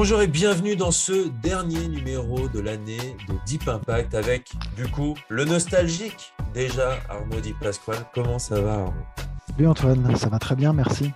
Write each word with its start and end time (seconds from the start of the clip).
Bonjour 0.00 0.22
et 0.22 0.28
bienvenue 0.28 0.76
dans 0.76 0.92
ce 0.92 1.26
dernier 1.42 1.88
numéro 1.88 2.48
de 2.48 2.60
l'année 2.60 3.16
de 3.26 3.34
Deep 3.46 3.66
Impact 3.66 4.14
avec, 4.14 4.52
du 4.76 4.86
coup, 4.86 5.16
le 5.28 5.44
nostalgique 5.44 6.32
déjà 6.54 7.00
Arnaud 7.08 7.40
Di 7.40 7.52
Pasquale. 7.52 8.06
Comment 8.14 8.38
ça 8.38 8.60
va 8.60 8.74
Arnaud? 8.74 8.92
Salut 9.48 9.66
Antoine, 9.66 10.16
ça 10.16 10.28
va 10.28 10.38
très 10.38 10.54
bien, 10.54 10.72
merci. 10.72 11.10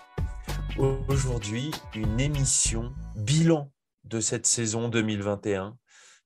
Aujourd'hui, 1.07 1.71
une 1.95 2.19
émission 2.19 2.93
bilan 3.15 3.71
de 4.03 4.19
cette 4.19 4.49
saison 4.49 4.89
2021. 4.89 5.77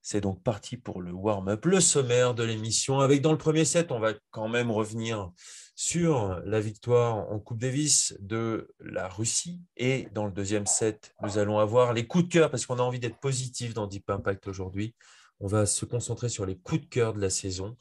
C'est 0.01 0.23
donc 0.23 0.43
parti 0.43 0.79
pour 0.79 1.03
le 1.03 1.13
warm-up, 1.13 1.63
le 1.67 1.81
sommaire 1.81 2.33
de 2.33 2.43
l'émission. 2.43 3.01
Avec 3.01 3.21
dans 3.21 3.33
le 3.33 3.39
premier 3.39 3.67
set, 3.67 3.93
on 3.93 4.01
va 4.01 4.15
quand 4.31 4.49
même 4.49 4.71
revenir 4.71 5.31
sur 5.77 6.41
la 6.47 6.59
victoire 6.59 7.31
en 7.31 7.39
Coupe 7.39 7.59
Davis 7.59 8.17
de 8.19 8.75
la 8.81 9.09
Russie. 9.09 9.61
Et 9.77 10.09
dans 10.13 10.25
le 10.25 10.33
deuxième 10.33 10.67
set, 10.67 11.15
nous 11.23 11.37
allons 11.37 11.59
avoir 11.59 11.93
les 11.93 12.07
coups 12.07 12.25
de 12.25 12.33
cœur, 12.33 12.51
parce 12.51 12.65
qu'on 12.65 12.79
a 12.79 12.83
envie 12.83 12.99
d'être 12.99 13.21
positif 13.21 13.75
dans 13.75 13.87
Deep 13.87 14.09
Impact 14.09 14.49
aujourd'hui. 14.49 14.95
On 15.39 15.47
va 15.47 15.67
se 15.67 15.85
concentrer 15.85 16.31
sur 16.31 16.47
les 16.47 16.57
coups 16.57 16.81
de 16.81 16.87
cœur 16.87 17.13
de 17.13 17.21
la 17.21 17.29
saison 17.29 17.77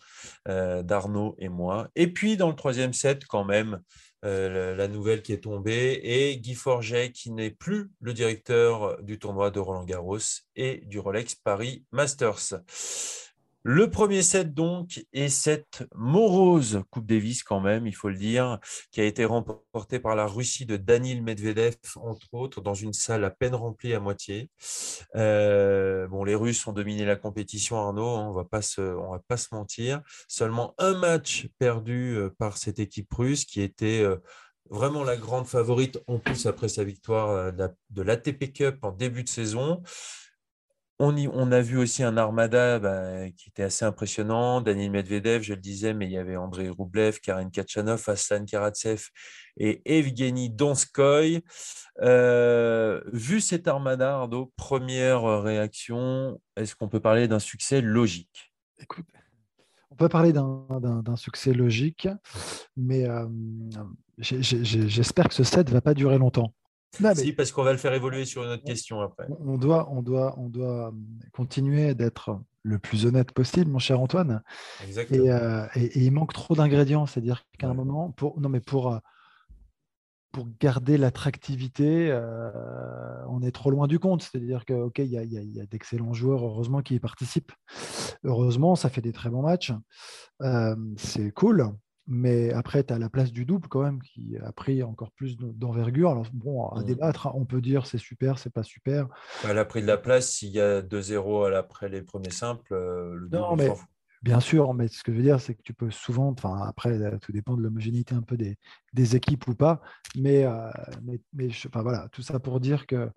euh, 0.49 0.83
d'Arnaud 0.83 1.35
et 1.39 1.47
moi. 1.47 1.87
Et 1.95 2.11
puis 2.11 2.35
dans 2.35 2.49
le 2.49 2.55
troisième 2.55 2.91
set, 2.91 3.25
quand 3.25 3.45
même, 3.45 3.81
euh, 4.25 4.75
la 4.75 4.89
nouvelle 4.89 5.21
qui 5.21 5.31
est 5.31 5.43
tombée 5.43 6.01
et 6.03 6.37
Guy 6.37 6.53
Forget 6.53 7.11
qui 7.11 7.31
n'est 7.31 7.51
plus 7.51 7.91
le 8.01 8.13
directeur 8.13 9.01
du 9.03 9.19
tournoi 9.19 9.51
de 9.51 9.59
Roland 9.59 9.85
Garros 9.85 10.17
et 10.57 10.81
du 10.85 10.99
Rolex 10.99 11.35
Paris 11.35 11.85
Masters. 11.93 12.55
Le 13.67 13.89
premier 13.89 14.21
set, 14.21 14.53
donc, 14.53 15.03
est 15.11 15.27
cette 15.27 15.87
morose 15.95 16.83
Coupe 16.91 17.07
Davis, 17.07 17.41
quand 17.41 17.59
même, 17.59 17.87
il 17.87 17.95
faut 17.95 18.09
le 18.09 18.15
dire, 18.15 18.59
qui 18.91 19.01
a 19.01 19.05
été 19.05 19.25
remportée 19.25 19.97
par 19.97 20.15
la 20.15 20.27
Russie 20.27 20.67
de 20.67 20.77
Danil 20.77 21.23
Medvedev, 21.23 21.73
entre 21.95 22.31
autres, 22.33 22.61
dans 22.61 22.75
une 22.75 22.93
salle 22.93 23.23
à 23.23 23.31
peine 23.31 23.55
remplie 23.55 23.95
à 23.95 23.99
moitié. 23.99 24.51
Euh, 25.15 26.07
bon, 26.09 26.23
les 26.23 26.35
Russes 26.35 26.67
ont 26.67 26.73
dominé 26.73 27.05
la 27.05 27.15
compétition, 27.15 27.77
Arnaud, 27.77 28.07
hein, 28.07 28.27
on 28.29 28.33
va 28.33 28.43
va 28.43 29.19
pas 29.27 29.37
se 29.37 29.47
mentir. 29.51 30.03
Seulement 30.27 30.75
un 30.77 30.93
match 30.93 31.47
perdu 31.57 32.17
euh, 32.17 32.29
par 32.37 32.59
cette 32.59 32.77
équipe 32.77 33.11
russe 33.11 33.45
qui 33.45 33.61
était 33.61 34.03
euh, 34.03 34.17
vraiment 34.69 35.03
la 35.03 35.17
grande 35.17 35.47
favorite, 35.47 35.97
en 36.05 36.19
plus 36.19 36.45
après 36.45 36.69
sa 36.69 36.83
victoire 36.83 37.51
de 37.51 38.01
l'ATP 38.03 38.53
Cup 38.53 38.77
en 38.83 38.91
début 38.91 39.23
de 39.23 39.29
saison. 39.29 39.81
On, 40.97 41.51
a 41.51 41.61
vu 41.61 41.77
aussi 41.77 42.03
un 42.03 42.15
armada 42.15 42.79
bah, 42.79 43.29
qui 43.31 43.49
était 43.49 43.63
assez 43.63 43.83
impressionnant. 43.83 44.61
Daniel 44.61 44.91
Medvedev, 44.91 45.41
je 45.41 45.53
le 45.53 45.59
disais, 45.59 45.93
mais 45.93 46.05
il 46.05 46.11
y 46.11 46.17
avait 46.17 46.37
André 46.37 46.69
Roublev, 46.69 47.19
Karen 47.19 47.51
Kachanov, 47.51 48.01
Hassan 48.07 48.45
Karatsev 48.45 49.09
et 49.57 49.81
Evgeny 49.85 50.49
Donskoy. 50.49 51.43
Euh, 52.01 53.01
vu 53.11 53.41
cet 53.41 53.67
armada, 53.67 54.15
Ardo, 54.15 54.53
première 54.55 55.41
réaction, 55.41 56.39
est-ce 56.55 56.77
qu'on 56.77 56.87
peut 56.87 57.01
parler 57.01 57.27
d'un 57.27 57.39
succès 57.39 57.81
logique? 57.81 58.53
On 59.91 59.95
peut 59.95 60.09
parler 60.09 60.31
d'un 60.31 61.15
succès 61.17 61.51
logique, 61.53 62.07
mais 62.77 63.05
euh, 63.05 63.27
j'espère 64.17 65.27
que 65.27 65.33
ce 65.33 65.43
set 65.43 65.67
ne 65.67 65.73
va 65.73 65.81
pas 65.81 65.93
durer 65.93 66.17
longtemps. 66.17 66.53
Si, 67.15 67.33
parce 67.33 67.51
qu'on 67.51 67.63
va 67.63 67.71
le 67.71 67.77
faire 67.77 67.93
évoluer 67.93 68.25
sur 68.25 68.43
une 68.43 68.51
autre 68.51 68.63
question 68.63 69.01
après. 69.01 69.27
On 69.39 69.57
doit, 69.57 69.89
on 69.91 70.01
doit, 70.01 70.35
on 70.37 70.47
doit 70.47 70.93
continuer 71.33 71.93
d'être 71.93 72.39
le 72.63 72.79
plus 72.79 73.05
honnête 73.05 73.31
possible, 73.31 73.69
mon 73.69 73.79
cher 73.79 73.99
Antoine. 73.99 74.41
Exactement. 74.83 75.25
Euh, 75.27 75.67
et, 75.75 75.99
il 75.99 76.11
manque 76.11 76.33
trop 76.33 76.55
d'ingrédients. 76.55 77.05
C'est-à-dire 77.05 77.43
qu'à 77.59 77.67
un 77.69 77.73
moment, 77.73 78.11
pour, 78.11 78.39
non, 78.39 78.49
mais 78.49 78.59
pour, 78.59 78.93
euh, 78.93 78.97
pour 80.31 80.47
garder 80.59 80.97
l'attractivité, 80.97 82.09
euh, 82.11 82.49
on 83.29 83.41
est 83.43 83.51
trop 83.51 83.69
loin 83.69 83.87
du 83.87 83.99
compte. 83.99 84.23
C'est-à-dire 84.23 84.65
qu'il 84.65 84.77
ok, 84.77 84.99
il 84.99 85.05
y 85.05 85.17
a, 85.17 85.23
y 85.23 85.61
a 85.61 85.65
d'excellents 85.65 86.13
joueurs, 86.13 86.43
heureusement, 86.43 86.81
qui 86.81 86.95
y 86.95 86.99
participent. 86.99 87.53
Heureusement, 88.23 88.75
ça 88.75 88.89
fait 88.89 89.01
des 89.01 89.13
très 89.13 89.29
bons 89.29 89.43
matchs. 89.43 89.73
c'est 90.97 91.31
cool. 91.31 91.71
Mais 92.07 92.51
après, 92.51 92.83
tu 92.83 92.93
as 92.93 92.99
la 92.99 93.09
place 93.09 93.31
du 93.31 93.45
double 93.45 93.67
quand 93.67 93.81
même 93.81 94.01
qui 94.01 94.37
a 94.37 94.51
pris 94.51 94.83
encore 94.83 95.11
plus 95.11 95.37
d'envergure. 95.37 96.11
Alors, 96.11 96.27
bon, 96.33 96.67
à 96.67 96.81
mmh. 96.81 96.85
débattre, 96.85 97.27
hein, 97.27 97.31
on 97.33 97.45
peut 97.45 97.61
dire 97.61 97.87
c'est 97.87 97.97
super, 97.97 98.37
c'est 98.37 98.51
pas 98.51 98.63
super. 98.63 99.07
Elle 99.43 99.57
a 99.57 99.65
pris 99.65 99.81
de 99.81 99.87
la 99.87 99.97
place. 99.97 100.29
S'il 100.29 100.49
y 100.49 100.59
a 100.59 100.81
2-0 100.81 101.55
après 101.55 101.89
les 101.89 102.03
premiers 102.03 102.29
simples, 102.29 102.73
euh, 102.73 103.15
le 103.15 103.29
non, 103.29 103.55
mais, 103.55 103.71
Bien 104.21 104.39
sûr, 104.39 104.73
mais 104.73 104.87
ce 104.87 105.03
que 105.03 105.11
je 105.11 105.17
veux 105.17 105.23
dire, 105.23 105.39
c'est 105.39 105.53
que 105.53 105.61
tu 105.61 105.73
peux 105.73 105.91
souvent, 105.91 106.29
enfin, 106.29 106.59
après, 106.67 106.99
euh, 106.99 107.17
tout 107.19 107.31
dépend 107.31 107.55
de 107.55 107.61
l'homogénéité 107.61 108.15
un 108.15 108.23
peu 108.23 108.37
des, 108.37 108.57
des, 108.93 109.15
équipes 109.15 109.47
ou 109.47 109.55
pas. 109.55 109.81
Mais, 110.15 110.45
euh, 110.45 110.69
mais, 111.03 111.21
mais 111.33 111.49
enfin, 111.67 111.81
voilà, 111.81 112.07
tout 112.11 112.21
ça 112.21 112.39
pour 112.39 112.59
dire 112.59 112.87
que 112.87 113.09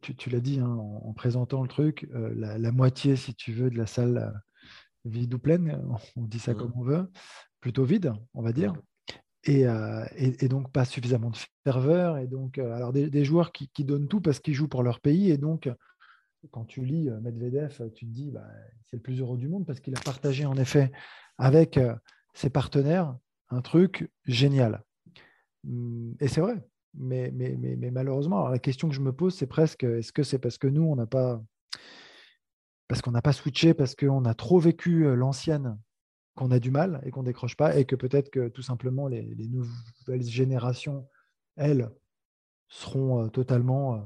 tu, 0.00 0.16
tu 0.16 0.30
l'as 0.30 0.40
dit 0.40 0.58
hein, 0.58 0.76
en, 0.76 1.12
présentant 1.12 1.62
le 1.62 1.68
truc, 1.68 2.08
la, 2.12 2.58
la, 2.58 2.72
moitié, 2.72 3.14
si 3.16 3.34
tu 3.34 3.52
veux, 3.52 3.70
de 3.70 3.78
la 3.78 3.86
salle 3.86 4.32
vide 5.04 5.34
ou 5.34 5.38
pleine, 5.38 5.80
on 6.16 6.22
dit 6.22 6.38
ça 6.38 6.52
mmh. 6.52 6.56
comme 6.56 6.72
on 6.76 6.82
veut, 6.82 7.10
plutôt 7.66 7.84
vide, 7.84 8.14
on 8.34 8.42
va 8.42 8.52
dire. 8.52 8.74
Euh, 9.48 10.04
et, 10.14 10.44
et, 10.44 10.46
donc 10.46 10.70
pas 10.70 10.84
suffisamment 10.84 11.30
de 11.30 11.36
ferveur. 11.64 12.16
Et 12.16 12.28
donc, 12.28 12.58
euh, 12.58 12.72
alors 12.72 12.92
des, 12.92 13.24
joueurs 13.24 13.50
qui, 13.50 13.68
donnent 13.80 14.06
tout 14.06 14.20
parce 14.20 14.38
qu'ils 14.38 14.54
jouent 14.54 14.68
pour 14.68 14.84
leur 14.84 15.00
pays. 15.00 15.32
Et 15.32 15.36
donc, 15.36 15.68
quand 16.52 16.64
tu 16.64 16.84
lis 16.84 17.10
euh, 17.10 17.18
Medvedev, 17.18 17.90
tu 17.92 18.06
te 18.06 18.12
dis, 18.12 18.30
bah, 18.30 18.46
c'est 18.84 18.98
le 18.98 19.02
plus 19.02 19.20
heureux 19.20 19.36
du 19.36 19.48
monde 19.48 19.66
parce 19.66 19.80
qu'il 19.80 19.96
a 19.96 20.00
partagé 20.00 20.46
en 20.46 20.54
effet 20.54 20.92
avec 21.38 21.80
ses 22.34 22.50
partenaires 22.50 23.16
un 23.48 23.62
truc 23.62 24.08
génial. 24.26 24.84
Hum, 25.66 26.14
et 26.20 26.28
c'est 26.28 26.42
vrai. 26.42 26.64
Mais, 26.94 27.32
mais, 27.34 27.56
mais, 27.58 27.74
mais, 27.74 27.90
malheureusement, 27.90 28.46
la 28.46 28.60
question 28.60 28.88
que 28.88 28.94
je 28.94 29.00
me 29.00 29.12
pose, 29.12 29.34
c'est 29.34 29.48
presque, 29.48 29.82
est-ce 29.82 30.12
que 30.12 30.22
c'est 30.22 30.38
parce 30.38 30.56
que 30.56 30.68
nous, 30.68 30.84
on 30.84 30.94
n'a 30.94 31.06
pas, 31.06 31.42
parce 32.86 33.02
qu'on 33.02 33.10
n'a 33.10 33.22
pas 33.22 33.32
switché, 33.32 33.74
parce 33.74 33.96
qu'on 33.96 34.24
a 34.24 34.34
trop 34.34 34.60
vécu 34.60 35.16
l'ancienne 35.16 35.76
qu'on 36.36 36.52
a 36.52 36.60
du 36.60 36.70
mal 36.70 37.00
et 37.04 37.10
qu'on 37.10 37.24
décroche 37.24 37.56
pas, 37.56 37.76
et 37.76 37.84
que 37.84 37.96
peut-être 37.96 38.30
que 38.30 38.48
tout 38.48 38.62
simplement 38.62 39.08
les, 39.08 39.48
nouvelles 39.48 40.22
générations, 40.22 41.08
elles, 41.56 41.90
seront 42.68 43.24
euh, 43.24 43.28
totalement 43.28 43.94
euh, 43.94 43.98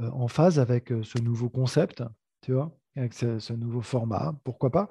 euh, 0.00 0.10
en 0.10 0.28
phase 0.28 0.58
avec 0.58 0.92
ce 1.02 1.20
nouveau 1.20 1.48
concept, 1.48 2.02
tu 2.42 2.52
vois, 2.52 2.76
avec 2.96 3.14
ce, 3.14 3.52
nouveau 3.52 3.82
format, 3.82 4.34
pourquoi 4.44 4.70
pas. 4.70 4.90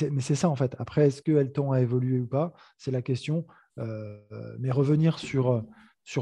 Mais 0.00 0.20
c'est 0.20 0.34
ça 0.34 0.48
en 0.48 0.56
fait. 0.56 0.74
Après, 0.78 1.06
est-ce 1.06 1.22
qu'elles 1.22 1.52
tend 1.52 1.72
à 1.72 1.80
évoluer 1.80 2.20
ou 2.20 2.26
pas? 2.26 2.54
C'est 2.76 2.90
la 2.90 3.02
question. 3.02 3.46
mais 3.76 4.70
revenir 4.70 5.18
sur, 5.18 5.64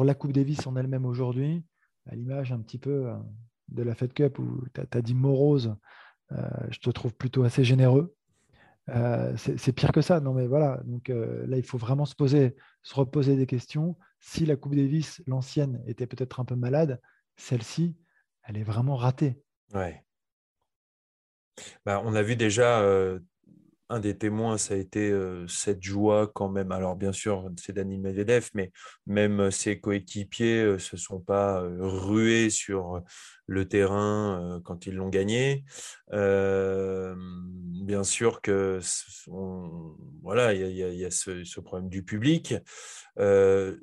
la 0.02 0.14
Coupe 0.14 0.32
Davis 0.32 0.66
en 0.66 0.76
elle-même 0.76 1.06
aujourd'hui, 1.06 1.64
à 2.06 2.14
l'image 2.14 2.52
un 2.52 2.60
petit 2.60 2.78
peu 2.78 3.12
de 3.68 3.82
la 3.82 3.94
Fed 3.94 4.12
Cup 4.12 4.38
où 4.38 4.64
tu 4.74 4.80
as, 4.80 5.02
dit 5.02 5.14
morose, 5.14 5.76
je 6.30 6.78
te 6.78 6.90
trouve 6.90 7.14
plutôt 7.14 7.44
assez 7.44 7.64
généreux. 7.64 8.14
Euh, 8.90 9.34
c'est 9.36 9.72
pire 9.72 9.92
que 9.92 10.00
ça. 10.00 10.20
Non, 10.20 10.34
mais 10.34 10.46
voilà. 10.46 10.80
Donc 10.84 11.10
euh, 11.10 11.46
là, 11.46 11.56
il 11.56 11.64
faut 11.64 11.78
vraiment 11.78 12.04
se 12.04 12.14
poser, 12.14 12.56
se 12.82 12.94
reposer 12.94 13.36
des 13.36 13.46
questions. 13.46 13.96
Si 14.20 14.46
la 14.46 14.56
Coupe 14.56 14.74
Davis, 14.74 15.22
l'ancienne, 15.26 15.82
était 15.86 16.06
peut-être 16.06 16.40
un 16.40 16.44
peu 16.44 16.56
malade, 16.56 17.00
celle-ci, 17.36 17.96
elle 18.42 18.56
est 18.56 18.64
vraiment 18.64 18.96
ratée. 18.96 19.40
Ouais. 19.72 20.04
Bah, 21.84 22.02
on 22.04 22.14
a 22.14 22.22
vu 22.22 22.36
déjà 22.36 22.80
euh, 22.80 23.20
un 23.90 24.00
des 24.00 24.16
témoins, 24.16 24.58
ça 24.58 24.74
a 24.74 24.76
été 24.76 25.12
cette 25.48 25.82
joie 25.82 26.30
quand 26.34 26.48
même. 26.48 26.72
Alors 26.72 26.96
bien 26.96 27.12
sûr, 27.12 27.50
c'est 27.56 27.72
Daniel 27.72 28.00
Medvedev, 28.00 28.50
mais 28.54 28.72
même 29.06 29.50
ses 29.50 29.78
coéquipiers 29.80 30.64
ne 30.64 30.78
se 30.78 30.96
sont 30.96 31.20
pas 31.20 31.60
rués 31.78 32.50
sur 32.50 33.02
le 33.46 33.68
terrain 33.68 34.60
quand 34.64 34.86
ils 34.86 34.94
l'ont 34.94 35.10
gagné. 35.10 35.64
bien 36.10 38.04
sûr 38.04 38.40
que 38.40 38.80
voilà, 40.22 40.54
il 40.54 40.72
y, 40.72 41.04
a, 41.04 41.10
ce, 41.10 41.60
problème 41.60 41.88
du 41.88 42.02
public. 42.02 42.54
le, 43.16 43.80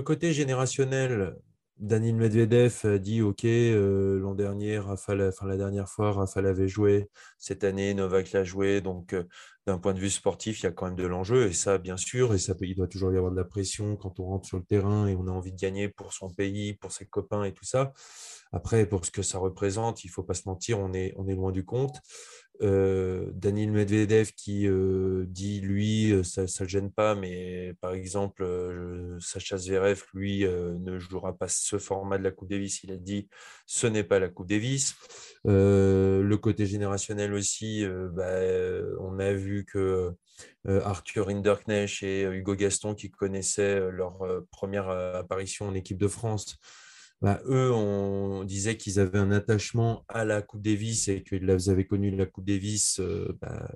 côté 0.00 0.32
générationnel 0.32 1.36
Daniel 1.78 2.14
Medvedev 2.14 2.98
dit 3.00 3.20
OK, 3.20 3.44
euh, 3.44 4.18
l'an 4.20 4.34
dernier, 4.34 4.78
enfin 4.78 5.14
la 5.14 5.56
dernière 5.56 5.88
fois, 5.88 6.12
Rafael 6.12 6.46
avait 6.46 6.68
joué. 6.68 7.08
Cette 7.38 7.64
année, 7.64 7.94
Novak 7.94 8.30
l'a 8.32 8.44
joué. 8.44 8.80
Donc, 8.80 9.12
euh, 9.12 9.24
d'un 9.66 9.78
point 9.78 9.92
de 9.92 9.98
vue 9.98 10.10
sportif, 10.10 10.60
il 10.60 10.64
y 10.64 10.66
a 10.66 10.72
quand 10.72 10.86
même 10.86 10.94
de 10.94 11.06
l'enjeu. 11.06 11.46
Et 11.46 11.52
ça, 11.52 11.78
bien 11.78 11.96
sûr, 11.96 12.32
et 12.32 12.38
ça, 12.38 12.54
il 12.60 12.76
doit 12.76 12.86
toujours 12.86 13.12
y 13.12 13.16
avoir 13.16 13.32
de 13.32 13.36
la 13.36 13.44
pression 13.44 13.96
quand 13.96 14.20
on 14.20 14.26
rentre 14.26 14.46
sur 14.46 14.58
le 14.58 14.64
terrain 14.64 15.08
et 15.08 15.16
on 15.16 15.26
a 15.26 15.30
envie 15.30 15.52
de 15.52 15.58
gagner 15.58 15.88
pour 15.88 16.12
son 16.12 16.30
pays, 16.30 16.74
pour 16.74 16.92
ses 16.92 17.06
copains 17.06 17.42
et 17.44 17.52
tout 17.52 17.64
ça. 17.64 17.92
Après, 18.52 18.86
pour 18.86 19.04
ce 19.04 19.10
que 19.10 19.22
ça 19.22 19.38
représente, 19.38 20.04
il 20.04 20.08
ne 20.08 20.12
faut 20.12 20.22
pas 20.22 20.34
se 20.34 20.42
mentir, 20.46 20.78
on 20.78 20.92
est, 20.92 21.12
on 21.16 21.26
est 21.26 21.34
loin 21.34 21.50
du 21.50 21.64
compte. 21.64 21.96
Euh, 22.62 23.30
Daniel 23.34 23.72
Medvedev 23.72 24.32
qui 24.32 24.68
euh, 24.68 25.24
dit 25.26 25.60
lui, 25.60 26.12
euh, 26.12 26.22
ça 26.22 26.42
ne 26.42 26.46
le 26.60 26.68
gêne 26.68 26.90
pas, 26.90 27.16
mais 27.16 27.74
par 27.80 27.94
exemple, 27.94 28.46
Sacha 29.20 29.56
Zverev, 29.56 30.02
lui, 30.14 30.44
ne 30.44 30.98
jouera 30.98 31.36
pas 31.36 31.48
ce 31.48 31.78
format 31.78 32.18
de 32.18 32.24
la 32.24 32.30
Coupe 32.30 32.48
Davis. 32.48 32.84
Il 32.84 32.92
a 32.92 32.96
dit 32.96 33.28
ce 33.66 33.86
n'est 33.86 34.04
pas 34.04 34.18
la 34.18 34.28
Coupe 34.28 34.48
Davis. 34.48 34.94
le 35.44 36.36
côté 36.36 36.66
générationnel 36.66 37.32
aussi, 37.34 37.84
bah, 38.12 38.40
on 39.00 39.18
a 39.18 39.32
vu 39.32 39.64
que 39.64 40.12
Arthur 40.66 41.28
Hinderknecht 41.28 42.02
et 42.02 42.22
Hugo 42.22 42.54
Gaston, 42.54 42.94
qui 42.94 43.10
connaissaient 43.10 43.90
leur 43.90 44.20
première 44.50 44.88
apparition 44.88 45.68
en 45.68 45.74
équipe 45.74 45.98
de 45.98 46.08
France, 46.08 46.58
bah, 47.24 47.40
eux, 47.46 47.72
on 47.72 48.44
disait 48.44 48.76
qu'ils 48.76 49.00
avaient 49.00 49.18
un 49.18 49.30
attachement 49.30 50.04
à 50.08 50.26
la 50.26 50.42
Coupe 50.42 50.60
Davis 50.60 51.08
et 51.08 51.22
qu'ils 51.22 51.50
avaient 51.70 51.86
connu 51.86 52.10
la 52.10 52.26
Coupe 52.26 52.44
Davis 52.44 53.00
euh, 53.00 53.34
bah, 53.40 53.66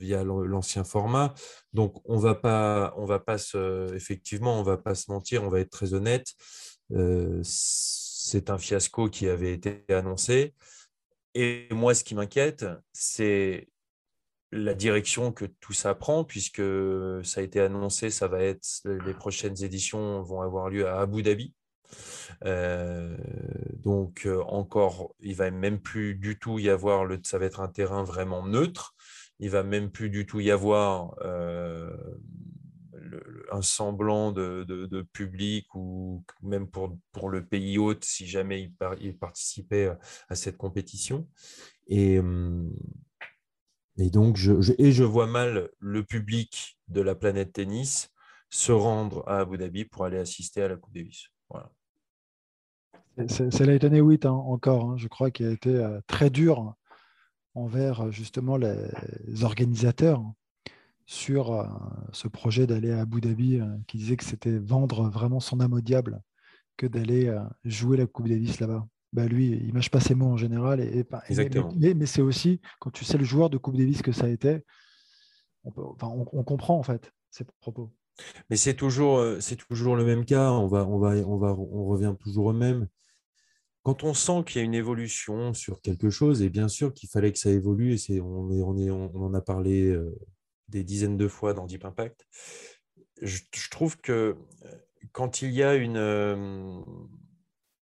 via 0.00 0.24
l'ancien 0.24 0.82
format. 0.82 1.32
Donc, 1.72 2.02
on 2.06 2.18
va 2.18 2.34
pas, 2.34 2.92
on 2.96 3.04
va 3.04 3.20
pas 3.20 3.38
se, 3.38 3.94
effectivement, 3.94 4.58
on 4.58 4.64
va 4.64 4.78
pas 4.78 4.96
se 4.96 5.12
mentir, 5.12 5.44
on 5.44 5.48
va 5.48 5.60
être 5.60 5.70
très 5.70 5.94
honnête. 5.94 6.26
Euh, 6.90 7.40
c'est 7.44 8.50
un 8.50 8.58
fiasco 8.58 9.08
qui 9.08 9.28
avait 9.28 9.52
été 9.52 9.84
annoncé. 9.90 10.52
Et 11.34 11.68
moi, 11.70 11.94
ce 11.94 12.02
qui 12.02 12.16
m'inquiète, 12.16 12.66
c'est 12.92 13.68
la 14.50 14.74
direction 14.74 15.30
que 15.30 15.44
tout 15.44 15.72
ça 15.72 15.94
prend, 15.94 16.24
puisque 16.24 16.62
ça 17.22 17.42
a 17.42 17.44
été 17.44 17.60
annoncé, 17.60 18.10
ça 18.10 18.26
va 18.26 18.42
être 18.42 18.66
les 18.84 19.14
prochaines 19.14 19.62
éditions 19.62 20.20
vont 20.24 20.40
avoir 20.40 20.68
lieu 20.68 20.88
à 20.88 20.98
Abu 20.98 21.22
Dhabi. 21.22 21.54
Euh, 22.44 23.16
donc 23.82 24.26
euh, 24.26 24.42
encore, 24.44 25.14
il 25.20 25.34
va 25.34 25.50
même 25.50 25.80
plus 25.80 26.14
du 26.14 26.38
tout 26.38 26.58
y 26.58 26.68
avoir, 26.68 27.04
le, 27.04 27.20
ça 27.22 27.38
va 27.38 27.46
être 27.46 27.60
un 27.60 27.68
terrain 27.68 28.02
vraiment 28.02 28.46
neutre. 28.46 28.94
Il 29.40 29.50
va 29.50 29.62
même 29.62 29.90
plus 29.90 30.10
du 30.10 30.26
tout 30.26 30.40
y 30.40 30.50
avoir 30.50 31.14
euh, 31.22 31.96
un 33.52 33.62
semblant 33.62 34.32
de, 34.32 35.02
public 35.12 35.66
ou 35.74 36.24
même 36.42 36.68
pour, 36.68 36.98
pour 37.12 37.28
le 37.28 37.46
pays 37.46 37.78
hôte 37.78 38.04
si 38.04 38.26
jamais 38.26 38.70
il, 39.00 39.16
participait 39.16 39.90
à 40.28 40.34
cette 40.34 40.56
compétition. 40.56 41.28
Et, 41.86 42.20
et 43.98 44.10
donc, 44.10 44.36
je, 44.36 44.54
et 44.78 44.92
je 44.92 45.04
vois 45.04 45.28
mal 45.28 45.70
le 45.78 46.04
public 46.04 46.78
de 46.88 47.00
la 47.00 47.14
planète 47.14 47.52
tennis 47.52 48.10
se 48.50 48.72
rendre 48.72 49.22
à 49.28 49.40
Abu 49.40 49.58
Dhabi 49.58 49.84
pour 49.84 50.04
aller 50.04 50.18
assister 50.18 50.62
à 50.62 50.68
la 50.68 50.76
Coupe 50.76 50.94
Davis. 50.94 51.28
Voilà. 51.48 51.70
C'est 53.26 53.66
Leighton 53.66 53.92
Hewitt 53.92 54.26
hein, 54.26 54.32
encore, 54.32 54.90
hein, 54.90 54.96
je 54.96 55.08
crois, 55.08 55.30
qui 55.30 55.44
a 55.44 55.50
été 55.50 55.70
euh, 55.70 56.00
très 56.06 56.30
dur 56.30 56.74
envers 57.54 58.02
euh, 58.02 58.10
justement 58.10 58.56
les 58.56 58.76
organisateurs 59.42 60.22
sur 61.06 61.52
euh, 61.52 61.64
ce 62.12 62.28
projet 62.28 62.66
d'aller 62.66 62.92
à 62.92 63.00
Abu 63.00 63.20
Dhabi, 63.20 63.60
qui 63.86 63.98
disait 63.98 64.16
que 64.16 64.24
c'était 64.24 64.58
vendre 64.58 65.08
vraiment 65.08 65.40
son 65.40 65.60
âme 65.60 65.72
au 65.72 65.80
diable 65.80 66.20
que 66.76 66.86
d'aller 66.86 67.34
jouer 67.64 67.96
la 67.96 68.06
Coupe 68.06 68.28
Davis 68.28 68.60
là-bas. 68.60 68.86
Bah 69.12 69.26
lui, 69.26 69.48
il 69.48 69.72
mâche 69.72 69.90
pas 69.90 70.00
ses 70.00 70.14
mots 70.14 70.28
en 70.28 70.36
général. 70.36 70.80
Et, 70.80 71.04
mais, 71.94 72.06
c'est 72.06 72.22
aussi, 72.22 72.60
quand 72.78 72.90
tu 72.90 73.04
sais 73.04 73.18
le 73.18 73.24
joueur 73.24 73.50
de 73.50 73.56
Coupe 73.56 73.76
Davis 73.76 74.00
que 74.00 74.12
ça 74.12 74.26
a 74.26 74.28
été, 74.28 74.64
on, 75.64 75.72
on 76.32 76.44
comprend 76.44 76.78
en 76.78 76.84
fait 76.84 77.12
ses 77.30 77.44
propos. 77.60 77.90
Mais 78.48 78.56
c'est 78.56 78.74
toujours, 78.74 79.24
c'est 79.40 79.56
toujours 79.56 79.96
le 79.96 80.04
même 80.04 80.24
cas. 80.24 80.52
On 80.52 80.68
va, 80.68 80.86
on 80.86 80.98
va, 80.98 81.14
on 81.26 81.36
va, 81.38 81.52
on 81.52 81.86
revient 81.86 82.14
toujours 82.20 82.46
au 82.46 82.52
même 82.52 82.86
quand 83.88 84.04
on 84.04 84.12
sent 84.12 84.44
qu'il 84.44 84.58
y 84.58 84.60
a 84.60 84.64
une 84.66 84.74
évolution 84.74 85.54
sur 85.54 85.80
quelque 85.80 86.10
chose, 86.10 86.42
et 86.42 86.50
bien 86.50 86.68
sûr 86.68 86.92
qu'il 86.92 87.08
fallait 87.08 87.32
que 87.32 87.38
ça 87.38 87.48
évolue, 87.48 87.96
et 88.10 88.20
on, 88.20 88.46
on, 88.50 89.22
en 89.22 89.32
a 89.32 89.40
parlé 89.40 89.88
euh, 89.88 90.14
des 90.68 90.84
dizaines 90.84 91.16
de 91.16 91.26
fois 91.26 91.54
dans 91.54 91.64
Deep 91.64 91.86
Impact, 91.86 92.26
je, 93.22 93.40
trouve 93.70 93.96
que 93.96 94.12
euh, 94.12 94.72
quand 95.12 95.40
il 95.40 95.52
y 95.52 95.62
a 95.62 95.74
une, 95.74 95.96
euh, 95.96 96.82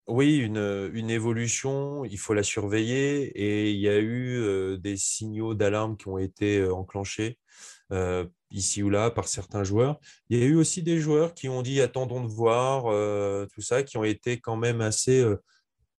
oui, 0.07 0.35
une, 0.35 1.09
évolution, 1.09 2.03
il 2.03 2.17
faut 2.17 2.33
la 2.33 2.43
surveiller, 2.43 3.27
et 3.27 3.71
il 3.71 3.79
y 3.79 3.87
a 3.87 3.97
eu 3.97 4.77
des 4.77 4.97
signaux 4.97 5.53
d'alarme 5.53 5.95
qui 5.95 6.09
ont 6.09 6.17
été 6.17 6.61
enclenchés. 6.67 7.39
ici 8.51 8.83
ou 8.83 8.89
là 8.89 9.11
par 9.11 9.29
certains 9.29 9.63
joueurs. 9.63 9.97
Il 10.29 10.37
y 10.37 10.43
a 10.43 10.45
eu 10.45 10.55
aussi 10.55 10.83
des 10.83 10.99
joueurs 10.99 11.33
qui 11.33 11.47
ont 11.47 11.61
dit 11.61 11.79
attendons 11.79 12.21
de 12.21 12.27
voir 12.27 12.83
tout 13.47 13.61
ça, 13.61 13.83
qui 13.83 13.95
ont 13.97 14.03
été 14.03 14.41
quand 14.41 14.57
même 14.57 14.81
assez 14.81 15.23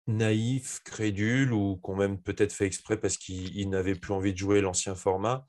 naïfs, 0.06 0.81
crédules 0.85 1.53
ou 1.53 1.76
qu'on 1.76 1.97
même 1.97 2.20
peut-être 2.20 2.53
fait 2.53 2.67
exprès 2.67 2.97
parce 2.99 3.17
qu'ils 3.17 3.69
n'avaient 3.69 3.94
plus 3.94 4.12
envie 4.12 4.32
de 4.32 4.38
jouer 4.38 4.61
l'ancien 4.61 4.94
format. 4.94 5.44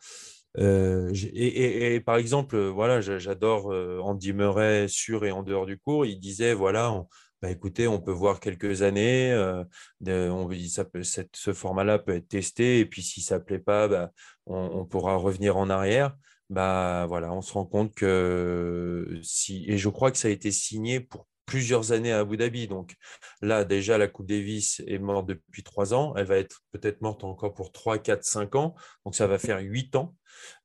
Euh, 0.57 1.13
et, 1.33 1.99
par 2.01 2.17
exemple, 2.17 2.57
voilà, 2.57 3.01
j'adore 3.01 3.71
euh, 3.71 3.99
Andy 4.01 4.33
Murray 4.33 4.87
sur 4.87 5.25
et 5.25 5.31
en 5.31 5.43
dehors 5.43 5.65
du 5.65 5.77
cours. 5.77 6.05
Il 6.05 6.19
disait 6.19 6.53
voilà, 6.53 6.91
on, 6.91 7.07
bah, 7.41 7.51
écoutez, 7.51 7.87
on 7.87 7.99
peut 8.01 8.11
voir 8.11 8.39
quelques 8.39 8.81
années. 8.81 9.31
Euh, 9.31 9.63
on, 10.05 10.49
ça 10.67 10.85
peut, 10.85 11.03
ce 11.03 11.53
format-là 11.53 11.99
peut 11.99 12.15
être 12.15 12.27
testé 12.27 12.79
et 12.79 12.85
puis 12.85 13.03
si 13.03 13.21
ça 13.21 13.39
plaît 13.39 13.59
pas, 13.59 13.87
bah, 13.87 14.11
on, 14.45 14.85
pourra 14.85 15.15
revenir 15.15 15.57
en 15.57 15.69
arrière. 15.69 16.15
Bah 16.49 17.05
voilà, 17.07 17.33
on 17.33 17.41
se 17.41 17.51
rend 17.53 17.65
compte 17.65 17.93
que 17.93 19.19
si 19.21 19.65
et 19.67 19.77
je 19.77 19.89
crois 19.89 20.11
que 20.11 20.17
ça 20.17 20.29
a 20.29 20.31
été 20.31 20.49
signé 20.51 21.01
pour 21.01 21.27
plusieurs 21.47 21.93
années 21.93 22.11
à 22.11 22.19
Abu 22.19 22.37
Dhabi. 22.37 22.67
Donc 22.67 22.95
là, 23.41 23.63
déjà, 23.63 23.97
la 23.97 24.07
Coupe 24.07 24.27
Davis 24.27 24.83
est 24.85 24.99
morte 24.99 25.25
depuis 25.25 25.63
trois 25.63 25.95
ans. 25.95 26.13
Elle 26.15 26.27
va 26.27 26.37
être 26.37 26.61
peut-être 26.71 27.01
morte 27.01 27.23
encore 27.23 27.55
pour 27.55 27.71
trois, 27.71 27.97
quatre, 27.97 28.23
cinq 28.23 28.53
ans. 28.53 28.75
Donc 29.03 29.15
ça 29.15 29.25
va 29.25 29.39
faire 29.39 29.59
huit 29.59 29.95
ans. 29.95 30.13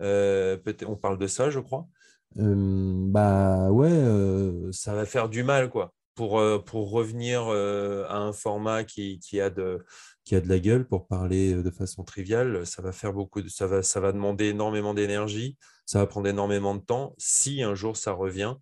Euh, 0.03 0.59
on 0.87 0.97
parle 0.97 1.17
de 1.17 1.27
ça, 1.27 1.49
je 1.49 1.61
crois. 1.61 1.87
Euh, 2.39 2.55
bah 3.09 3.71
ouais, 3.71 3.89
euh, 3.91 4.71
ça 4.73 4.95
va 4.95 5.07
faire 5.07 5.31
du 5.31 5.43
mal, 5.43 5.71
quoi. 5.71 5.95
Pour, 6.15 6.43
pour 6.67 6.91
revenir 6.91 7.45
à 7.45 8.19
un 8.19 8.35
format 8.35 8.85
qui, 8.85 9.19
qui, 9.19 9.41
a 9.41 9.49
de, 9.49 9.83
qui 10.25 10.35
a 10.35 10.43
de 10.43 10.49
la 10.49 10.59
gueule, 10.59 10.87
pour 10.87 11.07
parler 11.07 11.55
de 11.55 11.71
façon 11.71 12.05
triviale, 12.05 12.67
ça 12.67 12.83
va 12.83 12.93
faire 12.93 13.15
beaucoup 13.15 13.41
de, 13.41 13.49
ça 13.49 13.67
va, 13.67 13.83
ça 13.83 13.99
va 13.99 14.13
demander 14.13 14.49
énormément 14.49 14.93
d'énergie, 14.93 15.57
ça 15.87 16.01
va 16.01 16.07
prendre 16.07 16.29
énormément 16.29 16.75
de 16.75 16.83
temps. 16.83 17.15
Si 17.17 17.63
un 17.63 17.75
jour 17.75 17.97
ça 17.97 18.13
revient, 18.13 18.57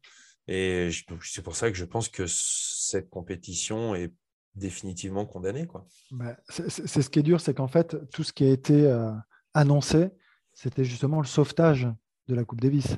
et 0.48 0.90
c'est 1.22 1.42
pour 1.42 1.56
ça 1.56 1.70
que 1.70 1.76
je 1.76 1.84
pense 1.84 2.08
que 2.08 2.24
cette 2.26 3.08
compétition 3.10 3.94
est 3.94 4.12
définitivement 4.54 5.26
condamnée. 5.26 5.66
Quoi. 5.66 5.86
Bah, 6.10 6.36
c'est 6.48 7.02
ce 7.02 7.10
qui 7.10 7.20
est 7.20 7.22
dur, 7.22 7.40
c'est 7.40 7.54
qu'en 7.54 7.68
fait, 7.68 7.96
tout 8.10 8.24
ce 8.24 8.32
qui 8.32 8.44
a 8.44 8.50
été 8.50 8.86
euh, 8.86 9.12
annoncé, 9.54 10.10
c'était 10.52 10.84
justement 10.84 11.20
le 11.20 11.26
sauvetage 11.26 11.88
de 12.28 12.34
la 12.34 12.44
Coupe 12.44 12.60
Davis. 12.60 12.96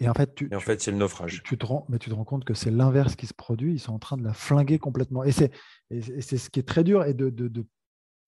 Et 0.00 0.08
en 0.08 0.14
fait, 0.14 0.34
tu, 0.34 0.48
en 0.54 0.60
fait 0.60 0.80
c'est 0.80 0.92
le 0.92 0.96
naufrage. 0.96 1.42
Tu 1.44 1.58
te 1.58 1.66
rends, 1.66 1.84
mais 1.88 1.98
tu 1.98 2.08
te 2.08 2.14
rends 2.14 2.24
compte 2.24 2.44
que 2.44 2.54
c'est 2.54 2.70
l'inverse 2.70 3.16
qui 3.16 3.26
se 3.26 3.34
produit. 3.34 3.74
Ils 3.74 3.80
sont 3.80 3.92
en 3.92 3.98
train 3.98 4.16
de 4.16 4.22
la 4.22 4.32
flinguer 4.32 4.78
complètement. 4.78 5.24
Et 5.24 5.32
c'est 5.32 5.50
ce 5.90 6.50
qui 6.50 6.60
est 6.60 6.68
très 6.68 6.84
dur 6.84 7.04
et 7.04 7.14
de 7.14 7.30
ne 7.30 7.62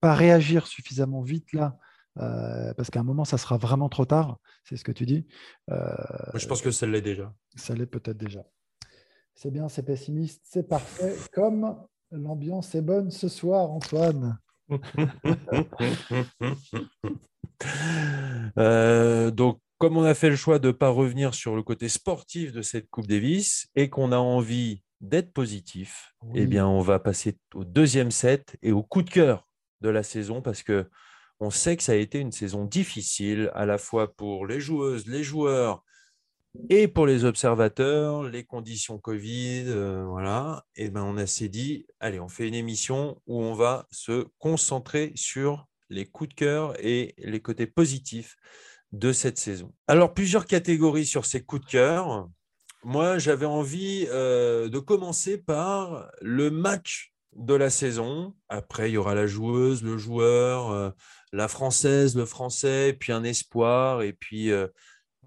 pas 0.00 0.14
réagir 0.14 0.66
suffisamment 0.66 1.22
vite 1.22 1.52
là 1.52 1.78
euh, 2.18 2.74
parce 2.74 2.90
qu'à 2.90 3.00
un 3.00 3.04
moment, 3.04 3.24
ça 3.24 3.38
sera 3.38 3.56
vraiment 3.56 3.88
trop 3.88 4.04
tard, 4.04 4.38
c'est 4.64 4.76
ce 4.76 4.84
que 4.84 4.92
tu 4.92 5.06
dis. 5.06 5.26
Euh, 5.70 5.94
je 6.34 6.46
pense 6.46 6.62
que 6.62 6.70
ça 6.70 6.86
l'est 6.86 7.02
déjà. 7.02 7.32
Ça 7.56 7.74
l'est 7.74 7.86
peut-être 7.86 8.18
déjà. 8.18 8.44
C'est 9.34 9.50
bien, 9.50 9.68
c'est 9.68 9.84
pessimiste, 9.84 10.42
c'est 10.44 10.68
parfait. 10.68 11.16
Comme 11.32 11.76
l'ambiance 12.10 12.74
est 12.74 12.82
bonne 12.82 13.10
ce 13.10 13.28
soir, 13.28 13.70
Antoine. 13.70 14.38
Euh, 18.58 19.30
donc, 19.30 19.60
comme 19.76 19.96
on 19.96 20.02
a 20.02 20.14
fait 20.14 20.30
le 20.30 20.36
choix 20.36 20.58
de 20.58 20.68
ne 20.68 20.72
pas 20.72 20.88
revenir 20.88 21.34
sur 21.34 21.56
le 21.56 21.62
côté 21.62 21.88
sportif 21.88 22.52
de 22.52 22.62
cette 22.62 22.88
Coupe 22.88 23.06
Davis 23.06 23.68
et 23.74 23.90
qu'on 23.90 24.12
a 24.12 24.18
envie 24.18 24.82
d'être 25.00 25.32
positif, 25.32 26.14
eh 26.34 26.46
bien, 26.46 26.66
on 26.66 26.80
va 26.80 26.98
passer 26.98 27.38
au 27.54 27.64
deuxième 27.64 28.10
set 28.10 28.56
et 28.62 28.72
au 28.72 28.82
coup 28.82 29.02
de 29.02 29.10
cœur 29.10 29.46
de 29.80 29.88
la 29.88 30.02
saison 30.02 30.42
parce 30.42 30.62
que 30.62 30.88
on 31.40 31.50
sait 31.50 31.76
que 31.76 31.82
ça 31.82 31.92
a 31.92 31.96
été 31.96 32.18
une 32.18 32.32
saison 32.32 32.64
difficile, 32.64 33.50
à 33.54 33.66
la 33.66 33.78
fois 33.78 34.14
pour 34.14 34.46
les 34.46 34.60
joueuses, 34.60 35.06
les 35.06 35.24
joueurs 35.24 35.82
et 36.68 36.88
pour 36.88 37.06
les 37.06 37.24
observateurs, 37.24 38.24
les 38.24 38.44
conditions 38.44 38.98
Covid, 38.98 39.64
euh, 39.68 40.04
voilà. 40.04 40.66
Et 40.76 40.90
ben 40.90 41.02
on 41.02 41.26
s'est 41.26 41.48
dit, 41.48 41.86
allez, 42.00 42.20
on 42.20 42.28
fait 42.28 42.48
une 42.48 42.54
émission 42.54 43.20
où 43.26 43.40
on 43.40 43.54
va 43.54 43.86
se 43.90 44.26
concentrer 44.38 45.12
sur 45.14 45.66
les 45.88 46.06
coups 46.06 46.30
de 46.30 46.34
cœur 46.34 46.74
et 46.84 47.14
les 47.18 47.40
côtés 47.40 47.66
positifs 47.66 48.36
de 48.92 49.12
cette 49.12 49.38
saison. 49.38 49.72
Alors 49.86 50.12
plusieurs 50.12 50.46
catégories 50.46 51.06
sur 51.06 51.24
ces 51.24 51.42
coups 51.42 51.64
de 51.64 51.70
cœur. 51.70 52.28
Moi, 52.82 53.18
j'avais 53.18 53.46
envie 53.46 54.06
euh, 54.08 54.68
de 54.68 54.78
commencer 54.78 55.38
par 55.38 56.10
le 56.20 56.50
match 56.50 57.12
de 57.36 57.54
la 57.54 57.70
saison. 57.70 58.34
Après, 58.48 58.90
il 58.90 58.94
y 58.94 58.96
aura 58.96 59.14
la 59.14 59.26
joueuse, 59.26 59.82
le 59.82 59.98
joueur, 59.98 60.70
euh, 60.70 60.90
la 61.32 61.48
française, 61.48 62.16
le 62.16 62.24
français, 62.24 62.96
puis 62.98 63.12
un 63.12 63.24
espoir, 63.24 64.02
et 64.02 64.12
puis, 64.12 64.50
euh, 64.50 64.66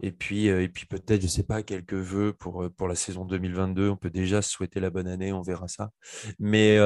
euh, 0.03 0.67
peut-être, 0.89 1.21
je 1.21 1.25
ne 1.25 1.31
sais 1.31 1.43
pas, 1.43 1.63
quelques 1.63 1.93
vœux 1.93 2.33
pour, 2.33 2.63
euh, 2.63 2.87
la 2.87 2.95
saison 2.95 3.25
2022. 3.25 3.89
On 3.89 3.95
peut 3.95 4.09
déjà 4.09 4.41
souhaiter 4.41 4.79
la 4.79 4.89
bonne 4.89 5.07
année, 5.07 5.31
on 5.31 5.41
verra 5.41 5.67
ça. 5.67 5.91
Mais, 6.39 6.77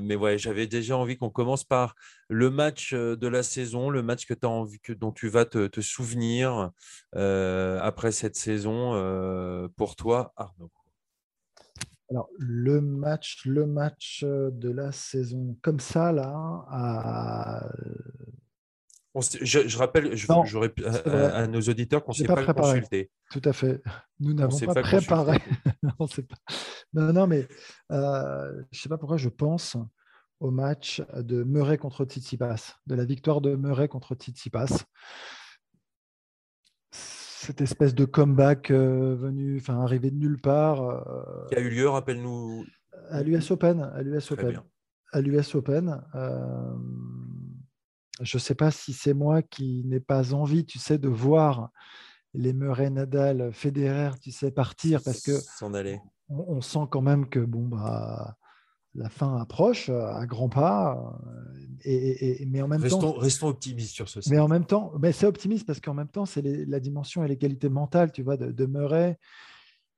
mais 0.00 0.16
ouais, 0.16 0.36
j'avais 0.38 0.66
déjà 0.66 0.96
envie 0.96 1.16
qu'on 1.16 1.30
commence 1.30 1.64
par 1.64 1.94
le 2.28 2.50
match 2.50 2.92
de 2.92 3.26
la 3.28 3.42
saison, 3.42 3.88
le 3.88 4.02
match 4.02 4.26
que 4.26 4.34
envie, 4.46 4.80
que, 4.80 4.92
dont 4.92 5.12
tu 5.12 5.28
vas 5.28 5.44
te, 5.44 5.80
souvenir 5.80 6.70
après 7.12 8.12
cette 8.12 8.36
saison 8.36 9.70
pour 9.76 9.96
toi, 9.96 10.32
Arnaud. 10.36 10.70
Alors, 12.10 12.28
le 12.38 12.80
match, 12.80 13.46
le 13.46 13.66
match 13.66 14.24
de 14.24 14.70
la 14.70 14.90
saison 14.90 15.56
comme 15.62 15.78
ça, 15.78 16.10
là, 16.10 16.66
à 16.68 17.68
je, 19.14 19.76
rappelle 19.76 20.16
je, 20.16 20.26
à, 21.08 21.46
nos 21.48 21.60
auditeurs 21.60 22.04
qu'on 22.04 22.12
ne 22.12 22.16
s'est 22.16 22.24
pas, 22.24 22.54
consulté. 22.54 23.10
Tout 23.30 23.42
à 23.44 23.52
fait. 23.52 23.82
Nous 24.20 24.34
n'avons 24.34 24.58
pas, 24.58 24.82
préparé. 24.82 25.38
non, 26.92 27.12
non, 27.12 27.26
mais 27.26 27.48
euh, 27.90 28.52
je 28.70 28.78
ne 28.78 28.82
sais 28.82 28.88
pas 28.88 28.98
pourquoi 28.98 29.16
je 29.16 29.28
pense 29.28 29.76
au 30.38 30.50
match 30.50 31.02
de 31.14 31.42
Murray 31.42 31.76
contre 31.76 32.04
Tsitsipas, 32.04 32.76
de 32.86 32.94
la 32.94 33.04
victoire 33.04 33.40
de 33.40 33.56
Murray 33.56 33.88
contre 33.88 34.14
Tsitsipas. 34.14 34.84
Cette 36.92 37.60
espèce 37.60 37.94
de 37.94 38.04
comeback 38.04 38.70
euh, 38.70 39.16
venu, 39.16 39.58
enfin 39.58 39.80
arrivé 39.80 40.10
de 40.10 40.16
nulle 40.16 40.40
part. 40.40 40.82
Euh, 40.82 41.46
Qui 41.48 41.56
a 41.56 41.60
eu 41.60 41.70
lieu, 41.70 41.88
rappelle-nous. 41.88 42.64
À 43.08 43.22
l'US 43.22 43.50
Open. 43.50 43.80
À 43.80 44.02
l'US 44.02 44.30
Open. 44.30 44.60
À 45.12 45.20
l'US 45.20 45.54
Open 45.56 46.00
je 48.20 48.36
ne 48.36 48.40
sais 48.40 48.54
pas 48.54 48.70
si 48.70 48.92
c'est 48.92 49.14
moi 49.14 49.42
qui 49.42 49.82
n'ai 49.84 50.00
pas 50.00 50.34
envie, 50.34 50.64
tu 50.64 50.78
sais, 50.78 50.98
de 50.98 51.08
voir 51.08 51.70
les 52.34 52.52
Murray 52.52 52.90
Nadal, 52.90 53.52
Federer, 53.52 54.10
tu 54.20 54.30
sais, 54.30 54.50
partir 54.50 55.02
parce 55.02 55.22
que 55.22 55.32
s'en 55.32 55.74
aller. 55.74 56.00
On, 56.28 56.60
sent 56.60 56.86
quand 56.90 57.00
même 57.00 57.28
que 57.28 57.40
bon 57.40 57.66
bah 57.66 58.36
la 58.94 59.08
fin 59.08 59.36
approche 59.36 59.88
à 59.88 60.24
grands 60.26 60.48
pas. 60.48 61.18
Et, 61.84 62.44
mais 62.46 62.62
en 62.62 62.68
même 62.68 62.86
temps, 62.86 63.12
restons 63.12 63.48
optimistes 63.48 63.94
sur 63.94 64.08
ce. 64.08 64.20
Mais 64.30 64.38
en 64.38 64.48
même 64.48 64.64
temps, 64.64 64.92
mais 65.00 65.12
c'est 65.12 65.26
optimiste 65.26 65.66
parce 65.66 65.80
qu'en 65.80 65.94
même 65.94 66.08
temps, 66.08 66.26
c'est 66.26 66.42
la 66.42 66.78
dimension 66.78 67.24
et 67.24 67.28
les 67.28 67.36
qualités 67.36 67.68
mentales, 67.68 68.12
tu 68.12 68.22
vois, 68.22 68.36
de, 68.36 68.52
de 68.52 68.66
Murray 68.66 69.18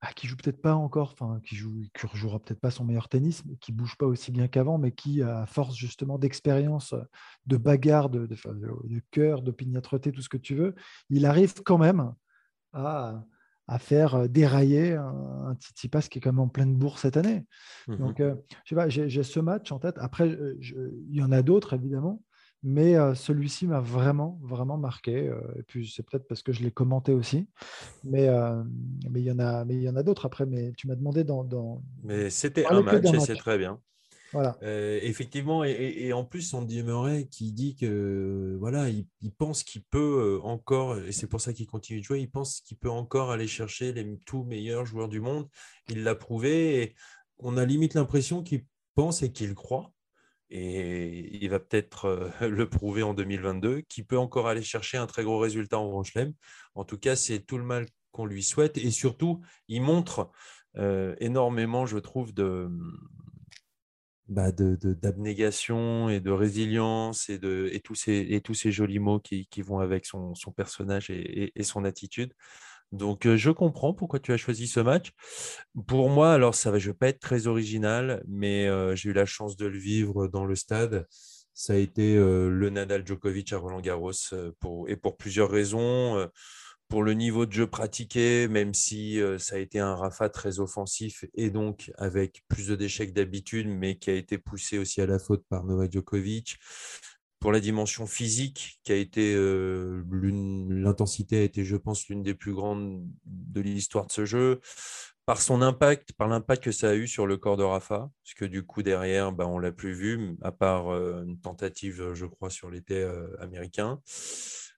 ah, 0.05 0.13
qui 0.13 0.27
joue 0.27 0.37
peut-être 0.37 0.61
pas 0.61 0.75
encore, 0.75 1.13
enfin 1.13 1.41
qui 1.47 1.55
joue, 1.55 1.85
qui 1.95 2.17
jouera 2.17 2.41
peut-être 2.41 2.59
pas 2.59 2.73
son 2.73 2.85
meilleur 2.85 3.09
tennis, 3.09 3.45
qui 3.61 3.71
bouge 3.71 3.97
pas 3.97 4.07
aussi 4.07 4.33
bien 4.33 4.49
qu'avant, 4.49 4.77
mais 4.77 4.91
qui, 4.91 5.23
à 5.23 5.47
force 5.47 5.77
justement 5.77 6.19
d'expérience, 6.19 6.93
de 7.47 7.57
bagarre, 7.57 8.11
de, 8.11 8.27
de, 8.27 9.03
cœur, 9.13 9.43
d'opiniâtreté, 9.43 10.11
tout 10.11 10.21
ce 10.21 10.29
que 10.29 10.37
tu 10.37 10.57
veux, 10.57 10.75
il 11.09 11.25
arrive 11.25 11.55
quand 11.63 11.79
même 11.79 12.13
à, 12.73 13.23
à 13.69 13.79
faire 13.79 14.29
dérailler 14.29 14.95
un, 14.95 15.45
un 15.47 15.55
Tsitsipas 15.55 16.03
qui 16.03 16.19
est 16.19 16.21
quand 16.21 16.33
même 16.33 16.41
en 16.41 16.49
pleine 16.49 16.75
bourse 16.75 17.03
cette 17.03 17.17
année. 17.17 17.47
Mmh 17.87 17.97
Donc, 17.97 18.19
euh, 18.19 18.35
je 18.65 18.71
sais 18.71 18.75
pas, 18.75 18.89
j'ai 18.89 19.23
ce 19.23 19.39
match 19.39 19.71
en 19.71 19.79
tête. 19.79 19.99
Après, 19.99 20.29
il 20.29 21.15
y 21.15 21.23
en 21.23 21.31
a 21.31 21.43
d'autres 21.43 21.75
évidemment, 21.75 22.21
mais 22.62 22.95
celui-ci 23.14 23.66
m'a 23.66 23.81
vraiment, 23.81 24.38
vraiment 24.42 24.78
marqué. 24.78 25.33
et 25.57 25.62
puis, 25.62 25.88
c'est 25.88 26.02
peut-être 26.02 26.26
parce 26.28 26.42
que 26.42 26.52
je 26.52 26.62
l'ai 26.62 26.71
commenté 26.71 27.12
aussi. 27.12 27.49
Mais 28.04 28.28
mais 29.11 29.21
il 29.21 29.26
y 29.26 29.33
en 29.33 29.38
a, 29.38 29.64
mais 29.64 29.75
il 29.75 29.83
y 29.83 29.88
en 29.88 29.97
a 29.97 30.02
d'autres 30.02 30.26
après. 30.26 30.47
Mais 30.47 30.73
tu 30.76 30.87
m'as 30.87 30.95
demandé 30.95 31.25
dans. 31.25 31.45
dans... 31.45 31.83
Mais 32.04 32.31
c'était 32.31 32.66
un 32.66 32.83
match, 32.83 33.04
et 33.12 33.21
c'est 33.21 33.37
très 33.37 33.59
bien. 33.59 33.81
Voilà. 34.33 34.57
effectivement, 34.62 35.62
et, 35.62 36.12
en 36.14 36.25
plus, 36.25 36.54
on 36.54 36.62
dit 36.62 36.83
Murray 36.83 37.26
qui 37.31 37.52
dit 37.52 37.76
que 37.76 38.57
voilà, 38.59 38.88
il, 38.88 39.07
pense 39.37 39.62
qu'il 39.62 39.83
peut 39.85 40.40
encore, 40.42 40.99
et 40.99 41.12
c'est 41.12 41.26
pour 41.26 41.40
ça 41.40 41.52
qu'il 41.52 41.66
continue 41.66 42.00
de 42.00 42.04
jouer, 42.04 42.21
il 42.21 42.31
pense 42.31 42.61
qu'il 42.61 42.78
peut 42.78 42.90
encore 42.90 43.31
aller 43.31 43.47
chercher 43.47 43.92
les 43.92 44.19
tout 44.25 44.45
meilleurs 44.45 44.87
joueurs 44.87 45.09
du 45.09 45.21
monde. 45.21 45.49
Il 45.90 46.02
l'a 46.02 46.14
prouvé 46.14 46.83
et 46.83 46.95
on 47.38 47.59
a 47.59 47.64
limite 47.66 47.95
l'impression 47.95 48.42
qu'il 48.42 48.64
pense 48.95 49.23
et 49.23 49.33
qu'il 49.33 49.54
croit 49.54 49.92
et 50.55 51.43
il 51.43 51.49
va 51.49 51.59
peut-être 51.59 52.05
euh, 52.05 52.29
le 52.49 52.69
prouver 52.69 53.03
en 53.03 53.15
2022, 53.15 53.81
qui 53.83 54.05
peut 54.05 54.19
encore 54.19 54.49
aller 54.49 54.63
chercher 54.63 54.99
un 54.99 55.07
très 55.07 55.25
gros 55.25 55.39
résultat 55.39 55.79
en 55.79 55.89
Grand. 55.89 56.03
En 56.75 56.85
tout 56.85 56.99
cas, 56.99 57.17
c'est 57.17 57.41
tout 57.41 57.57
le 57.57 57.65
mal 57.65 57.87
qu'on 58.13 58.27
lui 58.27 58.43
souhaite. 58.43 58.77
Et 58.77 58.91
surtout, 58.91 59.41
il 59.69 59.81
montre 59.81 60.31
euh, 60.77 61.17
énormément, 61.21 61.87
je 61.87 61.97
trouve, 61.97 62.35
de, 62.35 62.69
bah 64.29 64.53
d'abnégation 64.53 66.11
et 66.11 66.21
de 66.21 66.31
résilience 66.31 67.29
et, 67.31 67.39
de, 67.39 67.71
et, 67.73 67.81
tous, 67.81 67.95
ces, 67.95 68.27
et 68.31 68.41
tous 68.43 68.55
ces 68.55 68.73
jolis 68.73 68.99
mots 68.99 69.21
qui, 69.21 69.47
qui 69.47 69.63
vont 69.63 69.79
avec 69.79 70.05
son, 70.05 70.35
son 70.35 70.53
personnage 70.53 71.11
et, 71.11 71.53
son 71.63 71.85
attitude. 71.85 72.35
Donc, 72.93 73.27
je 73.27 73.51
comprends 73.51 73.95
pourquoi 73.95 74.21
tu 74.21 74.33
as 74.33 74.37
choisi 74.37 74.67
ce 74.67 74.81
match. 74.81 75.13
Pour 75.87 76.11
moi, 76.11 76.33
alors, 76.33 76.55
ça 76.55 76.71
va, 76.71 76.79
je 76.79 76.89
ne 76.89 76.93
vais 76.93 76.99
pas 76.99 77.09
être 77.09 77.21
très 77.21 77.47
original, 77.47 78.23
mais 78.29 78.69
j'ai 78.95 79.11
eu 79.11 79.13
la 79.13 79.27
chance 79.27 79.57
de 79.57 79.67
le 79.67 79.79
vivre 79.79 80.29
dans 80.29 80.45
le 80.45 80.55
stade. 80.55 81.07
Ça 81.55 81.73
a 81.73 81.77
été 81.77 82.17
le 82.17 82.71
Nadal 82.71 83.07
Djokovic 83.07 83.53
à 83.53 83.59
Roland 83.59 83.81
Garros 83.81 84.13
et 84.89 84.97
pour 84.97 85.17
plusieurs 85.17 85.51
raisons. 85.51 86.29
pour 86.89 87.03
le 87.03 87.15
niveau 87.15 87.47
de 87.47 87.53
jeu 87.53 87.67
pratiqué, 87.67 88.49
même 88.49 88.75
si 88.75 89.19
ça 89.39 89.57
a 89.57 89.59
été 89.59 89.79
un 89.79 89.95
Rafa 89.97 90.29
très 90.29 90.61
offensif 90.61 91.25
et 91.33 91.49
donc 91.49 91.91
avec 91.97 92.43
plus 92.49 92.67
de 92.69 92.77
déchets 92.77 93.07
d'habitude, 93.07 93.67
mais 93.67 93.97
qui 93.97 94.11
a 94.11 94.15
été 94.15 94.37
poussé 94.37 94.77
aussi 94.77 95.01
à 95.01 95.07
la 95.07 95.19
faute 95.19 95.43
par 95.49 95.65
Novak 95.65 95.91
Djokovic 95.91 96.59
pour 97.43 97.51
la 97.51 97.59
dimension 97.59 98.07
physique, 98.07 98.79
qui 98.85 98.93
a 98.93 98.95
été 98.95 99.35
euh, 99.35 100.05
l'intensité 100.71 101.41
a 101.41 101.43
été, 101.43 101.65
je 101.65 101.77
pense, 101.77 102.09
l'une 102.09 102.23
des 102.23 102.35
plus 102.35 102.55
grandes 102.55 103.05
de 103.27 103.61
l'histoire 103.61 104.07
de 104.07 104.13
ce 104.13 104.25
jeu, 104.25 104.61
par 105.27 105.43
son 105.43 105.61
impact, 105.61 106.13
par 106.13 106.29
l'impact 106.29 106.63
que 106.63 106.71
ça 106.71 106.91
a 106.91 106.95
eu 106.95 107.09
sur 107.09 107.27
le 107.27 107.37
corps 107.37 107.57
de 107.57 107.65
Rafa, 107.65 108.11
parce 108.23 108.35
que 108.37 108.45
du 108.45 108.63
coup 108.65 108.85
derrière, 108.85 109.33
bah, 109.33 109.49
on 109.49 109.59
l'a 109.59 109.73
plus 109.73 109.93
vu, 109.93 110.37
à 110.41 110.53
part 110.53 110.95
euh, 110.95 111.25
une 111.25 111.41
tentative, 111.41 112.15
je 112.15 112.27
crois, 112.27 112.49
sur 112.49 112.71
l'été 112.71 113.03
euh, 113.03 113.27
américain, 113.41 114.01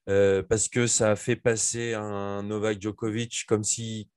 parce 0.07 0.67
que 0.67 0.87
ça 0.87 1.11
a 1.11 1.15
fait 1.15 1.35
passer 1.35 1.93
un 1.93 2.41
Novak 2.43 2.81
Djokovic 2.81 3.45
comme 3.47 3.63
si 3.63 4.09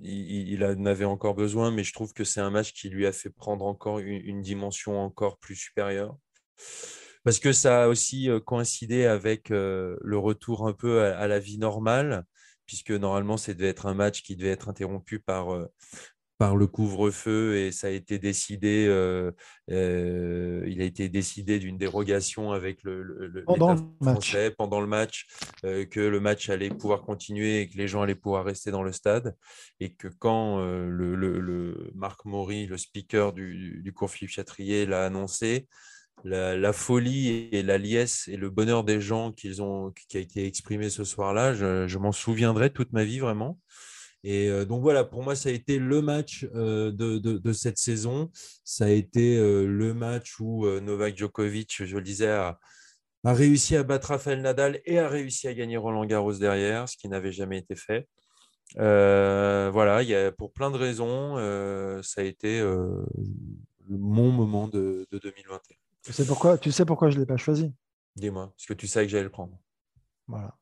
il, 0.00 0.64
en 0.64 0.86
avait 0.86 1.04
encore 1.04 1.34
besoin, 1.34 1.70
mais 1.70 1.84
je 1.84 1.92
trouve 1.92 2.12
que 2.12 2.24
c'est 2.24 2.40
un 2.40 2.50
match 2.50 2.72
qui 2.72 2.88
lui 2.88 3.06
a 3.06 3.12
fait 3.12 3.30
prendre 3.30 3.64
encore 3.64 4.00
une 4.00 4.42
dimension 4.42 5.00
encore 5.00 5.38
plus 5.38 5.56
supérieure 5.56 6.16
parce 7.24 7.38
que 7.38 7.52
ça 7.52 7.84
a 7.84 7.88
aussi 7.88 8.28
coïncidé 8.44 9.04
avec 9.06 9.50
le 9.50 10.16
retour 10.18 10.66
un 10.66 10.72
peu 10.72 11.02
à, 11.02 11.26
la 11.28 11.38
vie 11.38 11.58
normale, 11.58 12.24
puisque 12.66 12.90
normalement, 12.90 13.36
ça 13.36 13.54
devait 13.54 13.68
être 13.68 13.86
un 13.86 13.94
match 13.94 14.22
qui 14.22 14.36
devait 14.36 14.50
être 14.50 14.68
interrompu 14.68 15.18
par, 15.18 15.48
par 16.42 16.56
le 16.56 16.66
couvre-feu 16.66 17.56
et 17.56 17.70
ça 17.70 17.86
a 17.86 17.90
été 17.90 18.18
décidé, 18.18 18.86
il 19.68 20.82
a 20.82 20.84
été 20.84 21.08
décidé 21.08 21.60
d'une 21.60 21.78
dérogation 21.78 22.50
avec 22.50 22.82
le, 22.82 23.00
le, 23.04 23.44
pendant 23.44 23.76
français 24.00 24.50
pendant 24.50 24.80
le 24.80 24.88
match, 24.88 25.28
que 25.62 26.00
le 26.00 26.18
match 26.18 26.50
allait 26.50 26.70
pouvoir 26.70 27.02
continuer 27.02 27.60
et 27.60 27.68
que 27.68 27.78
les 27.78 27.86
gens 27.86 28.02
allaient 28.02 28.16
pouvoir 28.16 28.44
rester 28.44 28.72
dans 28.72 28.82
le 28.82 28.90
stade 28.90 29.36
et 29.78 29.94
que 29.94 30.08
quand 30.08 30.58
le, 30.64 31.92
Marc 31.94 32.24
Maury, 32.24 32.66
le 32.66 32.76
speaker 32.76 33.32
du, 33.32 33.80
du 33.80 33.92
cours 33.92 34.10
Philippe 34.10 34.32
Chatrier, 34.32 34.84
l'a 34.84 35.04
annoncé, 35.04 35.68
la, 36.24 36.72
folie 36.72 37.48
et 37.52 37.62
la 37.62 37.78
liesse 37.78 38.28
et 38.28 38.36
le 38.36 38.50
bonheur 38.50 38.84
des 38.84 39.00
gens 39.00 39.32
qu'ils 39.32 39.62
ont, 39.62 39.92
qui 40.08 40.16
a 40.16 40.20
été 40.20 40.46
exprimé 40.46 40.90
ce 40.90 41.04
soir-là, 41.04 41.54
je, 41.54 41.98
m'en 41.98 42.12
souviendrai 42.12 42.70
toute 42.70 42.92
ma 42.92 43.04
vie 43.04 43.18
vraiment. 43.18 43.58
Et 44.24 44.48
euh, 44.48 44.64
donc 44.64 44.82
voilà, 44.82 45.04
pour 45.04 45.22
moi, 45.22 45.34
ça 45.34 45.48
a 45.48 45.52
été 45.52 45.78
le 45.78 46.00
match 46.00 46.46
euh, 46.54 46.92
de, 46.92 47.52
cette 47.52 47.78
saison. 47.78 48.30
Ça 48.64 48.84
a 48.84 48.88
été 48.90 49.36
euh, 49.36 49.66
le 49.66 49.94
match 49.94 50.38
où 50.40 50.66
Novak 50.80 51.16
Djokovic, 51.16 51.84
je 51.84 51.96
le 51.96 52.02
disais, 52.02 52.28
a, 52.28 52.58
réussi 53.24 53.76
à 53.76 53.82
battre 53.82 54.08
Rafael 54.08 54.40
Nadal 54.40 54.80
et 54.84 54.98
a 54.98 55.08
réussi 55.08 55.48
à 55.48 55.54
gagner 55.54 55.76
Roland 55.76 56.04
Garros 56.04 56.34
derrière, 56.34 56.88
ce 56.88 56.96
qui 56.96 57.08
n'avait 57.08 57.32
jamais 57.32 57.58
été 57.58 57.74
fait. 57.76 58.08
voilà, 58.76 60.02
il 60.02 60.32
pour 60.38 60.52
plein 60.52 60.70
de 60.70 60.76
raisons, 60.76 61.36
ça 62.02 62.20
a 62.20 62.24
été 62.24 62.60
mon 63.88 64.30
moment 64.30 64.68
de 64.68 65.06
2021. 65.10 65.81
Tu 66.02 66.12
sais 66.12 66.26
pourquoi, 66.26 66.58
tu 66.58 66.72
sais 66.72 66.84
pourquoi 66.84 67.10
je 67.10 67.16
ne 67.16 67.20
l'ai 67.20 67.26
pas 67.26 67.36
choisi? 67.36 67.72
Dis-moi, 68.16 68.52
parce 68.56 68.66
que 68.66 68.74
tu 68.74 68.86
savais 68.86 69.06
que 69.06 69.12
j'allais 69.12 69.24
le 69.24 69.30
prendre. 69.30 69.58
Voilà. 70.26 70.56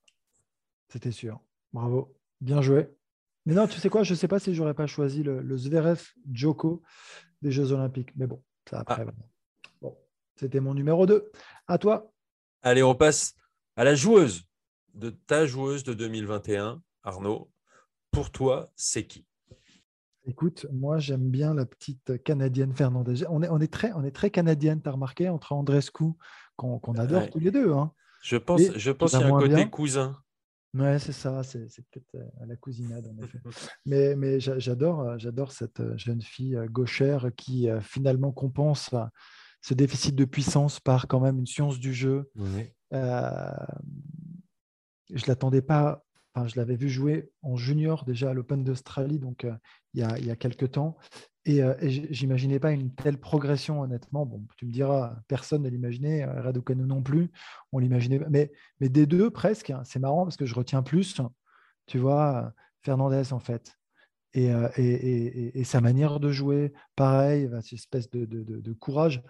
C'était 0.88 1.12
sûr. 1.12 1.40
Bravo. 1.72 2.14
Bien 2.40 2.62
joué. 2.62 2.90
Mais 3.46 3.54
non, 3.54 3.66
tu 3.66 3.80
sais 3.80 3.88
quoi 3.88 4.02
Je 4.02 4.12
ne 4.12 4.16
sais 4.16 4.28
pas 4.28 4.38
si 4.38 4.54
j'aurais 4.54 4.74
pas 4.74 4.86
choisi 4.86 5.22
le, 5.22 5.40
le, 5.40 5.56
Zverev 5.56 6.02
Joko 6.32 6.82
des 7.42 7.50
Jeux 7.50 7.72
Olympiques. 7.72 8.14
Mais 8.16 8.26
bon, 8.26 8.42
ça 8.68 8.80
après. 8.80 9.04
Ah. 9.08 9.12
Bon, 9.80 9.96
c'était 10.36 10.60
mon 10.60 10.74
numéro 10.74 11.06
2. 11.06 11.30
À 11.66 11.78
toi. 11.78 12.12
Allez, 12.62 12.82
on 12.82 12.94
passe 12.94 13.34
à 13.76 13.84
la 13.84 13.94
joueuse 13.94 14.44
de 14.94 15.10
ta 15.10 15.46
joueuse 15.46 15.84
de 15.84 15.94
2021, 15.94 16.82
Arnaud. 17.02 17.50
Pour 18.10 18.30
toi, 18.30 18.70
c'est 18.76 19.06
qui? 19.06 19.26
Écoute, 20.30 20.64
moi 20.70 21.00
j'aime 21.00 21.28
bien 21.28 21.54
la 21.54 21.66
petite 21.66 22.22
canadienne 22.22 22.72
Fernandez. 22.72 23.26
On 23.28 23.42
est, 23.42 23.48
on 23.48 23.58
est, 23.58 23.72
très, 23.72 23.92
on 23.94 24.04
est 24.04 24.12
très 24.12 24.30
canadienne, 24.30 24.80
tu 24.80 24.88
as 24.88 24.92
remarqué, 24.92 25.28
entre 25.28 25.52
Andrescu, 25.52 26.04
qu'on 26.54 26.94
adore 26.94 27.28
tous 27.30 27.40
les 27.40 27.50
deux. 27.50 27.72
Hein. 27.72 27.92
Je 28.22 28.36
pense, 28.36 28.60
je 28.76 28.90
pense 28.92 29.10
qu'il 29.10 29.20
y 29.20 29.24
a 29.24 29.26
un 29.26 29.40
côté 29.40 29.68
cousin. 29.68 30.16
Ouais, 30.72 31.00
c'est 31.00 31.10
ça, 31.10 31.42
c'est 31.42 31.66
peut-être 31.90 32.16
à 32.40 32.46
la 32.46 32.54
cousinade 32.54 33.08
en 33.08 33.20
effet. 33.24 33.40
mais 33.86 34.14
mais 34.14 34.38
j'adore, 34.38 35.18
j'adore 35.18 35.50
cette 35.50 35.82
jeune 35.96 36.22
fille 36.22 36.56
gauchère 36.70 37.30
qui 37.36 37.68
finalement 37.80 38.30
compense 38.30 38.94
ce 39.62 39.74
déficit 39.74 40.14
de 40.14 40.24
puissance 40.24 40.78
par 40.78 41.08
quand 41.08 41.18
même 41.18 41.40
une 41.40 41.46
science 41.46 41.80
du 41.80 41.92
jeu. 41.92 42.30
Euh, 42.92 43.50
je 45.12 45.26
l'attendais 45.26 45.62
pas 45.62 46.04
Enfin, 46.34 46.46
je 46.46 46.56
l'avais 46.56 46.76
vu 46.76 46.88
jouer 46.88 47.30
en 47.42 47.56
junior 47.56 48.04
déjà 48.04 48.30
à 48.30 48.34
l'Open 48.34 48.62
d'Australie, 48.62 49.18
donc 49.18 49.44
euh, 49.44 49.52
il, 49.94 50.00
y 50.00 50.02
a, 50.02 50.18
il, 50.18 50.26
y 50.26 50.30
a, 50.30 50.36
quelques 50.36 50.72
temps. 50.72 50.96
Et, 51.44 51.62
euh, 51.62 51.74
j'imaginais 51.80 52.58
pas 52.58 52.72
une 52.72 52.94
telle 52.94 53.18
progression, 53.18 53.80
honnêtement. 53.80 54.26
Bon, 54.26 54.44
tu 54.56 54.66
me 54.66 54.72
diras, 54.72 55.16
personne 55.28 55.62
ne 55.62 55.68
l'imaginait, 55.68 56.22
euh, 56.24 56.42
Raducanu 56.42 56.84
non 56.84 57.02
plus, 57.02 57.30
on 57.72 57.78
l'imaginait. 57.78 58.20
Mais, 58.28 58.52
mais 58.80 58.88
des 58.88 59.06
deux, 59.06 59.30
presque, 59.30 59.70
hein, 59.70 59.82
c'est 59.84 59.98
marrant 59.98 60.24
parce 60.24 60.36
que 60.36 60.46
je 60.46 60.54
retiens 60.54 60.82
plus, 60.82 61.20
tu 61.86 61.98
vois, 61.98 62.52
Fernandez 62.82 63.32
en 63.32 63.40
fait. 63.40 63.76
Et, 64.32 64.52
euh, 64.52 64.68
et, 64.76 65.58
et 65.58 65.64
sa 65.64 65.80
manière 65.80 66.20
de 66.20 66.30
jouer, 66.30 66.72
pareil, 66.94 67.48
cette 67.62 67.72
espèce 67.72 68.08
de, 68.10 68.24
de, 68.26 68.72
courage. 68.74 69.22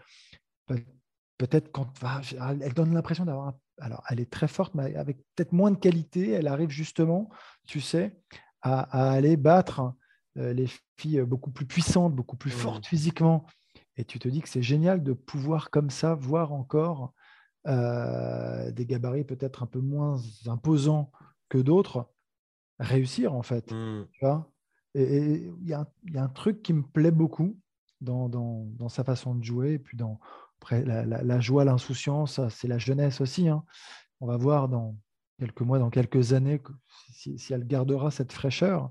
Peut-être 1.38 1.73
quand 1.73 1.90
elle 2.38 2.75
donne 2.75 2.93
l'impression 2.93 3.25
d'avoir 3.25 3.55
alors 3.81 4.05
elle 4.09 4.21
est 4.21 4.31
très 4.31 4.49
forte, 4.49 4.75
mais 4.75 4.95
avec 4.95 5.19
peut-être 5.35 5.52
moins 5.52 5.71
de 5.71 5.79
qualité, 5.79 6.31
elle 6.31 6.47
arrive 6.47 6.71
justement, 6.71 7.31
tu 7.67 7.81
sais, 7.81 8.17
à, 8.62 9.12
aller 9.12 9.37
battre 9.37 9.95
les 10.40 10.66
filles 10.97 11.23
beaucoup 11.23 11.50
plus 11.50 11.66
puissantes, 11.66 12.14
beaucoup 12.14 12.37
plus 12.37 12.50
fortes 12.50 12.87
physiquement. 12.87 13.47
Et 13.97 14.04
tu 14.04 14.18
te 14.18 14.28
dis 14.28 14.40
que 14.40 14.49
c'est 14.49 14.62
génial 14.62 15.02
de 15.02 15.12
pouvoir 15.12 15.70
comme 15.70 15.90
ça 15.90 16.14
voir 16.14 16.52
encore 16.52 17.12
euh, 17.66 18.70
des 18.70 18.87
gabarits 18.87 19.25
peut-être 19.25 19.62
un 19.62 19.66
peu 19.66 19.80
moins 19.80 20.18
imposants 20.47 21.12
que 21.50 21.59
d'autres 21.59 22.11
réussir 22.78 23.35
en 23.35 23.42
fait. 23.42 23.70
Mmh. 23.70 24.06
Tu 24.12 24.20
vois? 24.25 24.50
Et 24.94 25.50
il 25.61 25.68
y, 25.68 25.75
a 25.75 25.87
un 26.16 26.28
truc 26.28 26.62
qui 26.62 26.73
me 26.73 26.82
plaît 26.82 27.12
beaucoup 27.12 27.56
dans, 28.00 28.28
dans, 28.28 28.88
sa 28.88 29.04
façon 29.04 29.35
de 29.35 29.44
jouer 29.44 29.75
et 29.75 29.78
puis 29.78 29.97
dans, 29.97 30.18
après, 30.59 30.85
la, 30.85 31.40
joie, 31.40 31.64
l'insouciance, 31.64 32.40
c'est 32.49 32.66
la 32.66 32.78
jeunesse 32.78 33.20
aussi. 33.20 33.49
Hein. 33.49 33.62
On 34.20 34.26
va 34.26 34.37
voir 34.37 34.68
dans 34.68 34.97
quelques 35.38 35.61
mois, 35.61 35.78
dans 35.78 35.90
quelques 35.90 36.32
années, 36.32 36.61
si, 37.12 37.38
elle 37.50 37.66
gardera 37.66 38.11
cette 38.11 38.32
fraîcheur. 38.32 38.90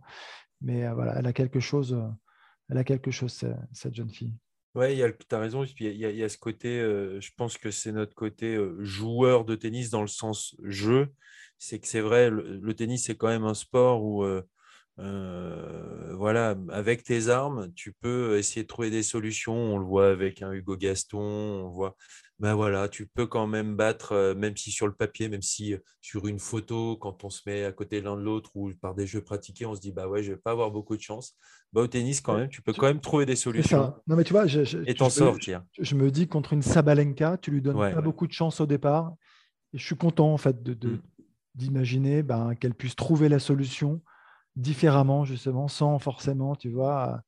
Mais 0.61 0.85
euh, 0.85 0.93
voilà, 0.93 1.15
elle 1.17 1.27
a 1.27 1.33
quelque 1.33 1.59
chose, 1.59 1.93
euh, 1.93 2.07
elle 2.69 2.77
a 2.77 2.83
quelque 2.83 3.11
chose 3.11 3.45
cette 3.73 3.95
jeune 3.95 4.09
fille. 4.09 4.33
Oui, 4.75 5.01
tu 5.27 5.35
as 5.35 5.39
raison. 5.39 5.63
Il 5.63 5.97
y, 5.97 6.23
a, 6.23 6.29
ce 6.29 6.37
côté, 6.37 6.79
euh, 6.79 7.19
je 7.19 7.31
pense 7.35 7.57
que 7.57 7.71
c'est 7.71 7.91
notre 7.91 8.13
côté 8.13 8.57
joueur 8.79 9.43
de 9.43 9.55
tennis 9.55 9.89
dans 9.89 10.01
le 10.01 10.07
sens 10.07 10.55
jeu. 10.63 11.11
C'est 11.57 11.79
que 11.79 11.87
c'est 11.87 12.01
vrai, 12.01 12.29
le, 12.29 12.73
tennis, 12.73 13.05
c'est 13.05 13.17
quand 13.17 13.27
même 13.27 13.45
un 13.45 13.55
sport 13.55 14.03
où 14.03 14.25
voilà, 14.97 16.55
avec 16.69 17.03
tes 17.03 17.29
armes, 17.29 17.73
tu 17.73 17.93
peux 17.93 18.37
essayer 18.37 18.63
de 18.63 18.67
trouver 18.67 18.91
des 18.91 19.03
solutions. 19.03 19.55
On 19.55 19.77
le 19.79 19.85
voit 19.85 20.09
avec 20.09 20.43
un 20.43 20.51
Hugo 20.51 20.77
Gaston, 20.77 21.19
on 21.19 21.69
voit, 21.69 21.95
ben 22.39 22.55
voilà, 22.55 22.87
tu 22.87 23.05
peux 23.05 23.27
quand 23.27 23.47
même 23.47 23.75
battre, 23.75 24.13
euh, 24.13 24.33
même 24.33 24.55
si 24.55 24.71
sur 24.71 24.87
le 24.87 24.93
papier, 24.93 25.27
même 25.27 25.41
si 25.41 25.73
euh, 25.73 25.79
sur 25.99 26.25
une 26.25 26.39
photo, 26.39 26.95
quand 26.95 27.25
on 27.25 27.29
se 27.29 27.41
met 27.45 27.65
à 27.65 27.73
côté 27.73 27.99
l'un 27.99 28.15
de 28.15 28.21
l'autre 28.21 28.51
ou 28.55 28.71
par 28.81 28.95
des 28.95 29.05
jeux 29.05 29.21
pratiqués, 29.21 29.65
on 29.65 29.75
se 29.75 29.81
dit, 29.81 29.91
bah 29.91 30.07
ouais, 30.07 30.23
je 30.23 30.31
vais 30.31 30.37
pas 30.37 30.51
avoir 30.51 30.71
beaucoup 30.71 30.95
de 30.95 31.01
chance. 31.01 31.35
Bah, 31.73 31.81
au 31.81 31.87
tennis, 31.87 32.21
quand 32.21 32.37
même, 32.37 32.49
tu 32.49 32.61
peux 32.61 32.71
quand 32.71 32.87
même 32.87 33.01
trouver 33.01 33.25
des 33.25 33.35
solutions. 33.35 33.93
Non, 34.07 34.15
mais 34.15 34.23
tu 34.23 34.31
vois, 34.31 34.47
je, 34.47 34.77
et 34.87 34.95
t'en 34.95 35.09
sortir. 35.09 35.63
Je, 35.77 35.95
me 35.95 36.09
dis, 36.09 36.27
contre 36.27 36.53
une 36.53 36.61
Sabalenka, 36.61 37.37
tu 37.37 37.51
lui 37.51 37.61
donnes 37.61 37.77
pas 37.77 38.01
beaucoup 38.01 38.25
de 38.25 38.31
chance 38.31 38.61
au 38.61 38.65
départ. 38.65 39.13
Et 39.73 39.77
je 39.77 39.85
suis 39.85 39.97
content, 39.97 40.33
en 40.33 40.37
fait, 40.37 40.63
de, 40.63 40.87
mmh. 40.87 41.01
d'imaginer 41.55 42.23
ben, 42.23 42.55
qu'elle 42.55 42.73
puisse 42.73 42.95
trouver 42.95 43.27
la 43.27 43.39
solution 43.39 44.01
différemment, 44.55 45.25
justement, 45.25 45.67
sans 45.67 45.99
forcément, 45.99 46.55
tu 46.55 46.69
vois, 46.69 47.21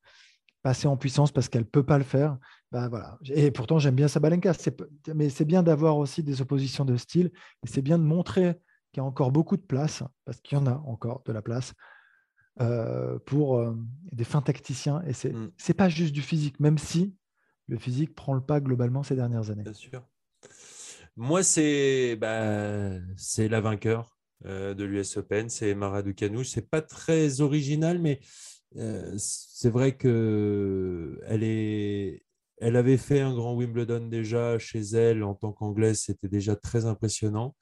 passer 0.63 0.87
en 0.87 0.97
puissance 0.97 1.31
parce 1.31 1.49
qu'elle 1.49 1.63
ne 1.63 1.67
peut 1.67 1.85
pas 1.85 1.97
le 1.97 2.03
faire. 2.03 2.37
Ben 2.71 2.87
voilà. 2.87 3.17
Et 3.25 3.51
pourtant, 3.51 3.79
j'aime 3.79 3.95
bien 3.95 4.07
Sabalenka. 4.07 4.53
Mais 5.13 5.29
c'est 5.29 5.45
bien 5.45 5.63
d'avoir 5.63 5.97
aussi 5.97 6.23
des 6.23 6.41
oppositions 6.41 6.85
de 6.85 6.95
style. 6.97 7.31
Et 7.63 7.67
c'est 7.67 7.81
bien 7.81 7.97
de 7.97 8.03
montrer 8.03 8.55
qu'il 8.91 9.01
y 9.01 9.03
a 9.03 9.05
encore 9.05 9.31
beaucoup 9.31 9.57
de 9.57 9.61
place, 9.61 10.03
parce 10.25 10.39
qu'il 10.41 10.57
y 10.57 10.61
en 10.61 10.67
a 10.67 10.75
encore 10.85 11.23
de 11.25 11.31
la 11.31 11.41
place, 11.41 11.73
euh, 12.59 13.17
pour 13.25 13.57
euh, 13.57 13.75
des 14.11 14.23
fins 14.23 14.41
tacticiens. 14.41 15.01
Et 15.05 15.13
ce 15.13 15.29
n'est 15.29 15.33
mm. 15.33 15.73
pas 15.77 15.89
juste 15.89 16.13
du 16.13 16.21
physique, 16.21 16.59
même 16.59 16.77
si 16.77 17.15
le 17.67 17.77
physique 17.77 18.13
prend 18.15 18.33
le 18.33 18.41
pas 18.41 18.59
globalement 18.59 19.03
ces 19.03 19.15
dernières 19.15 19.49
années. 19.49 19.63
Bien 19.63 19.73
sûr. 19.73 20.05
Moi, 21.15 21.43
c'est 21.43 22.15
bah, 22.15 22.99
la 23.37 23.61
vainqueur. 23.61 24.17
Euh, 24.45 24.73
de 24.73 24.83
l'US 24.83 25.17
Open, 25.17 25.49
c'est 25.49 25.75
Mara 25.75 26.01
Ducanu. 26.01 26.43
C'est 26.43 26.67
pas 26.67 26.81
très 26.81 27.41
original, 27.41 27.99
mais 27.99 28.19
euh, 28.77 29.13
c'est 29.17 29.69
vrai 29.69 29.97
que 29.97 31.19
elle 31.25 31.43
est. 31.43 32.23
Elle 32.57 32.75
avait 32.75 32.97
fait 32.97 33.21
un 33.21 33.33
grand 33.33 33.55
Wimbledon 33.55 34.07
déjà 34.07 34.59
chez 34.59 34.81
elle 34.81 35.23
en 35.23 35.33
tant 35.33 35.51
qu'anglaise, 35.51 36.01
c'était 36.01 36.27
déjà 36.27 36.55
très 36.55 36.85
impressionnant. 36.85 37.55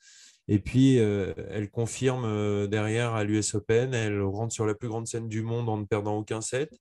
Et 0.50 0.60
puis, 0.60 1.00
euh, 1.00 1.34
elle 1.50 1.70
confirme 1.72 2.68
derrière 2.68 3.14
à 3.14 3.24
l'US 3.24 3.56
Open, 3.56 3.94
elle 3.94 4.22
rentre 4.22 4.54
sur 4.54 4.66
la 4.66 4.76
plus 4.76 4.90
grande 4.90 5.08
scène 5.08 5.30
du 5.30 5.42
monde 5.42 5.70
en 5.70 5.78
ne 5.78 5.86
perdant 5.86 6.18
aucun 6.18 6.42
set. 6.42 6.78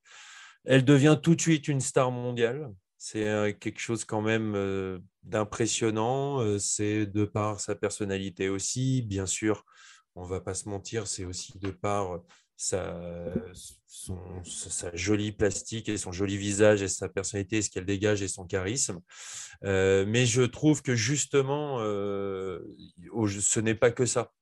Elle 0.64 0.84
devient 0.84 1.18
tout 1.22 1.36
de 1.36 1.40
suite 1.40 1.68
une 1.68 1.80
star 1.80 2.10
mondiale. 2.10 2.72
C'est 2.96 3.56
quelque 3.60 3.78
chose 3.78 4.04
quand 4.04 4.22
même 4.22 5.00
d'impressionnant. 5.22 6.58
C'est 6.58 7.06
de 7.06 7.24
par 7.24 7.60
sa 7.60 7.76
personnalité 7.76 8.48
aussi, 8.48 9.02
bien 9.02 9.26
sûr, 9.26 9.64
on 10.16 10.24
va 10.24 10.40
pas 10.40 10.54
se 10.54 10.68
mentir, 10.68 11.06
c'est 11.06 11.24
aussi 11.24 11.56
de 11.58 11.70
par 11.70 12.20
sa, 12.58 13.00
sa, 14.42 14.90
jolie 14.92 15.30
plastique 15.30 15.88
et 15.88 15.96
son 15.96 16.10
joli 16.10 16.36
visage 16.36 16.82
et 16.82 16.88
sa 16.88 17.08
personnalité, 17.08 17.62
ce 17.62 17.70
qu'elle 17.70 17.86
dégage 17.86 18.20
et 18.20 18.28
son 18.28 18.46
charisme. 18.46 19.00
Euh, 19.64 20.04
mais 20.06 20.26
je 20.26 20.42
trouve 20.42 20.82
que 20.82 20.96
justement, 20.96 21.78
euh, 21.80 22.58
ce 23.40 23.60
n'est 23.60 23.76
pas 23.76 23.92
que 23.92 24.06
ça. 24.06 24.32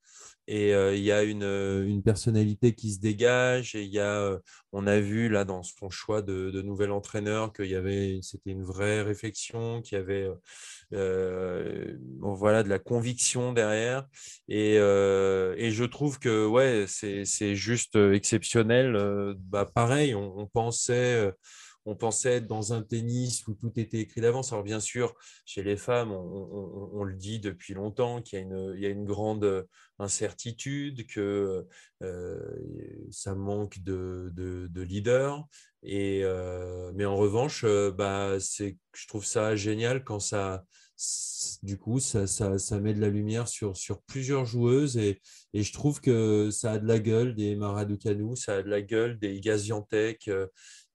Et 0.49 0.75
euh, 0.75 0.95
il 0.95 1.03
y 1.03 1.13
a 1.13 1.25
une, 1.25 1.43
une, 1.43 2.03
personnalité 2.03 2.75
qui 2.75 2.93
se 2.95 3.01
dégage. 3.01 3.75
Et 3.75 3.83
il 3.83 3.93
y 3.93 3.99
a, 3.99 4.39
on 4.73 4.87
a 4.87 4.99
vu 4.99 5.29
là 5.29 5.45
dans 5.45 5.63
son 5.63 5.91
choix 5.91 6.23
de, 6.23 6.51
de 6.51 6.63
nouvel 6.63 6.93
entraîneur 6.93 7.53
qu'il 7.53 7.67
y 7.67 7.75
avait, 7.75 8.21
c'était 8.23 8.53
une 8.53 8.63
vraie 8.63 9.03
réflexion, 9.03 9.83
qu'il 9.83 9.99
y 9.99 10.01
avait 10.01 10.31
euh, 10.93 11.97
voilà, 12.21 12.63
de 12.63 12.69
la 12.69 12.79
conviction 12.79 13.53
derrière. 13.53 14.07
Et, 14.49 14.77
euh, 14.79 15.55
et 15.59 15.71
je 15.71 15.85
trouve 15.85 16.19
que 16.19 16.47
ouais, 16.47 16.87
c'est 16.89 17.55
juste 17.55 17.97
exceptionnel. 17.97 18.95
Euh, 18.97 19.35
bah, 19.39 19.65
pareil, 19.65 20.15
on, 20.15 20.47
pensait 20.47 21.33
on 21.85 21.95
pensait 21.95 22.35
être 22.37 22.47
dans 22.47 22.73
un 22.73 22.83
tennis 22.83 23.47
où 23.47 23.55
tout 23.55 23.73
était 23.79 23.99
écrit 23.99 24.21
d'avance. 24.21 24.53
Alors 24.53 24.65
bien 24.65 24.81
sûr, 24.81 25.15
chez 25.45 25.63
les 25.63 25.77
femmes, 25.77 26.13
on, 26.13 27.05
le 27.05 27.15
dit 27.15 27.39
depuis 27.41 27.75
longtemps 27.75 28.23
qu'il 28.23 28.41
y, 28.41 28.81
y, 28.81 28.87
a 28.87 28.89
une 28.89 29.05
grande 29.05 29.67
incertitude, 29.99 31.07
que 31.07 31.67
ça 33.11 33.35
manque 33.35 33.79
de, 33.81 34.31
de, 34.35 34.69
de 34.69 34.83
leaders. 34.83 35.47
Et, 35.87 36.25
mais 36.95 37.05
en 37.05 37.17
revanche, 37.17 37.65
bah, 37.97 38.39
je 38.39 39.07
trouve 39.07 39.25
ça 39.25 39.57
génial 39.57 40.05
quand 40.05 40.21
ça, 40.21 40.65
du 41.63 41.79
coup, 41.79 42.01
ça, 42.01 42.25
met 42.81 42.95
de 42.95 43.01
la 43.01 43.09
lumière 43.09 43.49
sur, 43.49 43.75
plusieurs 44.07 44.45
joueuses 44.47 44.97
et, 44.97 45.21
je 45.55 45.73
trouve 45.73 46.01
que 46.01 46.51
ça 46.51 46.73
a 46.73 46.79
de 46.79 46.87
la 46.87 46.99
gueule 46.99 47.35
des 47.35 47.57
Maradoukanou, 47.57 48.37
ça 48.37 48.57
a 48.57 48.63
de 48.63 48.69
la 48.69 48.83
gueule 48.83 49.19
des 49.19 49.41
Gaziantep. 49.41 50.19
Euh, 50.29 50.47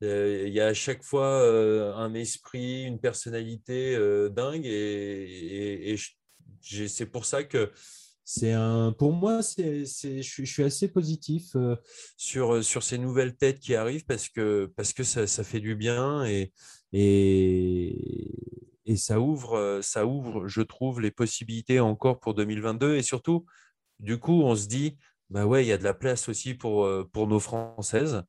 euh, 0.04 0.46
il 0.48 0.54
y 0.54 0.60
a 0.60 0.68
à 0.68 0.74
chaque 0.74 1.04
fois 1.04 1.42
euh, 1.42 1.94
un 1.96 2.14
esprit, 2.14 2.84
une 2.84 3.00
personnalité 3.00 3.98
dingue 4.32 4.66
et, 4.66 5.96
c'est 6.64 7.06
pour 7.08 7.26
ça 7.26 7.44
que 7.44 7.72
c'est 8.34 8.54
un, 8.54 8.94
pour 8.94 9.12
moi, 9.12 9.44
c'est, 9.44 9.84
je, 9.84 10.22
je, 10.22 10.46
suis 10.46 10.64
assez 10.64 10.88
positif 10.88 11.54
sur, 12.16 12.64
sur 12.64 12.82
ces 12.82 12.98
nouvelles 12.98 13.36
têtes 13.36 13.60
qui 13.60 13.76
arrivent 13.76 14.06
parce 14.06 14.30
que, 14.30 14.72
parce 14.78 14.94
que 14.94 15.04
ça, 15.04 15.28
ça 15.28 15.44
fait 15.44 15.60
du 15.60 15.76
bien 15.76 16.24
et, 16.24 16.54
et, 16.94 18.32
et 18.86 18.96
ça 18.96 19.20
ouvre, 19.20 19.82
ça 19.84 20.06
ouvre, 20.06 20.48
je 20.48 20.62
trouve, 20.62 21.02
les 21.02 21.12
possibilités 21.12 21.82
encore 21.82 22.22
pour 22.22 22.34
2022. 22.34 22.96
Et 22.96 23.02
surtout, 23.04 23.46
du 24.00 24.18
coup, 24.18 24.44
on 24.44 24.56
se 24.56 24.68
dit, 24.68 24.98
bah 25.30 25.46
ouais, 25.46 25.66
il 25.66 25.68
y 25.68 25.74
a 25.74 25.78
de 25.78 25.84
la 25.84 25.94
place 25.94 26.30
aussi 26.30 26.54
pour, 26.54 26.90
pour 27.12 27.28
nos 27.28 27.42
Françaises 27.42 28.24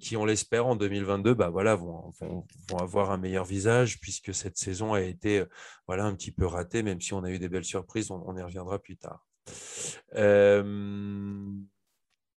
qui, 0.00 0.16
on 0.16 0.24
l'espère, 0.24 0.66
en 0.66 0.76
2022, 0.76 1.34
bah 1.34 1.48
voilà, 1.48 1.74
vont, 1.74 2.12
vont, 2.20 2.78
avoir 2.78 3.10
un 3.10 3.16
meilleur 3.16 3.44
visage 3.44 3.98
puisque 4.00 4.34
cette 4.34 4.58
saison 4.58 4.92
a 4.92 5.00
été 5.00 5.44
voilà, 5.86 6.04
un 6.04 6.14
petit 6.14 6.32
peu 6.32 6.46
ratée, 6.46 6.82
même 6.82 7.00
si 7.00 7.14
on 7.14 7.24
a 7.24 7.30
eu 7.30 7.38
des 7.38 7.48
belles 7.48 7.64
surprises, 7.64 8.10
on, 8.10 8.36
y 8.36 8.42
reviendra 8.42 8.78
plus 8.78 8.96
tard. 8.96 9.26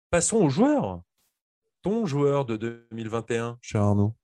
passons 0.10 0.38
aux 0.38 0.50
joueurs. 0.50 1.02
Ton 1.82 2.06
joueur 2.06 2.46
de 2.46 2.58
2021, 2.58 3.60
cher 3.62 3.82
Arnaud. 3.82 4.16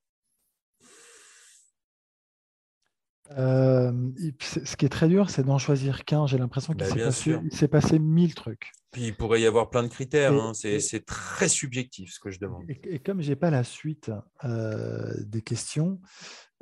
Euh, 3.37 3.91
ce 4.39 4.75
qui 4.75 4.85
est 4.85 4.89
très 4.89 5.07
dur, 5.07 5.29
c'est 5.29 5.43
d'en 5.43 5.57
choisir 5.57 6.05
qu'un. 6.05 6.27
J'ai 6.27 6.37
l'impression 6.37 6.73
qu'il 6.73 6.85
bah, 6.87 7.11
s'est 7.11 7.67
passé, 7.67 7.99
mille 7.99 8.35
trucs. 8.35 8.71
Puis 8.93 9.07
il 9.07 9.15
pourrait 9.15 9.41
y 9.41 9.45
avoir 9.45 9.69
plein 9.69 9.83
de 9.83 9.89
critères. 9.89 10.33
Hein. 10.33 10.53
C'est 10.53 11.05
très 11.05 11.49
subjectif 11.49 12.13
ce 12.13 12.19
que 12.19 12.31
je 12.31 12.39
demande. 12.39 12.63
Et, 12.67 12.99
comme 12.99 13.21
je 13.21 13.29
n'ai 13.29 13.35
pas 13.35 13.49
la 13.49 13.63
suite 13.63 14.11
des 14.43 15.41
questions, 15.41 15.99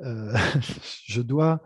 je 0.00 1.22
dois 1.22 1.62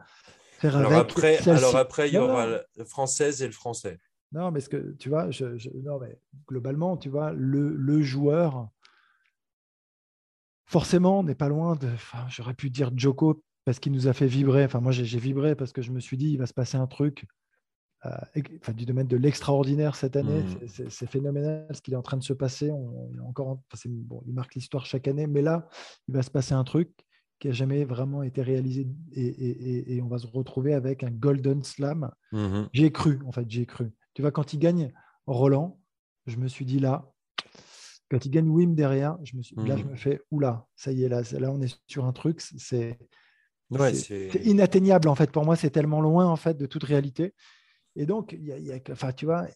faire 0.58 0.76
alors 0.76 0.92
avec. 0.92 1.10
Après, 1.10 1.48
alors 1.48 1.76
après, 1.76 2.08
il 2.08 2.14
y 2.14 2.18
aura 2.18 2.46
le 2.46 2.84
française 2.84 3.40
et 3.42 3.46
le 3.46 3.52
français. 3.52 3.98
Non, 4.32 4.50
mais 4.50 4.60
ce 4.60 4.68
que 4.68 4.92
tu 4.98 5.08
vois, 5.08 5.30
je, 5.30 5.44
non, 5.82 5.98
mais 5.98 6.18
globalement, 6.48 6.96
tu 6.96 7.08
vois, 7.08 7.32
le, 7.32 7.74
le 7.74 8.02
joueur, 8.02 8.68
forcément, 10.64 11.22
n'est 11.22 11.34
pas 11.34 11.48
loin 11.48 11.76
de. 11.76 11.88
Enfin, 11.88 12.26
j'aurais 12.28 12.54
pu 12.54 12.70
dire 12.70 12.90
Joko 12.96 13.42
parce 13.64 13.78
qu'il 13.78 13.92
nous 13.92 14.08
a 14.08 14.12
fait 14.12 14.26
vibrer. 14.26 14.64
Enfin, 14.64 14.80
moi, 14.80 14.92
j'ai 14.92 15.18
vibré 15.18 15.54
parce 15.54 15.72
que 15.72 15.82
je 15.82 15.92
me 15.92 16.00
suis 16.00 16.16
dit, 16.16 16.32
il 16.32 16.38
va 16.38 16.46
se 16.46 16.54
passer 16.54 16.76
un 16.76 16.86
truc. 16.86 17.26
Euh, 18.06 18.42
enfin, 18.60 18.72
du 18.72 18.84
domaine 18.84 19.06
de 19.06 19.16
l'extraordinaire 19.16 19.96
cette 19.96 20.16
année, 20.16 20.42
mmh. 20.42 20.88
c'est 20.88 21.08
phénoménal 21.08 21.66
ce 21.72 21.80
qui 21.80 21.92
est 21.92 21.96
en 21.96 22.02
train 22.02 22.16
de 22.16 22.22
se 22.22 22.32
passer. 22.32 22.70
On, 22.70 23.08
il, 23.12 23.20
encore, 23.20 23.58
bon, 23.86 24.22
il 24.26 24.34
marque 24.34 24.54
l'histoire 24.54 24.86
chaque 24.86 25.08
année, 25.08 25.26
mais 25.26 25.42
là, 25.42 25.68
il 26.08 26.14
va 26.14 26.22
se 26.22 26.30
passer 26.30 26.54
un 26.54 26.64
truc 26.64 26.90
qui 27.38 27.48
n'a 27.48 27.52
jamais 27.52 27.84
vraiment 27.84 28.22
été 28.22 28.42
réalisé 28.42 28.86
et, 29.12 30.00
on 30.02 30.08
va 30.08 30.18
se 30.18 30.26
retrouver 30.26 30.74
avec 30.74 31.02
un 31.04 31.10
Golden 31.10 31.62
Slam. 31.62 32.10
Mmh 32.32 32.64
j'ai 32.72 32.92
cru, 32.92 33.20
en 33.26 33.32
fait, 33.32 33.44
j'ai 33.48 33.66
cru. 33.66 33.92
Tu 34.14 34.22
vois, 34.22 34.30
quand 34.30 34.52
il 34.52 34.58
gagne 34.58 34.92
Roland, 35.26 35.78
je 36.26 36.36
me 36.36 36.48
suis 36.48 36.64
dit 36.64 36.78
là, 36.78 37.10
quand 38.10 38.24
il 38.24 38.30
gagne 38.30 38.48
Wim 38.48 38.74
derrière, 38.74 39.18
je 39.24 39.36
me 39.36 39.42
suis, 39.42 39.56
là, 39.56 39.76
je 39.76 39.84
mmh. 39.84 39.90
me 39.90 39.96
fais, 39.96 40.20
oula, 40.30 40.66
ça 40.76 40.92
y 40.92 41.02
est, 41.02 41.08
là, 41.08 41.22
là 41.32 41.50
on 41.52 41.60
est 41.60 41.78
sur 41.86 42.04
un 42.04 42.12
truc, 42.12 42.40
c'est 42.40 42.98
inatteignable 44.44 45.08
en 45.08 45.14
fait. 45.14 45.30
Pour 45.30 45.44
moi, 45.44 45.56
c'est 45.56 45.70
tellement 45.70 46.00
loin 46.00 46.26
en 46.26 46.36
fait 46.36 46.56
de 46.56 46.66
toute 46.66 46.84
réalité. 46.84 47.34
Et 47.96 48.06
donc, 48.06 48.32
il 48.32 48.44
y 48.44 48.72
a, 48.72 48.78
enfin, 48.90 49.12
tu 49.12 49.24
vois, 49.24 49.46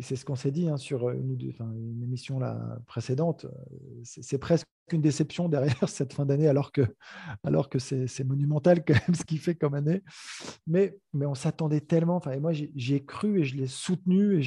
c'est 0.00 0.16
ce 0.16 0.24
qu'on 0.24 0.36
s'est 0.36 0.50
dit 0.50 0.68
hein, 0.68 0.76
sur 0.76 1.10
une, 1.10 1.38
une, 1.40 2.02
émission 2.02 2.38
là, 2.38 2.78
précédente. 2.86 3.46
C'est 4.04 4.38
presque 4.38 4.66
une 4.92 5.00
déception 5.00 5.48
derrière 5.48 5.76
cette 5.88 6.12
fin 6.12 6.26
d'année, 6.26 6.48
alors 6.48 6.72
que, 6.72 6.82
alors 7.42 7.68
que 7.68 7.78
c'est 7.78 8.24
monumental 8.24 8.84
quand 8.84 8.94
même 8.94 9.14
ce 9.14 9.24
qu'il 9.24 9.38
fait 9.38 9.54
comme 9.54 9.74
année. 9.74 10.02
Mais, 10.66 10.96
mais 11.12 11.26
on 11.26 11.34
s'attendait 11.34 11.80
tellement. 11.80 12.16
Enfin, 12.16 12.32
et 12.32 12.40
moi, 12.40 12.52
j'y 12.52 12.94
ai 12.94 13.04
cru 13.04 13.40
et 13.40 13.44
je 13.44 13.56
l'ai 13.56 13.66
soutenu 13.66 14.38
et 14.38 14.42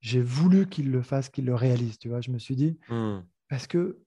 j'ai 0.00 0.20
voulu 0.22 0.68
qu'il 0.68 0.90
le 0.90 1.02
fasse, 1.02 1.28
qu'il 1.28 1.46
le 1.46 1.54
réalise. 1.54 1.98
Tu 1.98 2.08
vois, 2.08 2.20
je 2.20 2.30
me 2.30 2.38
suis 2.38 2.56
dit 2.56 2.78
mmh. 2.88 3.20
parce 3.48 3.66
que 3.66 3.98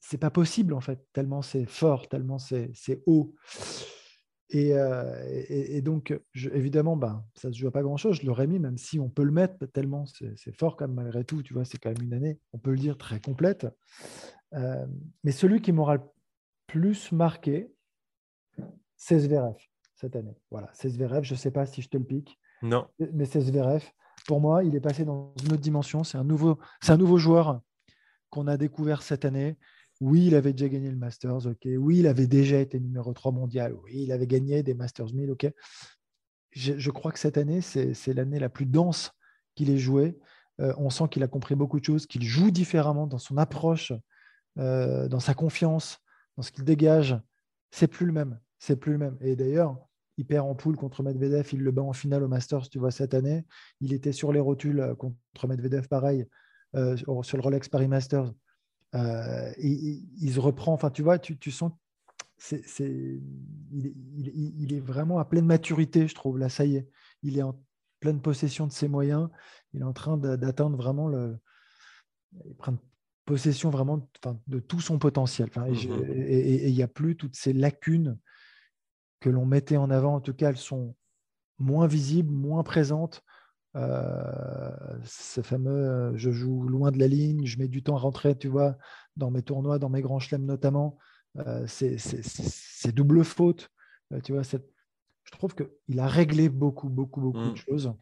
c'est 0.00 0.18
pas 0.18 0.30
possible 0.30 0.74
en 0.74 0.80
fait, 0.80 1.04
tellement 1.12 1.42
c'est 1.42 1.66
fort, 1.66 2.08
tellement 2.08 2.38
c'est 2.38 3.02
haut. 3.06 3.34
Euh, 4.54 5.24
et, 5.48 5.76
et, 5.76 5.82
donc, 5.82 6.18
évidemment, 6.34 6.96
ben, 6.96 7.24
ça 7.34 7.48
ne 7.48 7.52
se 7.52 7.58
joue 7.58 7.68
à 7.68 7.70
pas 7.70 7.82
grand-chose. 7.82 8.20
Je 8.20 8.26
l'aurais 8.26 8.46
mis, 8.46 8.58
même 8.58 8.78
si 8.78 9.00
on 9.00 9.08
peut 9.08 9.24
le 9.24 9.32
mettre, 9.32 9.66
tellement 9.66 10.04
c'est 10.06 10.56
fort 10.56 10.76
quand 10.76 10.86
même, 10.86 10.96
malgré 10.96 11.24
tout. 11.24 11.42
Tu 11.42 11.54
vois, 11.54 11.64
c'est 11.64 11.78
quand 11.78 11.90
même 11.90 12.02
une 12.02 12.14
année, 12.14 12.38
on 12.52 12.58
peut 12.58 12.70
le 12.70 12.78
dire, 12.78 12.98
très 12.98 13.20
complète. 13.20 13.66
Euh, 14.52 14.86
mais 15.24 15.32
celui 15.32 15.60
qui 15.60 15.72
m'aura 15.72 15.96
le 15.96 16.02
plus 16.66 17.10
marqué, 17.12 17.72
c'est 18.96 19.18
Zverev 19.18 19.56
cette 19.94 20.16
année. 20.16 20.36
Voilà, 20.50 20.70
c'est 20.74 20.88
Zverev. 20.88 21.24
Je 21.24 21.34
ne 21.34 21.38
sais 21.38 21.50
pas 21.50 21.66
si 21.66 21.82
je 21.82 21.88
te 21.88 21.96
le 21.96 22.04
pique. 22.04 22.38
Non. 22.62 22.86
Mais 23.12 23.24
c'est 23.24 23.40
Zverev. 23.40 23.84
Pour 24.26 24.40
moi, 24.40 24.64
il 24.64 24.74
est 24.74 24.80
passé 24.80 25.04
dans 25.04 25.34
une 25.44 25.52
autre 25.52 25.62
dimension. 25.62 26.04
C'est 26.04 26.18
un 26.18 26.24
nouveau, 26.24 26.58
c'est 26.80 26.92
un 26.92 26.96
nouveau 26.96 27.18
joueur 27.18 27.60
qu'on 28.30 28.46
a 28.46 28.56
découvert 28.56 29.02
cette 29.02 29.24
année. 29.24 29.56
Oui, 30.00 30.26
il 30.26 30.34
avait 30.34 30.52
déjà 30.52 30.68
gagné 30.68 30.90
le 30.90 30.96
Masters. 30.96 31.46
Oui, 31.64 31.98
il 31.98 32.06
avait 32.06 32.26
déjà 32.26 32.58
été 32.58 32.80
numéro 32.80 33.12
3 33.12 33.32
mondial. 33.32 33.74
Oui, 33.84 34.02
il 34.02 34.12
avait 34.12 34.26
gagné 34.26 34.62
des 34.62 34.74
Masters 34.74 35.12
1000, 35.12 35.30
ok. 35.30 35.50
Je, 36.52 36.90
crois 36.90 37.10
que 37.10 37.18
cette 37.18 37.36
année, 37.36 37.60
c'est 37.60 38.14
l'année 38.14 38.38
la 38.38 38.48
plus 38.48 38.66
dense 38.66 39.12
qu'il 39.54 39.70
ait 39.70 39.78
joué. 39.78 40.16
Euh, 40.60 40.72
on 40.78 40.88
sent 40.88 41.04
qu'il 41.10 41.22
a 41.24 41.28
compris 41.28 41.56
beaucoup 41.56 41.80
de 41.80 41.84
choses, 41.84 42.06
qu'il 42.06 42.22
joue 42.22 42.52
différemment 42.52 43.08
dans 43.08 43.18
son 43.18 43.38
approche, 43.38 43.92
euh, 44.58 45.08
dans 45.08 45.18
sa 45.18 45.34
confiance, 45.34 45.98
dans 46.36 46.42
ce 46.42 46.52
qu'il 46.52 46.64
dégage. 46.64 47.18
C'est 47.72 47.88
plus 47.88 48.06
le 48.06 48.12
même. 48.12 48.38
C'est 48.60 48.76
plus 48.76 48.92
le 48.92 48.98
même. 48.98 49.16
Et 49.20 49.34
d'ailleurs, 49.34 49.76
il 50.16 50.26
perd 50.26 50.46
en 50.46 50.54
poule 50.54 50.76
contre 50.76 51.02
Medvedev, 51.02 51.48
il 51.52 51.60
le 51.60 51.72
bat 51.72 51.82
en 51.82 51.92
finale 51.92 52.22
au 52.22 52.28
Masters, 52.28 52.68
tu 52.68 52.78
vois, 52.78 52.92
cette 52.92 53.14
année. 53.14 53.44
Il 53.80 53.92
était 53.92 54.12
sur 54.12 54.32
les 54.32 54.38
rotules 54.38 54.78
euh, 54.78 54.94
contre 54.94 55.48
Medvedev, 55.48 55.88
pareil, 55.88 56.26
sur 56.96 57.36
le 57.36 57.40
Rolex 57.40 57.68
Paris 57.68 57.86
Masters. 57.86 58.32
Euh, 58.94 59.52
il, 59.58 60.32
se 60.32 60.38
reprend, 60.38 60.72
enfin, 60.72 60.90
tu 60.90 61.02
vois, 61.02 61.18
tu, 61.18 61.50
sens 61.50 61.72
c'est, 62.36 62.62
il, 63.72 64.72
est 64.72 64.80
vraiment 64.80 65.18
à 65.18 65.24
pleine 65.24 65.46
maturité, 65.46 66.06
je 66.06 66.14
trouve. 66.14 66.38
Là, 66.38 66.48
ça 66.48 66.64
y 66.64 66.76
est, 66.76 66.88
il 67.22 67.38
est 67.38 67.42
en 67.42 67.60
pleine 68.00 68.20
possession 68.20 68.66
de 68.66 68.72
ses 68.72 68.88
moyens. 68.88 69.28
Il 69.72 69.80
est 69.80 69.84
en 69.84 69.92
train 69.92 70.16
d'atteindre 70.16 70.76
vraiment 70.76 71.08
le. 71.08 71.38
prendre 72.58 72.78
possession 73.24 73.70
vraiment 73.70 74.06
de 74.46 74.58
tout 74.60 74.80
son 74.80 74.98
potentiel. 74.98 75.48
Mm-hmm. 75.48 76.12
et 76.12 76.68
il 76.68 76.74
n'y 76.74 76.82
a 76.82 76.88
plus 76.88 77.16
toutes 77.16 77.34
ces 77.34 77.54
lacunes 77.54 78.18
que 79.20 79.30
l'on 79.30 79.46
mettait 79.46 79.78
en 79.78 79.90
avant. 79.90 80.14
En 80.14 80.20
tout 80.20 80.34
cas, 80.34 80.50
elles 80.50 80.58
sont 80.58 80.94
moins 81.58 81.86
visibles, 81.86 82.32
moins 82.32 82.62
présentes. 82.62 83.24
Euh, 83.76 84.70
ce 85.04 85.40
fameux 85.40 85.72
euh, 85.72 86.16
je 86.16 86.30
joue 86.30 86.62
loin 86.68 86.92
de 86.92 86.98
la 86.98 87.08
ligne, 87.08 87.44
je 87.44 87.58
mets 87.58 87.66
du 87.66 87.82
temps 87.82 87.96
à 87.96 87.98
rentrer, 87.98 88.36
tu 88.38 88.46
vois, 88.46 88.78
dans 89.16 89.32
mes 89.32 89.42
tournois, 89.42 89.78
dans 89.78 89.88
mes 89.88 90.02
grands 90.02 90.20
chelems 90.20 90.46
notamment. 90.46 90.98
Euh, 91.38 91.64
c'est 91.66 92.94
double 92.94 93.24
faute. 93.24 93.70
tu 94.22 94.32
vois, 94.32 94.42
je 94.42 95.30
trouve 95.32 95.54
qu'il 95.56 95.98
a 95.98 96.06
réglé 96.06 96.48
beaucoup, 96.48 96.88
beaucoup, 96.88 97.20
beaucoup 97.20 97.38
de 97.38 97.52
mmh. 97.52 97.56
choses. 97.56 97.92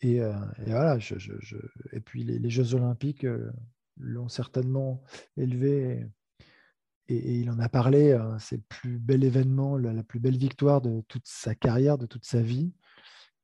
Et, 0.00 0.20
voilà, 0.66 0.98
je, 0.98 1.14
et 1.92 2.00
puis 2.00 2.24
les, 2.24 2.50
Jeux 2.50 2.74
Olympiques 2.74 3.24
l'ont 3.98 4.28
certainement 4.28 5.04
élevé. 5.36 6.04
Et, 7.06 7.38
il 7.38 7.50
en 7.50 7.60
a 7.60 7.68
parlé, 7.68 8.18
c'est 8.40 8.56
le 8.56 8.64
plus 8.68 8.98
bel 8.98 9.22
événement, 9.22 9.76
la, 9.76 10.02
plus 10.02 10.18
belle 10.18 10.36
victoire 10.36 10.80
de 10.80 11.02
toute 11.06 11.26
sa 11.26 11.54
carrière, 11.54 11.98
de 11.98 12.06
toute 12.06 12.24
sa 12.24 12.40
vie 12.40 12.72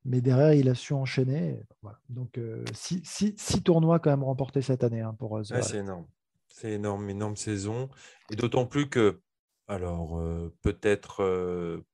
mais 0.09 0.23
derrière, 0.23 0.55
il 0.55 0.69
a 0.69 0.75
su 0.75 0.95
enchaîner. 0.95 1.61
Donc, 2.09 2.39
euh, 2.39 2.65
six, 2.73 3.63
tournois 3.63 3.99
quand 3.99 4.11
même 4.11 4.25
remportés 4.25 4.63
cette 4.63 4.83
année 4.83 5.03
hein, 5.03 5.15
pour 5.19 5.37
euh, 5.37 5.43
C'est 5.45 5.79
énorme. 5.79 6.07
C'est 6.49 6.73
énorme, 6.73 7.09
énorme 7.11 7.37
saison. 7.37 7.91
Et 8.31 8.37
d'autant 8.37 8.67
plus 8.67 8.89
que, 8.89 9.21
alors, 9.69 10.19
euh, 10.19 10.53
peut-être 10.63 11.85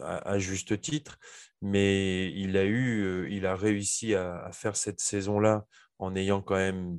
à, 0.00 0.38
juste 0.38 0.80
titre, 0.80 1.18
mais 1.62 2.32
il 2.32 2.56
a 2.56 2.64
eu, 2.64 3.30
il 3.30 3.46
a 3.46 3.54
réussi 3.54 4.14
à, 4.14 4.50
faire 4.52 4.76
cette 4.76 5.00
saison-là 5.00 5.66
en 5.98 6.16
ayant 6.16 6.42
quand 6.42 6.56
même 6.56 6.98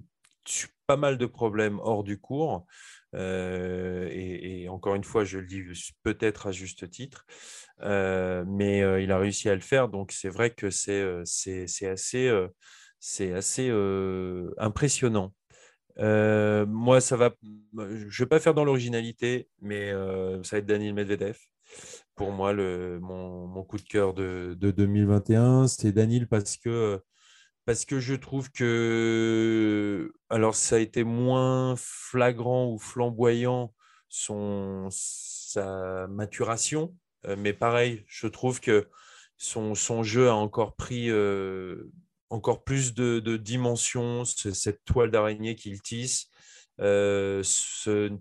pas 0.88 0.97
mal 0.97 1.17
de 1.17 1.25
problèmes 1.25 1.79
hors 1.79 2.03
du 2.03 2.19
cours. 2.19 2.65
Et, 3.13 4.67
encore 4.70 4.96
une 4.96 5.04
fois, 5.04 5.24
je 5.24 5.39
le 5.39 5.46
dis 5.48 5.63
peut-être 6.04 6.48
à 6.48 6.52
juste 6.52 6.89
titre. 6.89 7.26
Euh, 7.82 8.43
mais 8.48 8.82
euh, 8.82 9.02
il 9.02 9.12
a 9.12 9.17
réussi 9.20 9.50
à 9.50 9.56
le 9.56 9.62
faire. 9.62 9.89
Donc 9.89 10.12
c'est 10.12 10.30
vrai 10.30 10.52
que 10.52 10.70
c'est 10.70 11.02
euh, 11.02 11.22
assez, 11.22 11.65
c'est 13.00 13.34
assez 13.34 13.70
impressionnant. 14.58 15.34
moi, 15.98 17.02
ça 17.02 17.17
va. 17.17 17.32
Je 17.76 18.24
vais 18.24 18.28
pas 18.28 18.39
faire 18.39 18.54
dans 18.54 18.65
l'originalité, 18.65 19.50
mais 19.62 19.91
ça 20.43 20.56
va 20.56 20.58
être 20.60 20.65
Daniel 20.65 20.93
Medvedev. 20.93 21.38
Pour 22.15 22.32
moi, 22.32 22.54
le, 22.54 23.00
mon, 23.00 23.46
mon 23.48 23.63
coup 23.63 23.78
de 23.78 23.84
cœur 23.84 24.13
de, 24.13 24.56
de 24.60 24.72
2021, 24.72 25.67
c'est 25.67 25.91
Daniel 25.91 26.28
parce 26.28 26.58
que, 26.58 27.00
parce 27.67 27.84
que 27.84 27.99
je 27.99 28.15
trouve 28.15 28.49
que. 28.49 30.13
Alors, 30.30 30.56
ça 30.56 30.77
a 30.77 30.80
été 30.80 31.03
moins 31.03 31.75
flagrant 31.75 32.71
ou 32.71 32.80
flamboyant 32.80 33.73
son, 34.08 34.88
sa 34.89 36.08
maturation, 36.08 36.95
euh, 37.25 37.36
mais 37.38 37.51
pareil, 37.51 38.06
je 38.08 38.27
trouve 38.27 38.62
que 38.62 38.88
son, 39.36 39.75
son 39.75 40.01
jeu 40.01 40.30
a 40.30 40.36
encore 40.36 40.77
pris 40.77 41.10
euh, 41.10 41.91
encore 42.30 42.63
plus 42.63 42.93
de, 42.93 43.19
de 43.19 43.36
dimensions, 43.36 44.23
cette 44.23 44.86
toile 44.86 45.12
d'araignée 45.12 45.56
qu'il 45.56 45.82
tisse. 45.82 46.30
Euh, 46.80 47.43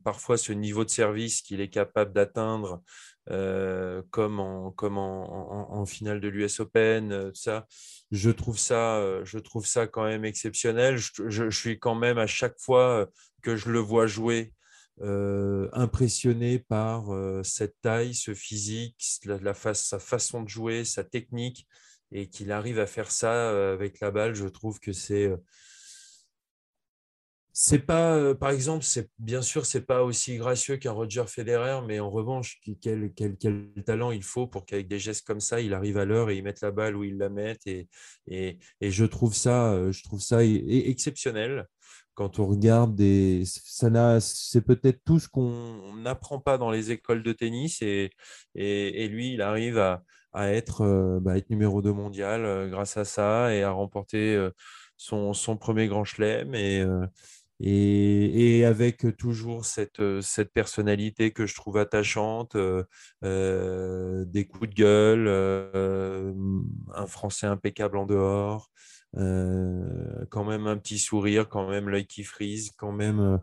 parfois 0.03 0.39
ce 0.39 0.53
niveau 0.53 0.85
de 0.85 0.91
service 0.91 1.43
qu'il 1.43 1.61
est 1.61 1.69
capable 1.69 2.13
d'atteindre, 2.13 2.83
comme, 3.29 4.41
en, 4.41 4.71
comme 4.73 4.99
en, 4.99 5.85
finale 5.87 6.21
de 6.21 6.29
l'US 6.29 6.61
Open, 6.61 7.33
ça, 7.35 7.67
je 8.11 8.31
trouve 8.31 8.59
ça, 8.59 9.23
je 9.25 9.39
trouve 9.39 9.67
ça 9.67 9.87
quand 9.87 10.05
même 10.05 10.25
exceptionnel. 10.25 10.97
Je, 10.97 11.51
suis 11.51 11.79
quand 11.79 11.95
même 11.95 12.19
à 12.19 12.27
chaque 12.27 12.59
fois 12.59 13.09
que 13.43 13.57
je 13.57 13.71
le 13.71 13.79
vois 13.79 14.07
jouer 14.07 14.53
euh, 15.03 15.69
impressionné 15.75 16.59
par 16.59 17.13
euh, 17.13 17.43
cette 17.43 17.79
taille, 17.83 18.15
ce 18.15 18.33
physique, 18.33 18.97
la, 19.27 19.53
sa 19.55 19.99
façon 19.99 20.43
de 20.43 20.49
jouer, 20.49 20.87
sa 20.87 21.05
technique, 21.05 21.67
et 22.13 22.31
qu'il 22.31 22.51
arrive 22.51 22.79
à 22.79 22.87
faire 22.87 23.11
ça 23.11 23.33
euh, 23.33 23.75
avec 23.75 24.01
la 24.01 24.11
balle, 24.11 24.35
je 24.35 24.47
trouve 24.47 24.81
que 24.81 24.93
c'est 24.93 25.31
c'est 27.59 27.79
pas, 27.79 28.15
euh, 28.15 28.35
par 28.35 28.51
exemple, 28.51 28.85
c'est 28.85 29.09
bien 29.19 29.41
sûr, 29.41 29.65
c'est 29.65 29.87
pas 29.87 30.03
aussi 30.03 30.37
gracieux 30.37 30.77
qu'un 30.77 30.93
Roger 30.93 31.25
Federer, 31.27 31.81
mais 31.87 32.01
en 32.01 32.11
revanche, 32.11 32.61
quel, 32.83 33.15
quel, 33.17 33.39
quel, 33.39 33.73
talent 33.87 34.11
il 34.11 34.23
faut 34.23 34.47
pour 34.47 34.67
qu'avec 34.67 34.89
des 34.89 34.99
gestes 34.99 35.27
comme 35.27 35.41
ça, 35.41 35.63
il 35.63 35.73
arrive 35.73 35.97
à 35.97 36.05
l'heure 36.05 36.29
et 36.29 36.37
il 36.37 36.43
mette 36.43 36.61
la 36.61 36.71
balle 36.71 36.97
où 36.97 37.03
il 37.03 37.17
la 37.17 37.31
met. 37.31 37.57
Et, 37.65 37.89
et, 38.27 38.59
et 38.83 38.91
je 38.91 39.07
trouve 39.07 39.35
ça, 39.35 39.73
euh, 39.73 39.91
je 39.91 40.03
trouve 40.03 40.21
ça 40.21 40.45
exceptionnel 40.45 41.67
quand 42.13 42.39
on 42.41 42.47
regarde 42.47 42.95
des, 42.95 43.45
c'est 43.47 44.61
peut-être 44.61 45.01
tout 45.07 45.19
ce 45.19 45.29
qu'on 45.29 45.97
n'apprend 45.97 46.41
pas 46.41 46.59
dans 46.59 46.71
les 46.71 46.91
écoles 46.91 47.23
de 47.23 47.33
tennis 47.33 47.81
et, 47.81 48.11
et, 48.55 49.05
et 49.05 49.09
lui, 49.09 49.33
il 49.33 49.41
arrive 49.41 49.79
à, 49.79 50.03
à 50.35 50.51
être, 50.51 50.83
euh, 50.83 51.21
bah, 51.21 51.39
être 51.39 51.49
numéro 51.49 51.81
2 51.81 51.93
mondial 51.95 52.69
grâce 52.69 52.99
à 52.99 53.07
ça 53.07 53.55
et 53.55 53.63
à 53.63 53.71
remporter 53.71 54.47
son, 54.99 55.33
son 55.33 55.57
premier 55.57 55.89
grand 55.89 56.05
chelem 56.05 56.55
et 56.55 56.85
et, 57.61 58.65
avec 58.65 59.17
toujours 59.17 59.65
cette, 59.65 60.03
cette, 60.21 60.53
personnalité 60.53 61.33
que 61.33 61.47
je 61.47 61.55
trouve 61.55 61.79
attachante, 61.79 62.55
euh, 62.57 62.85
euh, 63.25 64.25
des 64.27 64.47
coups 64.47 64.69
de 64.71 64.75
gueule, 64.75 65.27
euh, 65.29 66.33
un 66.95 67.07
français 67.07 67.47
impeccable 67.47 67.97
en 67.97 68.07
dehors, 68.07 68.71
quand 69.15 70.45
même 70.45 70.67
un 70.67 70.77
petit 70.77 70.99
sourire, 70.99 71.49
quand 71.49 71.69
même 71.71 71.89
l'œil 71.89 72.07
qui 72.07 72.23
frise, 72.23 72.73
quand 72.77 72.93
même 72.93 73.41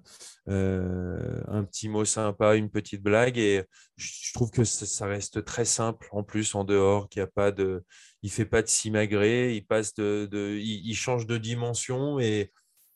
un 0.47 1.63
petit 1.63 1.89
mot 1.89 2.05
sympa, 2.05 2.55
une 2.55 2.69
petite 2.69 3.01
blague. 3.01 3.39
Et 3.39 3.63
je, 3.97 4.33
trouve 4.33 4.51
que 4.51 4.63
ça, 4.65 5.07
reste 5.07 5.43
très 5.45 5.65
simple 5.65 6.07
en 6.11 6.21
plus 6.21 6.53
en 6.53 6.63
dehors, 6.63 7.09
qu'il 7.09 7.23
a 7.23 7.27
pas 7.27 7.51
de, 7.51 7.83
il 8.21 8.29
fait 8.31 8.45
pas 8.45 8.61
de 8.61 8.67
simagrée, 8.67 9.55
il 9.55 9.65
passe 9.65 9.95
de, 9.95 10.27
de 10.31 10.59
il, 10.59 10.93
change 10.93 11.25
de 11.25 11.37
dimension 11.37 12.19
et 12.19 12.51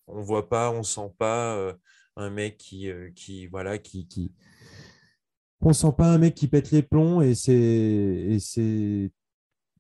on 0.07 0.21
voit 0.21 0.49
pas, 0.49 0.71
on 0.71 0.83
sent 0.83 1.11
pas 1.17 1.55
euh, 1.55 1.73
un 2.15 2.29
mec 2.29 2.57
qui, 2.57 2.89
euh, 2.89 3.09
qui 3.15 3.47
voilà, 3.47 3.77
qui, 3.77 4.07
qui, 4.07 4.33
on 5.61 5.73
sent 5.73 5.91
pas 5.97 6.07
un 6.07 6.17
mec 6.17 6.35
qui 6.35 6.47
pète 6.47 6.71
les 6.71 6.83
plombs 6.83 7.21
et 7.21 7.35
c'est, 7.35 8.37
c'est, 8.39 9.11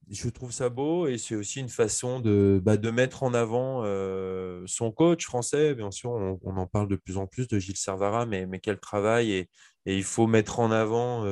je 0.09 0.29
trouve 0.29 0.51
ça 0.51 0.69
beau 0.69 1.07
et 1.07 1.17
c'est 1.17 1.35
aussi 1.35 1.59
une 1.59 1.69
façon 1.69 2.19
de, 2.19 2.61
bah, 2.63 2.77
de 2.77 2.89
mettre 2.89 3.23
en 3.23 3.33
avant 3.33 3.83
euh, 3.83 4.63
son 4.65 4.91
coach 4.91 5.25
français. 5.25 5.75
Bien 5.75 5.91
sûr, 5.91 6.11
on, 6.11 6.57
en 6.57 6.67
parle 6.67 6.87
de 6.87 6.95
plus 6.95 7.17
en 7.17 7.27
plus 7.27 7.47
de 7.47 7.59
Gilles 7.59 7.77
Servara, 7.77 8.25
mais, 8.25 8.45
mais 8.45 8.59
quel 8.59 8.79
travail 8.79 9.31
et, 9.31 9.49
et 9.85 9.95
il 9.97 10.03
faut 10.03 10.27
mettre 10.27 10.59
en 10.59 10.71
avant 10.71 11.25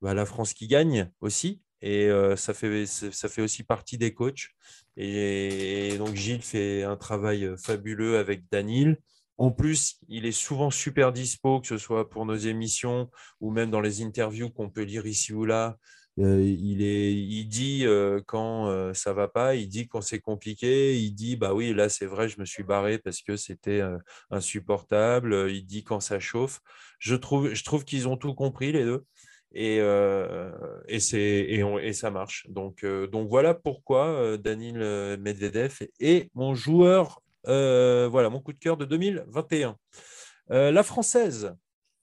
bah, 0.00 0.14
la 0.14 0.24
France 0.24 0.54
qui 0.54 0.68
gagne 0.68 1.10
aussi. 1.20 1.60
Et 1.82 2.10
ça, 2.36 2.52
fait, 2.52 2.84
ça 2.86 3.28
fait 3.28 3.42
aussi 3.42 3.62
partie 3.62 3.96
des 3.96 4.12
coachs. 4.12 4.50
Et, 4.96 5.96
donc 5.98 6.14
Gilles 6.14 6.42
fait 6.42 6.82
un 6.82 6.96
travail 6.96 7.44
euh, 7.44 7.56
fabuleux 7.56 8.18
avec 8.18 8.44
Danil. 8.50 8.98
En 9.38 9.50
plus, 9.50 9.98
il 10.08 10.26
est 10.26 10.32
souvent 10.32 10.70
super 10.70 11.12
dispo, 11.12 11.60
que 11.60 11.66
ce 11.66 11.78
soit 11.78 12.10
pour 12.10 12.26
nos 12.26 12.36
émissions 12.36 13.10
ou 13.40 13.50
même 13.50 13.70
dans 13.70 13.80
les 13.80 14.02
interviews 14.02 14.50
qu'on 14.50 14.68
peut 14.68 14.82
lire 14.82 15.06
ici 15.06 15.32
ou 15.32 15.46
là. 15.46 15.78
Euh, 16.18 16.42
il, 16.42 16.82
est, 16.82 17.14
il 17.14 17.46
dit 17.46 17.86
euh, 17.86 18.20
quand 18.26 18.68
euh, 18.68 18.92
ça 18.92 19.14
va 19.14 19.28
pas, 19.28 19.54
il 19.54 19.68
dit 19.68 19.88
quand 19.88 20.02
c'est 20.02 20.20
compliqué, 20.20 20.98
il 20.98 21.12
dit 21.12 21.36
bah 21.36 21.54
oui, 21.54 21.72
là 21.72 21.88
c'est 21.88 22.04
vrai, 22.04 22.28
je 22.28 22.38
me 22.40 22.44
suis 22.44 22.62
barré 22.64 22.98
parce 22.98 23.22
que 23.22 23.36
c'était 23.36 23.80
insupportable, 24.30 25.50
il 25.50 25.64
dit 25.64 25.84
quand 25.84 26.00
ça 26.00 26.20
chauffe. 26.20 26.60
Je 26.98 27.14
trouve, 27.14 27.54
je 27.54 27.64
trouve 27.64 27.84
qu'ils 27.84 28.08
ont 28.08 28.18
tout 28.18 28.34
compris 28.34 28.72
les 28.72 28.84
deux 28.84 29.06
et, 29.52 29.78
euh, 29.80 30.50
et, 30.88 30.98
et, 31.14 31.58
et, 31.58 31.92
ça 31.92 32.10
marche. 32.10 32.46
Donc, 32.48 32.84
euh, 32.84 33.06
donc 33.06 33.28
voilà 33.28 33.54
pourquoi 33.54 34.06
euh, 34.06 34.36
Daniel 34.36 35.18
Medvedev 35.18 35.78
est 35.98 36.30
mon 36.34 36.54
joueur, 36.54 37.22
voilà, 37.44 38.28
mon 38.30 38.40
coup 38.40 38.52
de 38.52 38.58
cœur 38.58 38.76
de 38.76 38.84
2021. 38.84 39.76
la 40.48 40.82
française, 40.82 41.54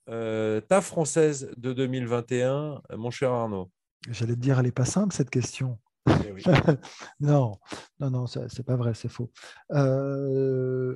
ta 0.08 0.82
française 0.82 1.52
de 1.58 1.74
2021, 1.74 2.82
mon 2.96 3.12
cher 3.12 3.32
Arnaud. 3.32 3.70
J'allais 4.10 4.36
te 4.36 4.40
dire, 4.40 4.60
elle 4.60 4.66
n'est 4.66 4.72
pas 4.72 4.86
simple 4.86 5.14
cette 5.14 5.30
question. 5.30 5.78
Eh 6.08 6.34
non, 7.20 7.58
non, 8.00 8.10
non, 8.10 8.28
c'est 8.28 8.64
pas 8.66 8.76
vrai, 8.76 8.94
c'est 8.94 9.10
faux. 9.10 9.32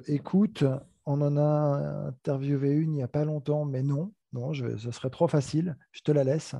écoute, 0.07 0.63
on 1.05 1.21
en 1.21 1.37
a 1.37 2.07
interviewé 2.07 2.71
une 2.71 2.91
il 2.91 2.95
n'y 2.95 3.03
a 3.03 3.07
pas 3.07 3.25
longtemps, 3.25 3.65
mais 3.65 3.83
non, 3.83 4.11
non, 4.33 4.53
je, 4.53 4.77
ce 4.77 4.91
serait 4.91 5.09
trop 5.09 5.27
facile. 5.27 5.77
Je 5.91 6.01
te 6.01 6.11
la 6.11 6.23
laisse. 6.23 6.55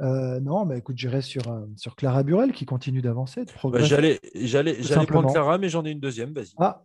Euh, 0.00 0.40
non, 0.40 0.64
mais 0.64 0.78
écoute, 0.78 0.98
j'irai 0.98 1.22
sur, 1.22 1.48
euh, 1.48 1.66
sur 1.76 1.94
Clara 1.94 2.22
Burel 2.22 2.52
qui 2.52 2.66
continue 2.66 3.02
d'avancer. 3.02 3.44
Bah, 3.64 3.78
j'allais, 3.80 4.18
j'allais, 4.34 4.74
prendre 5.06 5.30
Clara, 5.30 5.58
mais 5.58 5.68
j'en 5.68 5.84
ai 5.84 5.90
une 5.90 6.00
deuxième. 6.00 6.32
Vas-y. 6.32 6.52
Ah, 6.58 6.84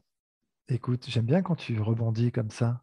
écoute, 0.70 1.06
j'aime 1.08 1.26
bien 1.26 1.42
quand 1.42 1.56
tu 1.56 1.80
rebondis 1.82 2.32
comme 2.32 2.52
ça. 2.52 2.82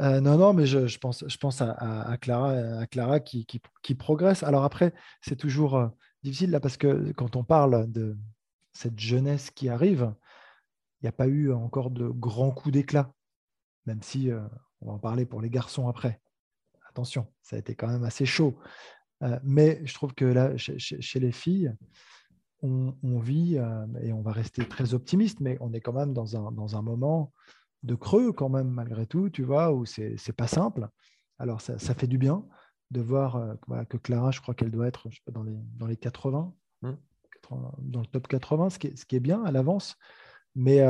Euh, 0.00 0.20
non, 0.20 0.36
non, 0.36 0.52
mais 0.52 0.66
je, 0.66 0.98
pense, 0.98 1.24
je 1.26 1.36
pense 1.36 1.60
à, 1.60 2.16
Clara, 2.20 2.52
à 2.52 2.86
Clara 2.86 3.20
qui, 3.20 3.46
qui, 3.46 3.94
progresse. 3.94 4.42
Alors 4.42 4.64
après, 4.64 4.94
c'est 5.20 5.36
toujours 5.36 5.90
difficile 6.22 6.50
là 6.50 6.60
parce 6.60 6.76
que 6.76 7.12
quand 7.12 7.36
on 7.36 7.44
parle 7.44 7.90
de 7.90 8.16
cette 8.72 8.98
jeunesse 8.98 9.50
qui 9.50 9.68
arrive, 9.68 10.12
il 11.00 11.04
n'y 11.04 11.08
a 11.08 11.12
pas 11.12 11.26
eu 11.26 11.52
encore 11.52 11.90
de 11.90 12.08
grands 12.08 12.50
coups 12.50 12.72
d'éclat, 12.72 13.12
même 13.84 14.02
si 14.02 14.30
on 14.80 14.86
va 14.86 14.92
en 14.92 14.98
parler 14.98 15.26
pour 15.26 15.40
les 15.40 15.50
garçons 15.50 15.88
après. 15.88 16.20
Attention, 16.88 17.26
ça 17.42 17.56
a 17.56 17.58
été 17.58 17.74
quand 17.74 17.88
même 17.88 18.04
assez 18.04 18.26
chaud. 18.26 18.58
Euh, 19.22 19.38
mais 19.42 19.80
je 19.84 19.94
trouve 19.94 20.14
que 20.14 20.24
là, 20.24 20.56
chez, 20.56 21.20
les 21.20 21.32
filles, 21.32 21.74
on, 22.62 23.18
vit, 23.18 23.56
euh, 23.58 23.86
et 24.02 24.12
on 24.12 24.22
va 24.22 24.32
rester 24.32 24.66
très 24.66 24.94
optimiste, 24.94 25.40
mais 25.40 25.56
on 25.60 25.72
est 25.72 25.80
quand 25.80 25.92
même 25.92 26.12
dans 26.12 26.36
un, 26.36 26.52
dans 26.52 26.76
un 26.76 26.82
moment 26.82 27.32
de 27.82 27.94
creux 27.94 28.32
quand 28.32 28.48
même, 28.48 28.68
malgré 28.68 29.06
tout, 29.06 29.30
tu 29.30 29.44
vois, 29.44 29.72
où 29.72 29.84
c'est 29.84 30.16
n'est 30.26 30.34
pas 30.36 30.48
simple. 30.48 30.88
Alors, 31.38 31.60
ça, 31.60 31.78
fait 31.78 32.08
du 32.08 32.18
bien 32.18 32.44
de 32.90 33.00
voir 33.00 33.36
euh, 33.36 33.84
que 33.84 33.96
Clara, 33.96 34.30
je 34.30 34.40
crois 34.40 34.54
qu'elle 34.54 34.70
doit 34.70 34.88
être 34.88 35.08
dans, 35.30 35.42
les, 35.42 35.56
dans 35.76 35.86
les 35.86 35.96
80, 35.96 36.52
mmh. 36.82 36.92
dans 37.78 38.00
le 38.00 38.06
top 38.06 38.26
80, 38.26 38.70
ce 38.70 38.78
qui 38.78 38.86
est, 38.88 38.96
ce 38.96 39.04
qui 39.04 39.16
est 39.16 39.20
bien, 39.20 39.44
à 39.44 39.52
l'avance. 39.52 39.96
Mais 40.56 40.80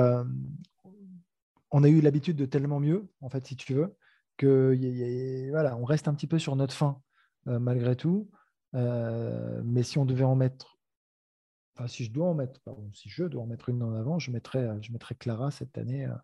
on 1.70 1.84
a 1.84 1.88
eu 1.88 2.00
l'habitude 2.00 2.36
de 2.36 2.46
tellement 2.46 2.80
mieux, 2.80 3.08
en 3.20 3.28
fait, 3.28 3.46
si 3.46 3.56
tu 3.56 3.74
veux, 3.74 3.96
que 4.36 5.48
voilà, 5.50 5.76
on 5.76 5.84
reste 5.84 6.08
un 6.08 6.14
petit 6.14 6.26
peu 6.26 6.38
sur 6.38 6.56
notre 6.56 6.74
fin 6.74 7.00
euh, 7.48 7.58
malgré 7.58 7.96
tout. 7.96 8.30
Euh, 8.74 9.62
mais 9.64 9.82
si 9.82 9.98
on 9.98 10.04
devait 10.04 10.24
en 10.24 10.34
mettre, 10.34 10.78
enfin, 11.74 11.88
si 11.88 12.04
je 12.04 12.10
dois 12.10 12.28
en 12.28 12.34
mettre, 12.34 12.60
pardon, 12.60 12.90
si 12.92 13.08
je 13.08 13.24
dois 13.24 13.42
en 13.42 13.46
mettre 13.46 13.68
une 13.68 13.82
en 13.82 13.94
avant, 13.94 14.18
je 14.18 14.30
mettrais, 14.30 14.68
je 14.82 14.92
mettrais 14.92 15.14
Clara 15.14 15.50
cette 15.50 15.78
année, 15.78 16.06
euh, 16.06 16.14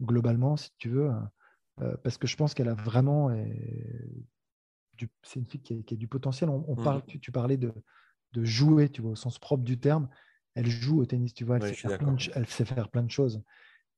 globalement, 0.00 0.56
si 0.56 0.70
tu 0.78 0.88
veux, 0.88 1.10
parce 2.02 2.16
que 2.16 2.26
je 2.26 2.36
pense 2.36 2.54
qu'elle 2.54 2.68
a 2.68 2.74
vraiment. 2.74 3.30
c'est 5.22 5.40
une 5.40 5.46
fille 5.46 5.60
qui 5.60 5.94
a, 5.94 5.96
du 5.96 6.08
potentiel. 6.08 6.48
On, 6.48 6.74
mmh. 6.74 6.84
parle, 6.84 7.02
tu, 7.04 7.32
parlais 7.32 7.56
de, 7.56 7.72
de 8.32 8.44
jouer, 8.44 8.88
tu 8.88 9.02
vois, 9.02 9.12
au 9.12 9.16
sens 9.16 9.38
propre 9.38 9.64
du 9.64 9.78
terme. 9.78 10.08
Elle 10.54 10.68
joue 10.68 11.00
au 11.00 11.06
tennis, 11.06 11.34
tu 11.34 11.44
vois, 11.44 11.58
elle, 11.58 11.74
elle 12.34 12.46
sait 12.46 12.64
faire 12.64 12.88
plein 12.88 13.02
de 13.02 13.10
choses. 13.10 13.42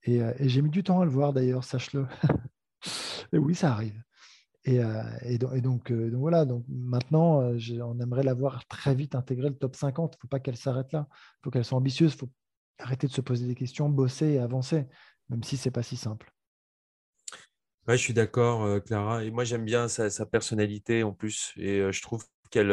Euh, 0.06 0.32
et, 0.38 0.48
j'ai 0.48 0.62
mis 0.62 0.70
du 0.70 0.82
temps 0.82 1.00
à 1.00 1.04
le 1.04 1.10
voir 1.10 1.32
d'ailleurs, 1.32 1.64
sache-le. 1.64 2.06
et 3.32 3.38
oui, 3.38 3.54
ça 3.54 3.72
arrive. 3.72 4.00
Et, 4.64 4.80
euh, 4.80 5.02
euh, 5.24 5.60
donc, 5.60 5.90
voilà, 5.90 6.44
donc 6.44 6.64
maintenant, 6.68 7.40
on 7.40 8.00
aimerait 8.00 8.22
la 8.22 8.34
voir 8.34 8.66
très 8.66 8.94
vite 8.94 9.14
intégrer 9.14 9.48
le 9.48 9.56
top 9.56 9.76
50. 9.76 10.14
Il 10.14 10.16
ne 10.16 10.20
faut 10.20 10.28
pas 10.28 10.40
qu'elle 10.40 10.56
s'arrête 10.56 10.92
là. 10.92 11.08
Il 11.10 11.38
faut 11.44 11.50
qu'elle 11.50 11.64
soit 11.64 11.78
ambitieuse. 11.78 12.14
Il 12.14 12.18
faut 12.18 12.30
arrêter 12.78 13.06
de 13.06 13.12
se 13.12 13.20
poser 13.20 13.46
des 13.46 13.54
questions, 13.54 13.88
bosser 13.88 14.26
et 14.26 14.38
avancer, 14.38 14.86
même 15.30 15.42
si 15.42 15.56
ce 15.56 15.68
n'est 15.68 15.72
pas 15.72 15.82
si 15.82 15.96
simple. 15.96 16.32
Oui, 17.86 17.96
je 17.96 18.02
suis 18.02 18.14
d'accord, 18.14 18.82
Clara. 18.84 19.24
Et 19.24 19.30
moi, 19.30 19.44
j'aime 19.44 19.64
bien 19.64 19.88
sa, 19.88 20.10
sa, 20.10 20.26
personnalité 20.26 21.02
en 21.02 21.12
plus. 21.12 21.54
Et 21.56 21.90
je 21.90 22.02
trouve 22.02 22.24
qu'elle 22.50 22.70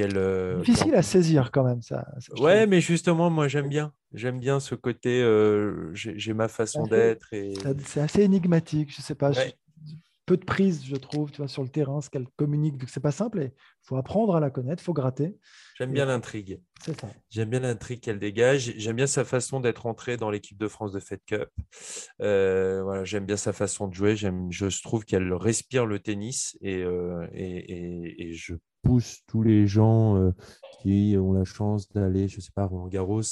euh, 0.00 0.60
Difficile 0.60 0.94
à 0.94 1.02
saisir 1.02 1.50
quand 1.50 1.64
même 1.64 1.82
ça. 1.82 2.06
ouais, 2.38 2.66
mais 2.66 2.80
justement, 2.80 3.30
moi 3.30 3.48
j'aime 3.48 3.68
bien. 3.68 3.92
J'aime 4.14 4.38
bien 4.38 4.60
ce 4.60 4.74
côté. 4.74 5.22
Euh, 5.22 5.90
j'ai 5.94 6.34
ma 6.34 6.48
façon 6.48 6.86
d'être. 6.86 7.32
Et... 7.32 7.54
C'est 7.86 8.00
assez 8.00 8.22
énigmatique. 8.22 8.94
Je 8.94 9.02
sais 9.02 9.14
pas. 9.14 9.32
Peu 10.24 10.36
de 10.36 10.44
prise, 10.44 10.84
je 10.84 10.96
trouve, 10.96 11.30
tu 11.30 11.38
vois, 11.38 11.48
sur 11.48 11.62
le 11.62 11.68
terrain, 11.68 12.00
ce 12.00 12.10
qu'elle 12.10 12.26
communique. 12.36 12.78
Donc 12.78 12.88
c'est 12.88 13.00
pas 13.00 13.10
simple. 13.10 13.40
Il 13.42 13.52
faut 13.82 13.96
apprendre 13.96 14.36
à 14.36 14.40
la 14.40 14.50
connaître, 14.50 14.82
il 14.82 14.84
faut 14.84 14.92
gratter. 14.92 15.36
J'aime 15.76 15.92
bien 15.92 16.06
l'intrigue. 16.06 16.60
C'est 16.80 17.00
ça. 17.00 17.08
J'aime 17.30 17.50
bien 17.50 17.60
l'intrigue 17.60 18.00
qu'elle 18.00 18.18
dégage. 18.18 18.74
J'aime 18.76 18.96
bien 18.96 19.06
sa 19.06 19.24
façon 19.24 19.60
d'être 19.60 19.86
entrée 19.86 20.16
dans 20.16 20.30
l'équipe 20.30 20.58
de 20.58 20.68
France 20.68 20.92
de 20.92 21.00
Fed 21.00 21.20
Cup. 21.26 21.48
Euh, 22.20 22.82
voilà, 22.82 23.04
j'aime 23.04 23.26
bien 23.26 23.36
sa 23.36 23.52
façon 23.52 23.88
de 23.88 23.94
jouer. 23.94 24.16
Je 24.16 24.82
trouve 24.82 25.04
qu'elle 25.04 25.32
respire 25.32 25.86
le 25.86 25.98
tennis 25.98 26.56
et, 26.60 26.80
et, 26.80 27.72
et, 27.72 28.22
et 28.28 28.32
je 28.34 28.54
pousse 28.82 29.20
tous 29.26 29.42
les 29.42 29.66
gens 29.66 30.16
euh, 30.16 30.30
qui 30.80 31.16
ont 31.18 31.32
la 31.32 31.44
chance 31.44 31.88
d'aller, 31.90 32.28
je 32.28 32.40
sais 32.40 32.50
pas, 32.54 32.66
Roland 32.66 32.88
Garros 32.88 33.22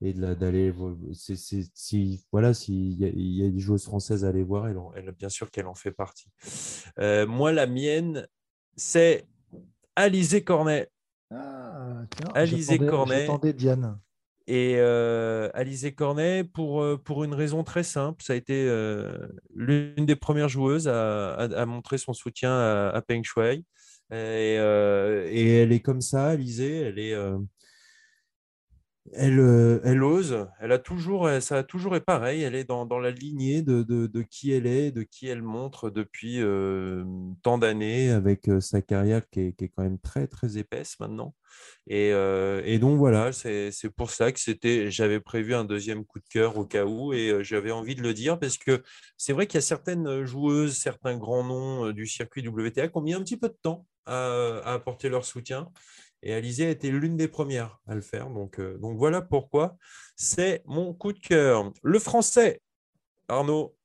et 0.00 0.12
d'aller. 0.12 0.72
Si 1.12 2.24
voilà, 2.32 2.54
s'il 2.54 2.98
y, 2.98 3.44
a 3.44 3.50
des 3.50 3.58
joueuses 3.58 3.84
françaises 3.84 4.24
à 4.24 4.28
aller 4.28 4.42
voir, 4.42 4.68
elle, 4.68 4.78
elle 4.96 5.12
bien 5.12 5.28
sûr 5.28 5.50
qu'elle 5.50 5.66
en 5.66 5.74
fait 5.74 5.92
partie. 5.92 6.28
Euh, 6.98 7.26
moi, 7.26 7.52
la 7.52 7.66
mienne, 7.66 8.26
c'est 8.76 9.26
Alizé 9.96 10.42
Cornet. 10.44 10.88
Ah, 11.30 12.02
tiens, 12.10 12.30
Alizé 12.34 12.78
Cornet. 12.78 13.26
J'attendais 13.26 13.52
Diane. 13.52 13.98
Et 14.48 14.76
euh, 14.78 15.50
Alizé 15.52 15.92
Cornet, 15.92 16.42
pour, 16.42 16.80
euh, 16.82 16.96
pour 16.96 17.22
une 17.22 17.34
raison 17.34 17.64
très 17.64 17.82
simple, 17.82 18.22
ça 18.22 18.32
a 18.32 18.36
été 18.36 18.66
euh, 18.66 19.28
l'une 19.54 20.06
des 20.06 20.16
premières 20.16 20.48
joueuses 20.48 20.88
à, 20.88 21.34
à, 21.34 21.66
montrer 21.66 21.98
son 21.98 22.14
soutien 22.14 22.50
à, 22.50 22.88
à 22.88 23.02
Peng 23.02 23.22
Shui. 23.22 23.66
Et, 24.10 24.54
et, 24.54 25.56
elle 25.56 25.70
est 25.70 25.80
comme 25.80 26.00
ça, 26.00 26.28
Alizé, 26.28 26.80
elle 26.80 26.98
est, 26.98 27.14
elle, 29.14 29.38
euh, 29.40 29.80
elle 29.84 30.02
ose, 30.02 30.46
elle 30.60 30.72
a 30.72 30.78
toujours, 30.78 31.28
ça 31.40 31.58
a 31.58 31.62
toujours 31.62 31.96
été 31.96 32.04
pareil, 32.04 32.42
elle 32.42 32.54
est 32.54 32.64
dans, 32.64 32.86
la 32.98 33.10
lignée 33.10 33.62
de, 33.62 34.22
qui 34.22 34.52
elle 34.52 34.66
est, 34.66 34.90
de 34.90 35.02
qui 35.02 35.28
elle 35.28 35.42
montre 35.42 35.90
depuis 35.90 36.40
euh, 36.40 37.04
tant 37.42 37.58
d'années, 37.58 38.10
avec 38.10 38.48
euh, 38.48 38.60
sa 38.60 38.82
carrière 38.82 39.22
qui 39.30 39.40
est, 39.40 39.62
est, 39.62 39.68
quand 39.68 39.82
même 39.82 39.98
très, 39.98 40.26
très 40.26 40.58
épaisse 40.58 40.98
maintenant. 41.00 41.34
Et, 41.86 42.12
donc 42.78 42.98
voilà, 42.98 43.32
c'est 43.32 43.72
pour 43.96 44.10
ça 44.10 44.32
que 44.32 44.90
j'avais 44.90 45.20
prévu 45.20 45.54
un 45.54 45.64
deuxième 45.64 46.04
coup 46.04 46.20
de 46.20 46.28
cœur 46.28 46.56
au 46.58 46.64
cas 46.64 46.84
où, 46.84 47.12
et 47.12 47.42
j'avais 47.42 47.70
envie 47.70 47.94
de 47.94 48.02
le 48.02 48.14
dire, 48.14 48.38
parce 48.38 48.58
que 48.58 48.82
c'est 49.16 49.32
vrai 49.32 49.46
qu'il 49.46 49.56
y 49.56 49.58
a 49.58 49.62
certaines 49.62 50.24
joueuses, 50.24 50.76
certains 50.76 51.16
grands 51.16 51.44
noms 51.44 51.90
du 51.92 52.06
circuit 52.06 52.46
WTA 52.46 52.88
qui 52.88 52.96
ont 52.96 53.02
mis 53.02 53.14
un 53.14 53.22
petit 53.22 53.36
peu 53.36 53.48
de 53.48 53.56
temps 53.62 53.86
à 54.06 54.72
apporter 54.72 55.08
leur 55.08 55.24
soutien. 55.24 55.68
Et 56.22 56.34
Alizé 56.34 56.66
a 56.66 56.70
été 56.70 56.90
l'une 56.90 57.16
des 57.16 57.28
premières 57.28 57.80
à 57.86 57.94
le 57.94 58.00
faire. 58.00 58.30
Donc, 58.30 58.58
euh, 58.58 58.76
donc 58.78 58.98
voilà 58.98 59.22
pourquoi 59.22 59.76
c'est 60.16 60.62
mon 60.66 60.92
coup 60.94 61.12
de 61.12 61.18
cœur. 61.18 61.72
Le 61.82 61.98
français, 61.98 62.60
Arnaud, 63.28 63.76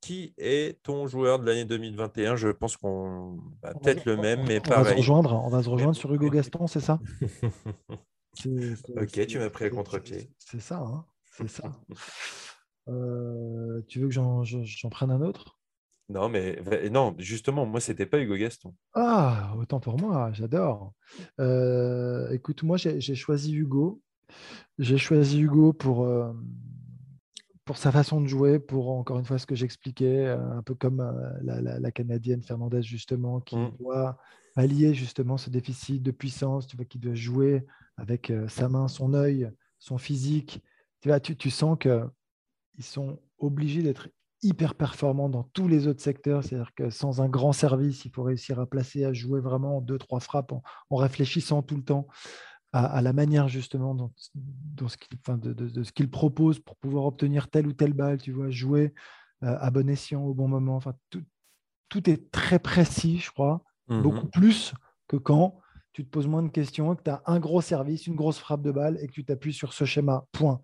qui 0.00 0.34
est 0.38 0.82
ton 0.82 1.06
joueur 1.06 1.38
de 1.38 1.46
l'année 1.46 1.64
2021 1.64 2.36
Je 2.36 2.48
pense 2.48 2.76
qu'on 2.76 3.38
va 3.62 3.74
peut-être 3.74 4.04
le 4.04 4.16
même, 4.16 4.44
mais 4.46 4.60
pareil. 4.60 4.80
On 4.80 4.84
va 4.84 4.90
se 4.90 4.96
rejoindre, 4.96 5.44
on 5.44 5.48
va 5.48 5.62
se 5.62 5.68
rejoindre 5.68 5.96
sur 5.96 6.12
Hugo 6.12 6.30
Gaston, 6.30 6.66
c'est 6.66 6.80
ça? 6.80 6.98
Ok, 8.44 9.26
tu 9.26 9.38
m'as 9.38 9.48
pris 9.48 9.64
à 9.64 9.70
contre-pied. 9.70 10.30
C'est 10.38 10.60
ça, 10.60 10.76
hein 10.76 11.06
c'est 11.36 11.48
ça. 11.48 11.72
Euh, 12.88 13.82
tu 13.88 13.98
veux 13.98 14.06
que 14.06 14.14
j'en 14.14 14.44
prenne 14.90 15.10
un 15.10 15.20
autre? 15.20 15.55
Non, 16.08 16.28
mais 16.28 16.60
non, 16.90 17.14
justement, 17.18 17.66
moi, 17.66 17.80
c'était 17.80 18.06
pas 18.06 18.20
Hugo 18.20 18.36
Gaston. 18.36 18.74
Ah, 18.94 19.54
autant 19.58 19.80
pour 19.80 19.98
moi, 19.98 20.30
j'adore. 20.32 20.92
Euh, 21.40 22.30
écoute, 22.30 22.62
moi, 22.62 22.76
j'ai 22.76 23.14
choisi 23.14 23.54
Hugo. 23.54 24.00
J'ai 24.78 24.98
choisi 24.98 25.40
Hugo 25.40 25.72
pour, 25.72 26.04
euh, 26.04 26.32
pour 27.64 27.76
sa 27.76 27.90
façon 27.90 28.20
de 28.20 28.28
jouer, 28.28 28.60
pour 28.60 28.90
encore 28.90 29.18
une 29.18 29.24
fois 29.24 29.38
ce 29.38 29.46
que 29.46 29.56
j'expliquais, 29.56 30.26
euh, 30.26 30.50
un 30.52 30.62
peu 30.62 30.76
comme 30.76 31.02
la, 31.42 31.90
Canadienne 31.90 32.42
Fernandez, 32.42 32.82
justement, 32.82 33.40
qui 33.40 33.56
mmh. 33.56 33.72
doit 33.80 34.18
pallier 34.54 34.94
justement 34.94 35.36
ce 35.36 35.50
déficit 35.50 36.02
de 36.02 36.12
puissance, 36.12 36.68
tu 36.68 36.76
vois, 36.76 36.86
qui 36.86 37.00
doit 37.00 37.14
jouer 37.14 37.66
avec 37.96 38.32
sa 38.48 38.68
main, 38.68 38.86
son 38.86 39.12
œil, 39.12 39.50
son 39.80 39.98
physique. 39.98 40.62
Tu, 41.00 41.08
vois, 41.08 41.18
tu, 41.18 41.36
tu 41.36 41.50
sens 41.50 41.76
qu'ils 41.78 42.84
sont 42.84 43.18
obligés 43.38 43.82
d'être 43.82 44.08
hyper 44.42 44.74
performant 44.74 45.28
dans 45.28 45.44
tous 45.44 45.68
les 45.68 45.86
autres 45.86 46.02
secteurs. 46.02 46.44
C'est-à-dire 46.44 46.74
que 46.74 46.90
sans 46.90 47.20
un 47.20 47.28
grand 47.28 47.52
service, 47.52 48.04
il 48.04 48.10
faut 48.10 48.22
réussir 48.22 48.60
à 48.60 48.66
placer, 48.66 49.04
à 49.04 49.12
jouer 49.12 49.40
vraiment 49.40 49.80
deux, 49.80 49.98
trois 49.98 50.20
frappes 50.20 50.52
en, 50.52 50.96
réfléchissant 50.96 51.62
tout 51.62 51.76
le 51.76 51.84
temps 51.84 52.06
à, 52.72 53.00
la 53.00 53.12
manière 53.12 53.48
justement 53.48 53.94
dont, 53.94 54.12
ce 54.16 54.96
qu'il, 54.96 55.18
de, 55.38 55.52
de, 55.52 55.82
ce 55.82 55.92
qu'il 55.92 56.10
propose 56.10 56.58
pour 56.58 56.76
pouvoir 56.76 57.06
obtenir 57.06 57.48
telle 57.48 57.66
ou 57.66 57.72
telle 57.72 57.94
balle, 57.94 58.20
tu 58.20 58.32
vois, 58.32 58.50
jouer 58.50 58.92
euh, 59.42 59.56
à 59.60 59.70
bon 59.70 59.88
escient 59.88 60.22
au 60.22 60.34
bon 60.34 60.48
moment. 60.48 60.76
Enfin, 60.76 60.94
tout, 61.08 61.22
tout 61.88 62.10
est 62.10 62.30
très 62.30 62.58
précis, 62.58 63.18
je 63.18 63.30
crois, 63.30 63.62
mmh 63.88 64.02
beaucoup 64.02 64.26
plus 64.26 64.74
que 65.06 65.16
quand 65.16 65.60
tu 65.96 66.04
te 66.04 66.10
poses 66.10 66.26
moins 66.26 66.42
de 66.42 66.50
questions, 66.50 66.94
que 66.94 67.02
tu 67.02 67.08
as 67.08 67.22
un 67.24 67.40
gros 67.40 67.62
service, 67.62 68.06
une 68.06 68.16
grosse 68.16 68.38
frappe 68.38 68.60
de 68.60 68.70
balle 68.70 68.98
et 69.00 69.06
que 69.06 69.12
tu 69.12 69.24
t'appuies 69.24 69.54
sur 69.54 69.72
ce 69.72 69.86
schéma. 69.86 70.26
Point. 70.30 70.60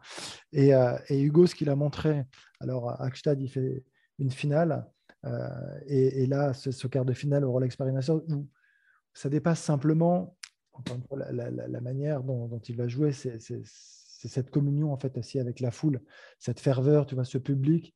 Et, 0.52 0.74
euh, 0.74 0.98
Hugo, 1.08 1.46
ce 1.46 1.54
qu'il 1.54 1.70
a 1.70 1.74
montré, 1.74 2.26
alors 2.60 3.00
Akstad, 3.00 3.40
il 3.40 3.48
fait 3.48 3.82
une 4.18 4.30
finale, 4.30 4.86
euh, 5.24 5.48
et, 5.86 6.26
là, 6.26 6.52
ce, 6.52 6.86
quart 6.86 7.06
de 7.06 7.14
finale 7.14 7.46
au 7.46 7.50
Rolex 7.50 7.76
Paris 7.76 7.92
où 8.28 8.46
ça 9.14 9.30
dépasse 9.30 9.62
simplement 9.62 10.36
la, 11.10 11.80
manière 11.80 12.22
dont, 12.22 12.60
il 12.68 12.76
va 12.76 12.86
jouer, 12.86 13.12
c'est 13.12 13.38
cette 13.40 14.50
communion 14.50 14.92
en 14.92 14.98
fait 14.98 15.16
aussi 15.16 15.38
avec 15.38 15.60
la 15.60 15.70
foule, 15.70 16.02
cette 16.40 16.60
ferveur, 16.60 17.06
tu 17.06 17.14
vois, 17.14 17.24
ce 17.24 17.38
public 17.38 17.94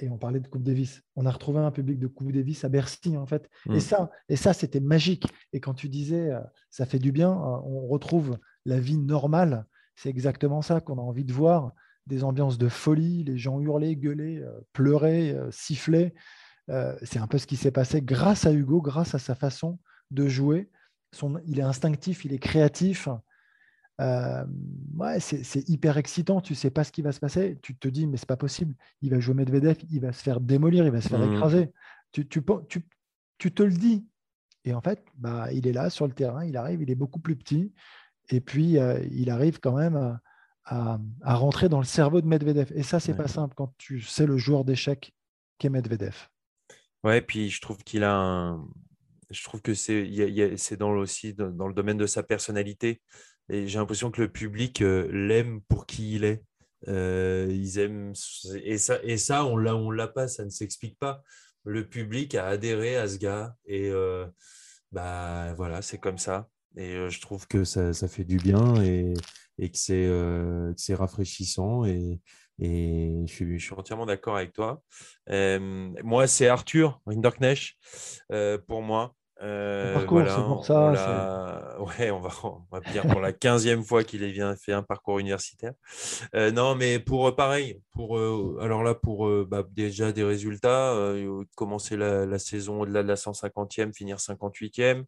et, 0.00 0.08
on 0.08 0.18
parlait 0.18 0.40
de 0.40 0.48
Coupe 0.48 0.62
Davis. 0.62 1.02
On 1.16 1.26
a 1.26 1.30
retrouvé 1.30 1.60
un 1.60 1.70
public 1.70 1.98
de 1.98 2.06
Coupe 2.06 2.32
Davis 2.32 2.64
à 2.64 2.68
Bercy, 2.68 3.16
en 3.16 3.26
fait. 3.26 3.48
Et 3.66 3.76
mm. 3.76 3.80
ça, 3.80 4.10
et 4.28 4.36
ça 4.36 4.52
c'était 4.52 4.80
magique. 4.80 5.26
Et 5.52 5.60
quand 5.60 5.74
tu 5.74 5.88
disais, 5.88 6.30
euh, 6.30 6.40
ça 6.70 6.86
fait 6.86 6.98
du 6.98 7.12
bien, 7.12 7.30
euh, 7.30 7.58
on 7.64 7.86
retrouve 7.86 8.38
la 8.64 8.78
vie 8.80 8.98
normale. 8.98 9.66
C'est 9.96 10.08
exactement 10.08 10.62
ça 10.62 10.80
qu'on 10.80 10.98
a 10.98 11.02
envie 11.02 11.24
de 11.24 11.32
voir. 11.32 11.72
Des 12.06 12.24
ambiances 12.24 12.56
de 12.56 12.68
folie, 12.68 13.24
les 13.24 13.36
gens 13.36 13.60
hurler, 13.60 13.96
gueuler, 13.96 14.38
euh, 14.38 14.60
pleurer, 14.72 15.36
siffler. 15.50 16.14
c'est 17.02 17.18
un 17.18 17.26
peu 17.26 17.38
ce 17.38 17.46
qui 17.46 17.56
s'est 17.56 17.70
passé 17.70 18.02
grâce 18.02 18.46
à 18.46 18.52
Hugo, 18.52 18.80
grâce 18.80 19.14
à 19.14 19.18
sa 19.18 19.34
façon 19.34 19.78
de 20.10 20.28
jouer. 20.28 20.70
Son, 21.12 21.40
il 21.46 21.58
est 21.58 21.62
instinctif, 21.62 22.24
il 22.24 22.32
est 22.32 22.38
créatif. 22.38 23.08
Euh, 24.00 24.44
ouais, 24.96 25.18
c'est 25.20 25.68
hyper 25.68 25.96
excitant. 25.96 26.40
Tu 26.40 26.54
sais 26.54 26.70
pas 26.70 26.84
ce 26.84 26.92
qui 26.92 27.02
va 27.02 27.12
se 27.12 27.20
passer. 27.20 27.58
Tu 27.62 27.76
te 27.76 27.88
dis, 27.88 28.06
mais 28.06 28.16
c'est 28.16 28.28
pas 28.28 28.36
possible. 28.36 28.74
Il 29.02 29.10
va 29.10 29.20
jouer 29.20 29.34
Medvedev, 29.34 29.76
il 29.90 30.00
va 30.00 30.12
se 30.12 30.22
faire 30.22 30.40
démolir, 30.40 30.84
il 30.84 30.92
va 30.92 31.00
se 31.00 31.08
faire 31.08 31.18
mmh. 31.18 31.34
écraser. 31.34 31.72
Tu, 32.12 32.28
tu, 32.28 32.42
tu, 32.68 32.86
tu, 33.38 33.52
te 33.52 33.62
le 33.62 33.72
dis. 33.72 34.06
Et 34.64 34.72
en 34.72 34.80
fait, 34.80 35.04
bah, 35.16 35.52
il 35.52 35.66
est 35.66 35.72
là 35.72 35.90
sur 35.90 36.06
le 36.06 36.12
terrain, 36.12 36.44
il 36.44 36.56
arrive, 36.56 36.82
il 36.82 36.90
est 36.90 36.96
beaucoup 36.96 37.20
plus 37.20 37.36
petit. 37.36 37.72
Et 38.30 38.40
puis, 38.40 38.78
euh, 38.78 39.00
il 39.10 39.30
arrive 39.30 39.58
quand 39.58 39.76
même 39.76 39.96
à, 39.96 40.20
à, 41.22 41.34
rentrer 41.34 41.68
dans 41.68 41.78
le 41.78 41.84
cerveau 41.84 42.20
de 42.20 42.26
Medvedev. 42.26 42.72
Et 42.74 42.82
ça, 42.82 43.00
c'est 43.00 43.14
pas 43.14 43.28
simple 43.28 43.54
quand 43.56 43.72
tu 43.78 44.00
sais 44.00 44.26
le 44.26 44.36
joueur 44.36 44.64
d'échecs 44.64 45.14
qu'est 45.58 45.70
Medvedev. 45.70 46.28
Ouais, 47.04 47.20
puis 47.22 47.50
je 47.50 47.60
trouve 47.60 47.78
qu'il 47.78 48.04
a 48.04 48.14
un. 48.14 48.66
Je 49.30 49.42
trouve 49.44 49.60
que 49.60 49.74
c'est 49.74 50.76
dans 50.78 50.90
aussi 50.92 51.34
dans 51.34 51.68
le 51.68 51.74
domaine 51.74 51.98
de 51.98 52.06
sa 52.06 52.22
personnalité. 52.22 53.02
Et 53.50 53.66
j'ai 53.66 53.78
l'impression 53.78 54.10
que 54.10 54.20
le 54.20 54.28
public 54.28 54.82
euh, 54.82 55.08
l'aime 55.12 55.60
pour 55.68 55.86
qui 55.86 56.14
il 56.16 56.24
est. 56.24 56.42
Euh, 56.86 57.48
ils 57.50 57.80
aiment 57.80 58.12
et 58.62 58.78
ça 58.78 59.00
et 59.02 59.16
ça 59.16 59.44
on 59.44 59.56
l'a 59.56 59.74
on 59.74 59.90
l'a 59.90 60.06
pas 60.06 60.28
ça 60.28 60.44
ne 60.44 60.48
s'explique 60.48 60.96
pas 60.96 61.24
le 61.64 61.88
public 61.88 62.36
a 62.36 62.46
adhéré 62.46 62.96
à 62.96 63.08
ce 63.08 63.18
gars 63.18 63.52
et 63.66 63.90
euh, 63.90 64.24
bah 64.92 65.52
voilà 65.54 65.82
c'est 65.82 65.98
comme 65.98 66.18
ça 66.18 66.46
et 66.76 67.10
je 67.10 67.20
trouve 67.20 67.48
que 67.48 67.64
ça, 67.64 67.92
ça, 67.92 68.06
fait 68.06 68.22
du 68.22 68.36
bien 68.36 68.80
et, 68.80 69.12
et 69.58 69.72
que 69.72 69.76
c'est 69.76 70.08
c'est 70.76 70.94
rafraîchissant 70.94 71.84
et, 71.84 72.20
et 72.60 73.24
je 73.26 73.32
suis, 73.32 73.58
je 73.58 73.64
suis 73.64 73.74
entièrement 73.74 74.06
d'accord 74.06 74.36
avec 74.36 74.52
toi. 74.52 74.80
moi, 75.28 76.28
c'est 76.28 76.46
Arthur 76.46 77.00
Rinderknecht 77.06 77.74
pour 78.68 78.82
moi. 78.82 79.16
Euh, 79.42 79.94
parcours, 79.94 80.22
c'est 80.26 80.42
pour 80.42 80.64
ça. 80.64 80.92
Ouais, 81.78 82.10
on 82.10 82.20
va, 82.20 82.80
dire 82.92 83.06
pour 83.06 83.20
la 83.20 83.32
quinzième 83.32 83.84
fois 83.84 84.02
qu'il 84.02 84.24
vient 84.26 84.56
fait 84.56 84.72
un 84.72 84.82
parcours 84.82 85.18
universitaire. 85.18 85.74
Euh, 86.34 86.50
non, 86.50 86.74
mais 86.74 86.98
pour 86.98 87.28
euh, 87.28 87.36
pareil, 87.36 87.80
pour 87.92 88.18
alors 88.60 88.82
là 88.82 88.94
pour 88.94 89.28
bah, 89.46 89.64
déjà 89.70 90.12
des 90.12 90.24
résultats, 90.24 90.94
commencer 91.54 91.96
la, 91.96 92.26
la, 92.26 92.38
saison 92.38 92.80
au-delà 92.80 93.02
de 93.02 93.08
la 93.08 93.14
150e, 93.14 93.92
finir 93.92 94.16
58e, 94.16 95.04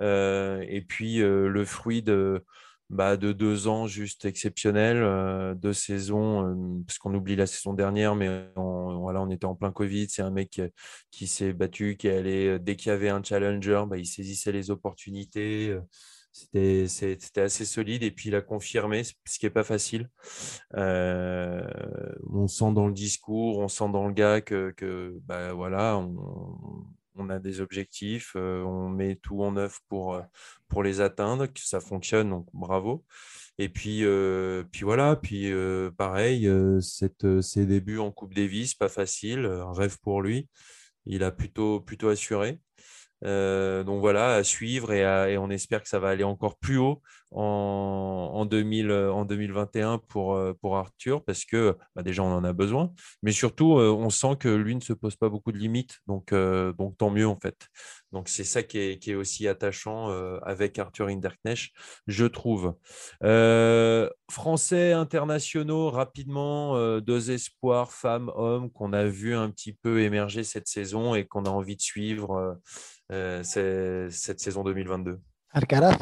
et 0.00 0.80
puis 0.82 1.18
le 1.18 1.64
fruit 1.64 2.02
de 2.02 2.44
bah, 2.88 3.16
de 3.16 3.32
deux 3.32 3.66
ans 3.66 3.86
juste 3.88 4.24
exceptionnels, 4.26 5.02
euh, 5.02 5.54
deux 5.54 5.72
saisons, 5.72 6.46
euh, 6.46 6.82
parce 6.86 6.98
qu'on 6.98 7.14
oublie 7.14 7.34
la 7.34 7.46
saison 7.46 7.74
dernière, 7.74 8.14
mais 8.14 8.48
on, 8.56 9.00
voilà, 9.00 9.20
on 9.22 9.30
était 9.30 9.44
en 9.44 9.56
plein 9.56 9.72
Covid. 9.72 10.08
C'est 10.08 10.22
un 10.22 10.30
mec 10.30 10.60
qui, 11.10 11.26
s'est 11.26 11.52
battu, 11.52 11.96
qui 11.96 12.08
allait, 12.08 12.48
euh, 12.48 12.58
dès 12.58 12.76
qu'il 12.76 12.90
y 12.90 12.92
avait 12.92 13.08
un 13.08 13.22
challenger, 13.22 13.84
bah, 13.88 13.98
il 13.98 14.06
saisissait 14.06 14.52
les 14.52 14.70
opportunités. 14.70 15.76
C'était, 16.32 16.86
c'était 16.86 17.40
assez 17.40 17.64
solide 17.64 18.02
et 18.02 18.10
puis 18.10 18.28
il 18.28 18.34
a 18.34 18.42
confirmé, 18.42 19.02
ce 19.04 19.38
qui 19.38 19.46
n'est 19.46 19.50
pas 19.50 19.64
facile. 19.64 20.10
on 20.74 22.46
sent 22.46 22.72
dans 22.72 22.86
le 22.86 22.92
discours, 22.92 23.58
on 23.58 23.68
sent 23.68 23.88
dans 23.90 24.06
le 24.06 24.12
gars 24.12 24.40
que, 24.42 24.70
que 24.76 25.18
bah, 25.24 25.52
voilà, 25.54 25.96
on, 25.96 26.86
on 27.18 27.30
a 27.30 27.38
des 27.38 27.60
objectifs, 27.60 28.32
euh, 28.36 28.62
on 28.62 28.88
met 28.88 29.16
tout 29.16 29.42
en 29.42 29.56
œuvre 29.56 29.78
pour, 29.88 30.14
euh, 30.14 30.22
pour 30.68 30.82
les 30.82 31.00
atteindre, 31.00 31.46
que 31.46 31.60
ça 31.60 31.80
fonctionne, 31.80 32.30
donc 32.30 32.46
bravo. 32.52 33.04
Et 33.58 33.68
puis, 33.68 34.04
euh, 34.04 34.64
puis 34.70 34.84
voilà, 34.84 35.16
puis 35.16 35.50
pareil, 35.96 36.50
ses 36.80 37.66
débuts 37.66 37.98
en 37.98 38.10
Coupe 38.12 38.34
Davis, 38.34 38.74
pas 38.74 38.88
facile, 38.88 39.46
rêve 39.46 39.98
pour 40.02 40.20
lui. 40.22 40.48
Il 41.06 41.24
a 41.24 41.30
plutôt, 41.30 41.80
plutôt 41.80 42.08
assuré. 42.08 42.60
donc 43.22 44.00
voilà, 44.00 44.34
à 44.34 44.44
suivre 44.44 44.92
et, 44.92 45.38
on 45.38 45.50
espère 45.50 45.82
que 45.82 45.88
ça 45.88 45.98
va 45.98 46.10
aller 46.10 46.24
encore 46.24 46.58
plus 46.58 46.78
haut 46.78 47.02
en, 47.32 48.46
2000, 48.46 48.92
en 48.92 49.24
2021 49.24 49.98
pour, 49.98 50.40
pour 50.60 50.76
Arthur 50.76 51.24
parce 51.24 51.44
que 51.44 51.76
bah, 51.94 52.02
déjà 52.02 52.22
on 52.22 52.32
en 52.32 52.44
a 52.44 52.52
besoin, 52.52 52.92
mais 53.22 53.32
surtout 53.32 53.72
on 53.72 54.10
sent 54.10 54.36
que 54.38 54.48
lui 54.48 54.74
ne 54.74 54.80
se 54.80 54.92
pose 54.92 55.16
pas 55.16 55.28
beaucoup 55.28 55.52
de 55.52 55.58
limites, 55.58 55.98
donc, 56.06 56.32
donc 56.32 56.96
tant 56.96 57.10
mieux 57.10 57.26
en 57.26 57.38
fait. 57.38 57.68
Donc 58.12 58.28
c'est 58.28 58.44
ça 58.44 58.62
qui 58.62 58.78
est, 58.78 58.98
qui 58.98 59.10
est, 59.10 59.14
aussi 59.14 59.48
attachant 59.48 60.08
avec 60.42 60.78
Arthur 60.78 61.08
Hinderknecht, 61.08 61.72
je 62.06 62.26
trouve. 62.26 62.74
Français 64.30 64.92
internationaux, 64.92 65.90
rapidement, 65.90 67.00
deux 67.00 67.30
espoirs, 67.30 67.92
femmes, 67.92 68.30
hommes, 68.34 68.70
qu'on 68.70 68.92
a 68.92 69.04
vu 69.04 69.34
un 69.34 69.50
petit 69.50 69.72
peu 69.72 70.00
émerger 70.00 70.44
cette 70.44 70.68
saison 70.68 71.14
et 71.14 71.26
qu'on 71.26 71.44
a 71.44 71.50
envie 71.50 71.76
de 71.76 71.82
suivre 71.82 72.58
cette 73.10 74.40
saison 74.40 74.64
2022. 74.64 75.20
Alcaraz. 75.52 75.96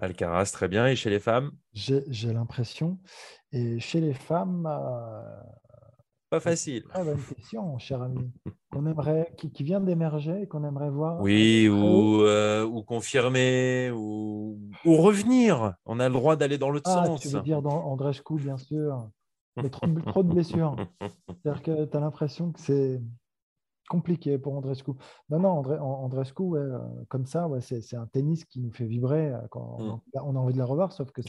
Alcaraz, 0.00 0.50
très 0.52 0.68
bien. 0.68 0.86
Et 0.86 0.96
chez 0.96 1.10
les 1.10 1.20
femmes? 1.20 1.52
J'ai 1.72 2.32
l'impression. 2.32 2.98
Et 3.52 3.78
chez 3.80 4.00
les 4.00 4.14
femmes. 4.14 4.66
Pas 6.30 6.38
facile. 6.38 6.84
Très 6.84 7.02
bonne 7.02 7.20
question, 7.20 7.76
cher 7.78 8.02
ami. 8.02 8.30
Qu'on 8.70 8.86
aimerait, 8.86 9.34
qui, 9.36 9.50
qui 9.50 9.64
vient 9.64 9.80
d'émerger 9.80 10.42
et 10.42 10.46
qu'on 10.46 10.62
aimerait 10.62 10.90
voir. 10.90 11.20
Oui, 11.20 11.68
ou, 11.68 12.22
euh, 12.22 12.64
ou 12.64 12.84
confirmer, 12.84 13.90
ou, 13.90 14.60
ou, 14.84 14.96
revenir. 14.96 15.74
On 15.86 15.98
a 15.98 16.08
le 16.08 16.14
droit 16.14 16.36
d'aller 16.36 16.56
dans 16.56 16.70
l'autre 16.70 16.88
ah, 16.88 17.04
sens. 17.04 17.20
Tu 17.20 17.28
veux 17.28 17.40
dire 17.40 17.62
dans 17.62 17.84
Andrescu, 17.84 18.36
bien 18.36 18.56
sûr. 18.56 19.10
Mais 19.56 19.70
trop, 19.70 19.88
trop 20.06 20.22
de 20.22 20.32
blessures. 20.32 20.76
C'est-à-dire 21.28 21.62
que 21.62 21.84
tu 21.84 21.96
as 21.96 22.00
l'impression 22.00 22.52
que 22.52 22.60
c'est 22.60 23.02
compliqué 23.90 24.38
pour 24.38 24.54
Andrescu. 24.54 24.92
Non, 25.30 25.40
non, 25.40 25.48
André, 25.48 25.76
Andrescu, 25.78 26.54
euh, 26.54 26.78
comme 27.08 27.26
ça, 27.26 27.48
ouais, 27.48 27.60
c'est 27.60 27.96
un 27.96 28.06
tennis 28.06 28.44
qui 28.44 28.60
nous 28.60 28.70
fait 28.70 28.84
vibrer 28.84 29.32
euh, 29.32 29.38
quand 29.50 29.78
mm. 29.80 30.00
on, 30.22 30.36
a 30.36 30.38
envie 30.38 30.52
de 30.54 30.58
la 30.58 30.64
revoir, 30.64 30.92
sauf 30.92 31.10
que 31.10 31.22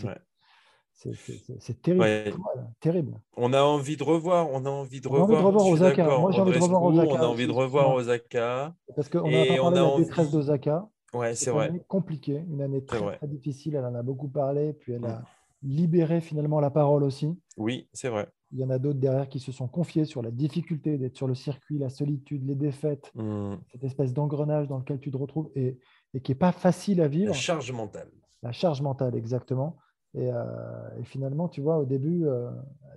c'est 0.93 1.81
terrible, 1.81 2.35
terrible. 2.79 3.19
On 3.35 3.51
a 3.53 3.63
envie 3.63 3.97
de 3.97 4.03
revoir, 4.03 4.47
on 4.51 4.63
a 4.65 4.69
envie 4.69 5.01
de 5.01 5.07
revoir. 5.07 5.43
revoir 5.43 5.65
Osaka. 5.65 6.05
Moi, 6.19 6.31
j'ai 6.31 6.41
envie 6.41 6.59
de 6.59 6.63
revoir 6.63 6.83
Osaka. 6.83 7.13
On 7.13 7.17
a 7.17 7.27
envie 7.27 7.47
de 7.47 7.51
revoir 7.51 7.95
Osaka. 7.95 8.75
Parce 8.95 9.09
qu'on 9.09 9.19
a 9.19 9.23
parlé 9.23 9.49
de 9.49 9.75
la 9.75 9.83
envie... 9.83 10.05
détresse 10.05 10.29
d'Osaka. 10.29 10.87
Ouais, 11.15 11.33
c'est 11.33 11.49
vrai. 11.49 11.65
Une 11.65 11.71
année 11.71 11.85
compliquée, 11.87 12.45
une 12.47 12.61
année 12.61 12.85
très, 12.85 12.99
très, 13.17 13.27
difficile. 13.27 13.75
Elle 13.75 13.85
en 13.85 13.95
a 13.95 14.03
beaucoup 14.03 14.29
parlé, 14.29 14.73
puis 14.73 14.93
elle 14.93 15.05
a 15.05 15.17
mm. 15.17 15.25
libéré 15.63 16.21
finalement 16.21 16.59
la 16.59 16.69
parole 16.69 17.03
aussi. 17.03 17.35
Oui, 17.57 17.89
c'est 17.91 18.09
vrai. 18.09 18.29
Il 18.53 18.59
y 18.59 18.63
en 18.63 18.69
a 18.69 18.79
d'autres 18.79 18.99
derrière 18.99 19.29
qui 19.29 19.39
se 19.39 19.51
sont 19.51 19.67
confiés 19.67 20.05
sur 20.05 20.21
la 20.21 20.31
difficulté 20.31 20.97
d'être 20.97 21.15
sur 21.15 21.27
le 21.27 21.35
circuit, 21.35 21.77
la 21.77 21.89
solitude, 21.89 22.45
les 22.45 22.55
défaites, 22.55 23.11
mmh. 23.15 23.55
cette 23.71 23.83
espèce 23.83 24.13
d'engrenage 24.13 24.67
dans 24.67 24.77
lequel 24.77 24.99
tu 24.99 25.11
te 25.11 25.17
retrouves 25.17 25.49
et, 25.55 25.77
qui 26.23 26.31
n'est 26.31 26.35
pas 26.37 26.51
facile 26.51 27.01
à 27.01 27.07
vivre. 27.07 27.29
La 27.29 27.33
charge 27.33 27.71
mentale. 27.71 28.09
La 28.43 28.51
charge 28.51 28.81
mentale, 28.81 29.15
exactement. 29.15 29.77
Et, 30.13 30.29
euh, 30.31 31.03
finalement, 31.03 31.47
tu 31.47 31.61
vois, 31.61 31.77
au 31.77 31.85
début, 31.85 32.25
euh, 32.25 32.49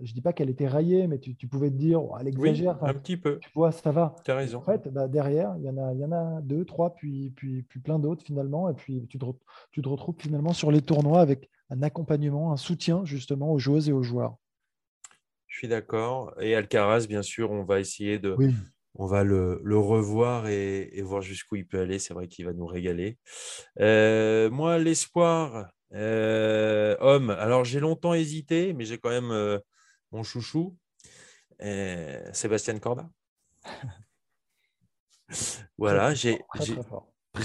je 0.03 0.11
ne 0.11 0.15
dis 0.15 0.21
pas 0.21 0.33
qu'elle 0.33 0.51
était 0.51 0.67
raillée, 0.67 1.07
mais 1.07 1.19
tu, 1.19 1.47
pouvais 1.47 1.71
te 1.71 1.77
dire, 1.77 2.03
oh, 2.03 2.17
elle 2.19 2.27
exagère. 2.27 2.83
un 2.83 2.95
petit 2.95 3.17
peu. 3.17 3.39
Tu 3.39 3.51
vois, 3.55 3.71
ça 3.71 3.93
va. 3.93 4.17
Tu 4.25 4.31
as 4.31 4.37
raison. 4.37 4.59
En 4.59 4.63
fait, 4.63 4.89
bah, 4.89 5.07
derrière, 5.07 5.55
il 5.59 5.65
y, 5.65 5.69
en 5.69 5.79
a, 5.79 5.93
il 5.93 6.01
y 6.01 6.05
en 6.05 6.13
a 6.13 6.41
deux, 6.41 6.65
trois, 6.65 6.95
puis, 6.95 7.33
puis, 7.37 7.63
puis 7.63 7.79
plein 7.81 7.99
d'autres 8.01 8.25
finalement. 8.25 8.69
Et 8.69 8.75
puis, 8.75 9.07
tu 9.09 9.19
te, 9.19 9.27
tu 9.71 9.81
te 9.83 9.89
retrouves 9.89 10.17
finalement 10.19 10.53
sur 10.53 10.73
les 10.73 10.83
tournois 10.83 11.21
avec 11.21 11.49
un 11.71 11.83
accompagnement, 11.83 12.53
un 12.53 12.57
soutien 12.57 13.05
justement 13.05 13.53
aux 13.53 13.59
joueuses 13.59 13.89
et 13.89 13.93
aux 13.93 14.03
joueurs. 14.03 14.37
Je 15.55 15.59
suis 15.61 15.69
d'accord. 15.69 16.35
Et 16.41 16.57
Alcaraz, 16.57 17.07
bien 17.07 17.23
sûr, 17.23 17.53
on 17.53 17.63
va 17.63 17.79
essayer 17.79 18.19
de. 18.19 18.37
On 18.97 19.07
va 19.07 19.23
le, 19.23 19.61
revoir 19.79 20.49
et, 20.49 21.01
voir 21.03 21.23
jusqu'où 21.23 21.55
il 21.55 21.65
peut 21.65 21.79
aller. 21.79 22.01
C'est 22.01 22.13
vrai 22.13 22.27
qu'il 22.27 22.45
va 22.45 22.53
nous 22.53 22.67
régaler. 22.67 23.19
Euh, 23.79 24.51
moi, 24.51 24.79
l'espoir, 24.79 25.71
euh, 25.93 26.97
homme. 26.99 27.31
Alors, 27.31 27.65
j'ai 27.65 27.79
longtemps 27.79 28.15
hésité, 28.15 28.73
mais 28.73 28.85
j'ai 28.85 28.99
quand 28.99 29.11
même 29.11 29.31
euh, 29.31 29.61
mon 30.11 30.25
chouchou, 30.25 30.77
Sébastien 31.61 32.81
Corda. 32.81 33.09
voilà, 35.79 36.15
j'ai. 36.15 36.41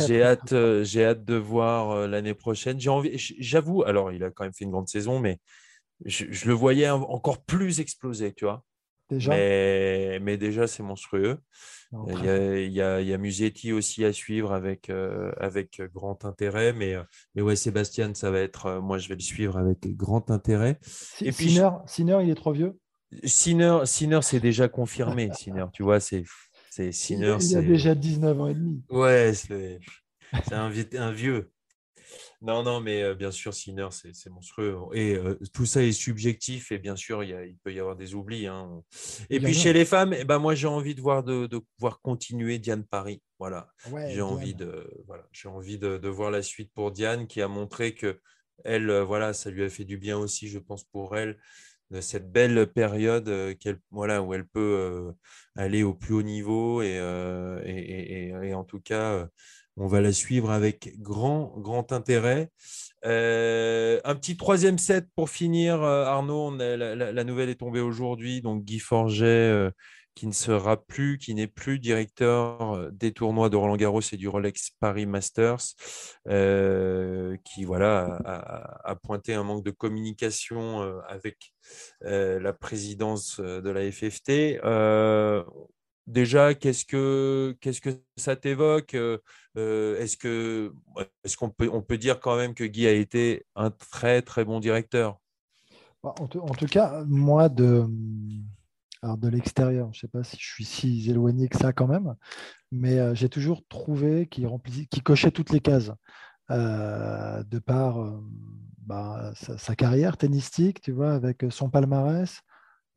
J'ai 0.07 0.23
hâte, 0.23 0.53
j'ai 0.83 1.05
hâte 1.05 1.25
de 1.25 1.35
voir 1.35 2.07
l'année 2.07 2.33
prochaine. 2.33 2.79
J'ai 2.79 2.89
envie, 2.89 3.17
j'avoue, 3.17 3.83
alors 3.83 4.11
il 4.11 4.23
a 4.23 4.31
quand 4.31 4.45
même 4.45 4.53
fait 4.53 4.65
une 4.65 4.71
grande 4.71 4.87
saison, 4.87 5.19
mais 5.19 5.39
je, 6.05 6.47
le 6.47 6.53
voyais 6.53 6.89
encore 6.89 7.43
plus 7.43 7.79
exploser, 7.79 8.33
tu 8.33 8.45
vois. 8.45 8.63
Déjà? 9.09 9.31
Mais, 9.31 10.19
mais 10.21 10.37
déjà, 10.37 10.67
c'est 10.67 10.83
monstrueux. 10.83 11.39
il, 12.07 12.23
y 12.23 12.29
a, 12.29 12.59
il, 12.59 12.71
y 12.71 12.81
a, 12.81 13.01
il 13.01 13.07
y, 13.07 13.13
a, 13.13 13.17
Musetti 13.17 13.73
aussi 13.73 14.05
à 14.05 14.13
suivre 14.13 14.53
avec, 14.53 14.89
euh, 14.89 15.31
avec 15.39 15.81
grand 15.93 16.25
intérêt. 16.25 16.73
Mais, 16.73 16.93
euh, 16.93 17.03
mais 17.33 17.41
ouais, 17.41 17.55
Sébastien, 17.55 18.13
ça 18.13 18.29
va 18.29 18.39
être. 18.39 18.67
Euh, 18.67 18.81
moi, 18.81 18.99
je 18.99 19.09
vais 19.09 19.15
le 19.15 19.21
suivre 19.21 19.57
avec 19.57 19.79
grand 19.95 20.29
intérêt. 20.29 20.79
Et 21.21 21.31
puis, 21.31 21.59
Sinner, 21.87 22.19
il 22.21 22.29
est 22.29 22.35
trop 22.35 22.53
vieux? 22.53 22.77
Sinner, 23.23 23.79
Sinner 23.85 24.19
c'est 24.21 24.39
déjà 24.39 24.67
confirmé. 24.67 25.29
Sinner, 25.33 25.65
tu 25.73 25.83
vois, 25.83 25.99
c'est. 25.99 26.23
Sinner, 26.91 27.35
il, 27.41 27.57
a 27.57 27.61
déjà 27.61 27.95
19 27.95 28.39
ans 28.39 28.47
et 28.47 28.53
demi. 28.53 28.83
Ouais, 28.89 29.33
c'est 29.33 29.79
un, 30.53 30.71
un 30.71 31.11
vieux. 31.11 31.51
Non, 32.41 32.63
non, 32.63 32.79
mais 32.79 33.03
euh, 33.03 33.15
bien 33.15 33.31
sûr, 33.31 33.53
Sinner, 33.53 33.89
c'est 33.91 34.29
monstrueux. 34.29 34.77
Et 34.93 35.15
euh, 35.15 35.37
tout 35.53 35.65
ça 35.65 35.83
est 35.83 35.91
subjectif, 35.91 36.71
et 36.71 36.77
bien 36.77 36.95
sûr, 36.95 37.23
il, 37.23 37.57
peut 37.63 37.73
y 37.73 37.79
avoir 37.79 37.97
des 37.97 38.15
oublis. 38.15 38.47
Hein. 38.47 38.81
Et 39.29 39.41
puis 39.41 39.53
chez 39.53 39.73
les 39.73 39.83
femmes, 39.83 40.13
eh 40.17 40.23
ben, 40.23 40.39
moi, 40.39 40.55
j'ai 40.55 40.67
envie 40.67 40.95
de 40.95 41.01
voir, 41.01 41.23
de, 41.23 41.49
voir 41.79 41.99
continuer 42.01 42.57
Diane 42.57 42.85
Paris. 42.85 43.21
Voilà. 43.39 43.67
j'ai 44.07 44.21
envie, 44.21 44.53
de, 44.53 44.89
voilà. 45.05 45.23
envie 45.45 45.77
de, 45.77 46.07
voir 46.07 46.31
la 46.31 46.41
suite 46.41 46.71
pour 46.73 46.91
Diane, 46.91 47.27
qui 47.27 47.41
a 47.41 47.47
montré 47.47 47.93
que 47.93 48.19
elle, 48.65 48.91
voilà, 49.01 49.33
ça 49.33 49.49
lui 49.49 49.63
a 49.63 49.69
fait 49.69 49.85
du 49.85 49.97
bien 49.97 50.17
aussi, 50.17 50.49
je 50.49 50.59
pense, 50.59 50.83
pour 50.83 51.17
elle 51.17 51.37
de 51.91 52.01
cette 52.01 52.31
belle 52.31 52.67
période 52.67 53.57
voilà, 53.89 54.21
où 54.21 54.33
elle 54.33 54.45
peut 54.45 55.13
aller 55.55 55.81
au 55.81 55.93
plus 55.93 56.13
haut 56.13 56.21
niveau 56.21 56.81
et, 56.81 56.99
et 57.65 58.53
en 58.53 58.63
tout 58.63 58.79
cas 58.79 59.27
on 59.79 59.87
va 59.87 60.01
la 60.01 60.11
suivre 60.11 60.51
avec 60.51 60.99
grand, 60.99 61.53
grand 61.57 61.91
intérêt. 61.93 62.51
Euh, 63.05 63.99
un 64.03 64.15
petit 64.15 64.35
troisième 64.35 64.77
set 64.77 65.07
pour 65.15 65.29
finir, 65.29 65.81
euh, 65.81 66.03
Arnaud. 66.03 66.55
la, 66.57 67.23
nouvelle 67.23 67.49
est 67.49 67.59
tombée 67.59 67.79
aujourd'hui. 67.79 68.41
Donc, 68.41 68.65
Guy 68.65 68.79
Forget, 68.79 69.25
euh, 69.25 69.71
qui 70.15 70.27
ne 70.27 70.33
sera 70.33 70.83
plus, 70.83 71.17
qui 71.17 71.33
n'est 71.33 71.47
plus 71.47 71.79
directeur 71.79 72.91
des 72.91 73.13
tournois 73.13 73.49
de 73.49 73.55
Roland 73.55 73.77
Garros 73.77 74.01
et 74.11 74.17
du 74.17 74.27
Rolex 74.27 74.71
Paris 74.81 75.05
Masters, 75.05 75.63
qui 76.25 77.63
voilà, 77.63 78.19
a, 78.83 78.95
pointé 78.97 79.33
un 79.33 79.43
manque 79.43 79.63
de 79.63 79.71
communication 79.71 80.81
avec 81.07 81.53
la 82.01 82.51
présidence 82.51 83.39
de 83.39 83.69
la 83.69 83.89
FFT 83.89 84.51
déjà, 86.09 86.53
qu'est-ce 86.53 86.85
que, 86.85 87.55
ça 88.17 88.35
t'évoque 88.35 88.97
Est-ce 89.55 90.15
que, 90.15 90.73
est-ce 91.23 91.35
qu'on 91.35 91.49
peut, 91.49 91.69
on 91.71 91.81
peut 91.81 91.97
dire 91.97 92.19
quand 92.19 92.37
même 92.37 92.53
que 92.53 92.63
Guy 92.63 92.87
a 92.87 92.91
été 92.91 93.45
un 93.55 93.71
très 93.71 94.21
très 94.21 94.45
bon 94.45 94.59
directeur? 94.59 95.19
Bah, 96.03 96.15
en, 96.19 96.27
tout 96.27 96.65
cas, 96.67 97.03
moi 97.07 97.49
de, 97.49 97.85
de 99.03 99.27
l'extérieur, 99.27 99.89
je 99.91 99.97
ne 99.97 100.01
sais 100.01 100.07
pas 100.07 100.23
si 100.23 100.37
je 100.39 100.47
suis 100.47 100.65
si 100.65 101.09
éloigné 101.09 101.49
que 101.49 101.57
ça 101.57 101.73
quand 101.73 101.87
même, 101.87 102.15
mais 102.71 102.99
euh, 102.99 103.13
j'ai 103.15 103.27
toujours 103.27 103.61
trouvé 103.67 104.27
qu'il 104.27 104.47
cochait 105.03 105.31
toutes 105.31 105.51
les 105.51 105.59
cases. 105.59 105.91
de 106.49 107.59
par 107.59 108.21
bah, 108.89 109.33
sa, 109.35 109.75
carrière 109.75 110.17
tennistique, 110.17 110.81
tu 110.81 110.91
vois, 110.91 111.13
avec 111.13 111.45
son 111.49 111.69
palmarès, 111.69 112.39
euh, 112.39 112.48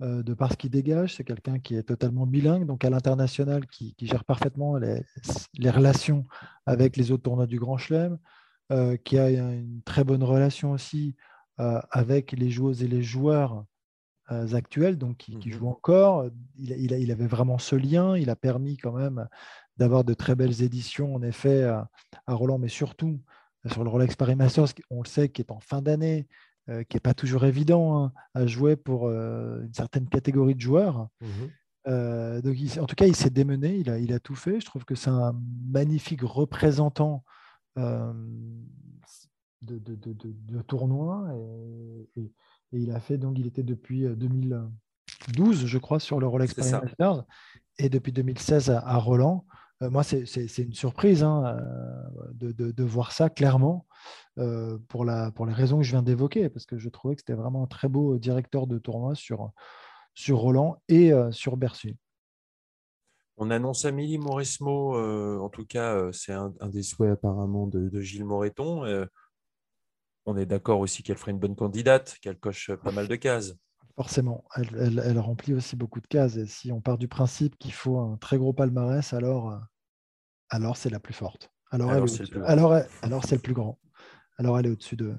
de 0.02 0.34
par 0.34 0.52
ce 0.52 0.56
qu'il 0.56 0.70
dégage. 0.70 1.16
C'est 1.16 1.24
quelqu'un 1.24 1.58
qui 1.58 1.76
est 1.76 1.82
totalement 1.84 2.26
bilingue, 2.26 2.66
donc 2.66 2.84
à 2.84 2.90
l'international, 2.90 3.66
qui, 3.66 3.94
gère 4.00 4.24
parfaitement 4.24 4.76
les, 4.76 5.04
relations 5.70 6.26
avec 6.66 6.96
les 6.96 7.12
autres 7.12 7.22
tournois 7.22 7.46
du 7.46 7.58
Grand 7.58 7.78
Chelem, 7.78 8.18
euh, 8.72 8.96
qui 8.96 9.18
a 9.18 9.30
une 9.30 9.82
très 9.84 10.04
bonne 10.04 10.22
relation 10.22 10.72
aussi 10.72 11.14
euh, 11.60 11.80
avec 11.90 12.32
les 12.32 12.50
joueuses 12.50 12.82
et 12.82 12.88
les 12.88 13.02
joueurs 13.02 13.64
actuels, 14.54 14.96
donc 14.96 15.18
qui, 15.18 15.36
mhm. 15.36 15.52
jouent 15.52 15.68
encore. 15.68 16.24
Il, 16.56 16.72
il, 16.72 17.12
avait 17.12 17.26
vraiment 17.26 17.58
ce 17.58 17.76
lien. 17.76 18.16
Il 18.16 18.30
a 18.30 18.36
permis 18.36 18.78
quand 18.78 18.92
même 18.92 19.28
d'avoir 19.76 20.04
de 20.04 20.14
très 20.14 20.34
belles 20.34 20.62
éditions, 20.62 21.14
en 21.14 21.22
effet, 21.22 21.64
à, 21.64 21.90
à 22.26 22.32
Roland, 22.32 22.58
mais 22.58 22.68
surtout 22.68 23.20
sur 23.66 23.84
le 23.84 23.90
Rolex 23.90 24.16
Paris 24.16 24.34
Masters, 24.34 24.68
on 24.90 25.02
le 25.02 25.08
sait, 25.08 25.28
qui 25.28 25.42
est 25.42 25.50
en 25.52 25.60
fin 25.60 25.82
d'année, 25.82 26.26
euh, 26.68 26.84
qui 26.84 26.94
n'est 26.94 27.00
pas 27.00 27.12
toujours 27.12 27.44
évident 27.44 28.04
hein, 28.04 28.12
à 28.34 28.46
jouer 28.46 28.76
pour 28.76 29.08
euh, 29.08 29.64
une 29.64 29.74
certaine 29.74 30.08
catégorie 30.08 30.54
de 30.54 30.60
joueurs. 30.60 31.08
Mmh 31.20 31.26
euh, 31.88 32.40
donc, 32.40 32.56
en 32.78 32.86
tout 32.86 32.94
cas, 32.94 33.08
il 33.08 33.16
s'est 33.16 33.30
démené, 33.30 33.74
il 33.74 33.90
a, 33.90 33.98
il 33.98 34.12
a 34.12 34.20
tout 34.20 34.36
fait. 34.36 34.60
Je 34.60 34.66
trouve 34.66 34.84
que 34.84 34.94
c'est 34.94 35.10
un 35.10 35.36
magnifique 35.68 36.22
représentant 36.22 37.24
de, 37.76 38.12
de, 39.60 39.96
de, 39.96 40.14
de, 40.14 40.62
tournoi. 40.62 41.26
Et, 42.14 42.20
et, 42.20 42.32
il 42.70 42.92
a 42.92 43.00
fait, 43.00 43.18
donc, 43.18 43.36
il 43.36 43.48
était 43.48 43.64
depuis 43.64 44.02
2012, 44.04 45.66
je 45.66 45.78
crois, 45.78 45.98
sur 45.98 46.20
le 46.20 46.28
Rolex 46.28 46.56
Masters, 46.56 47.24
et 47.78 47.88
depuis 47.88 48.12
2016 48.12 48.70
à, 48.70 48.96
Roland. 48.98 49.44
moi, 49.80 50.04
c'est 50.04 50.58
une 50.58 50.74
surprise 50.74 51.24
hein, 51.24 51.56
de, 52.32 52.84
voir 52.84 53.10
ça 53.10 53.28
clairement 53.28 53.86
pour, 54.88 55.04
la, 55.04 55.30
pour 55.32 55.46
les 55.46 55.52
raisons 55.52 55.78
que 55.78 55.84
je 55.84 55.90
viens 55.90 56.02
d'évoquer, 56.02 56.48
parce 56.48 56.66
que 56.66 56.78
je 56.78 56.88
trouvais 56.88 57.14
que 57.14 57.20
c'était 57.20 57.34
vraiment 57.34 57.64
un 57.64 57.66
très 57.66 57.88
beau 57.88 58.18
directeur 58.18 58.66
de 58.66 58.78
tournoi 58.78 59.14
sur, 59.14 59.50
sur 60.14 60.38
Roland 60.38 60.82
et 60.88 61.12
sur 61.30 61.56
Bercy. 61.56 61.96
On 63.36 63.50
annonce 63.50 63.84
Amélie 63.84 64.18
Mauresmo, 64.18 64.96
en 65.40 65.48
tout 65.48 65.66
cas, 65.66 66.10
c'est 66.12 66.32
un, 66.32 66.52
des 66.68 66.82
souhaits 66.82 67.12
apparemment 67.12 67.66
de, 67.66 67.88
de 67.88 68.00
Gilles 68.00 68.24
Moreton 68.24 69.06
on 70.26 70.36
est 70.36 70.46
d'accord 70.46 70.80
aussi 70.80 71.02
qu'elle 71.02 71.18
ferait 71.18 71.32
une 71.32 71.38
bonne 71.38 71.56
candidate, 71.56 72.16
qu'elle 72.20 72.38
coche 72.38 72.70
pas 72.72 72.92
mal 72.92 73.08
de 73.08 73.16
cases. 73.16 73.54
Forcément, 73.96 74.44
elle, 74.56 75.18
remplit 75.18 75.54
aussi 75.54 75.76
beaucoup 75.76 76.00
de 76.00 76.06
cases. 76.06 76.36
Et 76.36 76.46
si 76.46 76.72
on 76.72 76.80
part 76.80 76.96
du 76.96 77.08
principe 77.08 77.58
qu'il 77.58 77.72
faut 77.72 77.98
un 77.98 78.16
très 78.16 78.38
gros 78.38 78.52
palmarès, 78.52 79.12
alors, 79.12 79.50
euh, 79.50 79.58
alors 80.48 80.76
c'est 80.76 80.90
la 80.90 81.00
plus 81.00 81.12
forte. 81.12 81.50
Alors, 81.70 81.90
alors 81.90 82.08
c'est 82.08 82.30
le, 82.30 82.44
alors, 82.48 82.74
alors 83.02 83.24
c'est 83.24 83.34
le 83.34 83.40
plus 83.40 83.54
grand. 83.54 83.78
Alors 84.42 84.58
elle 84.58 84.66
est 84.66 84.70
au-dessus 84.70 84.96
de, 84.96 85.14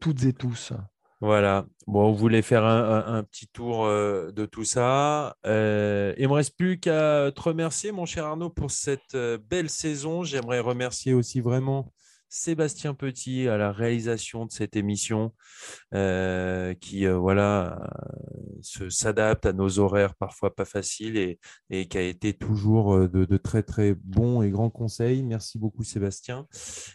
toutes 0.00 0.24
et 0.24 0.32
tous. 0.32 0.72
Voilà. 1.20 1.66
Bon, 1.86 2.08
on 2.08 2.12
voulait 2.12 2.42
faire 2.42 2.64
un, 2.64 3.22
petit 3.22 3.46
tour 3.46 3.84
euh, 3.84 4.32
de 4.32 4.44
tout 4.44 4.64
ça. 4.64 5.36
Euh, 5.46 6.12
il 6.18 6.24
ne 6.24 6.28
me 6.28 6.32
reste 6.32 6.56
plus 6.56 6.80
qu'à 6.80 7.30
te 7.30 7.40
remercier, 7.40 7.92
mon 7.92 8.06
cher 8.06 8.24
Arnaud, 8.26 8.50
pour 8.50 8.72
cette 8.72 9.16
belle 9.48 9.70
saison. 9.70 10.24
J'aimerais 10.24 10.58
remercier 10.58 11.14
aussi 11.14 11.40
vraiment 11.40 11.92
Sébastien 12.36 12.92
Petit 12.92 13.48
à 13.48 13.56
la 13.56 13.72
réalisation 13.72 14.44
de 14.44 14.52
cette 14.52 14.76
émission 14.76 15.32
euh, 15.94 16.74
qui 16.74 17.06
euh, 17.06 17.16
voilà 17.16 17.78
s'adapte 18.90 19.46
à 19.46 19.54
nos 19.54 19.78
horaires 19.78 20.14
parfois 20.14 20.54
pas 20.54 20.66
faciles 20.66 21.16
et, 21.16 21.38
et 21.70 21.88
qui 21.88 21.96
a 21.96 22.02
été 22.02 22.34
toujours 22.34 22.94
euh, 22.94 23.08
de, 23.08 23.36
très 23.38 23.62
très 23.62 23.94
bons 23.94 24.42
et 24.42 24.50
grands 24.50 24.68
conseils. 24.68 25.22
Merci 25.22 25.58
beaucoup 25.58 25.82
Sébastien. 25.82 26.46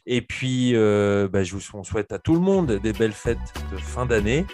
Et 0.05 0.21
puis 0.21 0.73
bah, 0.73 1.43
je 1.43 1.55
vous 1.55 1.83
souhaite 1.83 2.11
à 2.11 2.19
tout 2.19 2.33
le 2.35 2.39
monde 2.39 2.73
des 2.73 2.93
belles 2.93 3.11
fêtes 3.11 3.39
de 3.71 3.77
fin 3.77 4.05
d'année. 4.05 4.45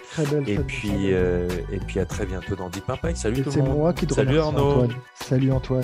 Et 0.48 0.60
puis 0.60 1.08
et 1.08 1.80
puis 1.86 2.00
à 2.00 2.06
très 2.06 2.26
bientôt 2.26 2.56
dans 2.56 2.70
Deep 2.70 2.90
Impact. 2.90 3.18
Salut 3.18 3.44
tout 3.44 3.52
le 3.52 3.64
monde. 3.64 3.78
Moi 3.78 3.94
qui 3.94 4.08
Salut 4.08 4.40
Arnaud. 4.40 4.88
Salut 5.16 5.52
Antoine. 5.52 5.84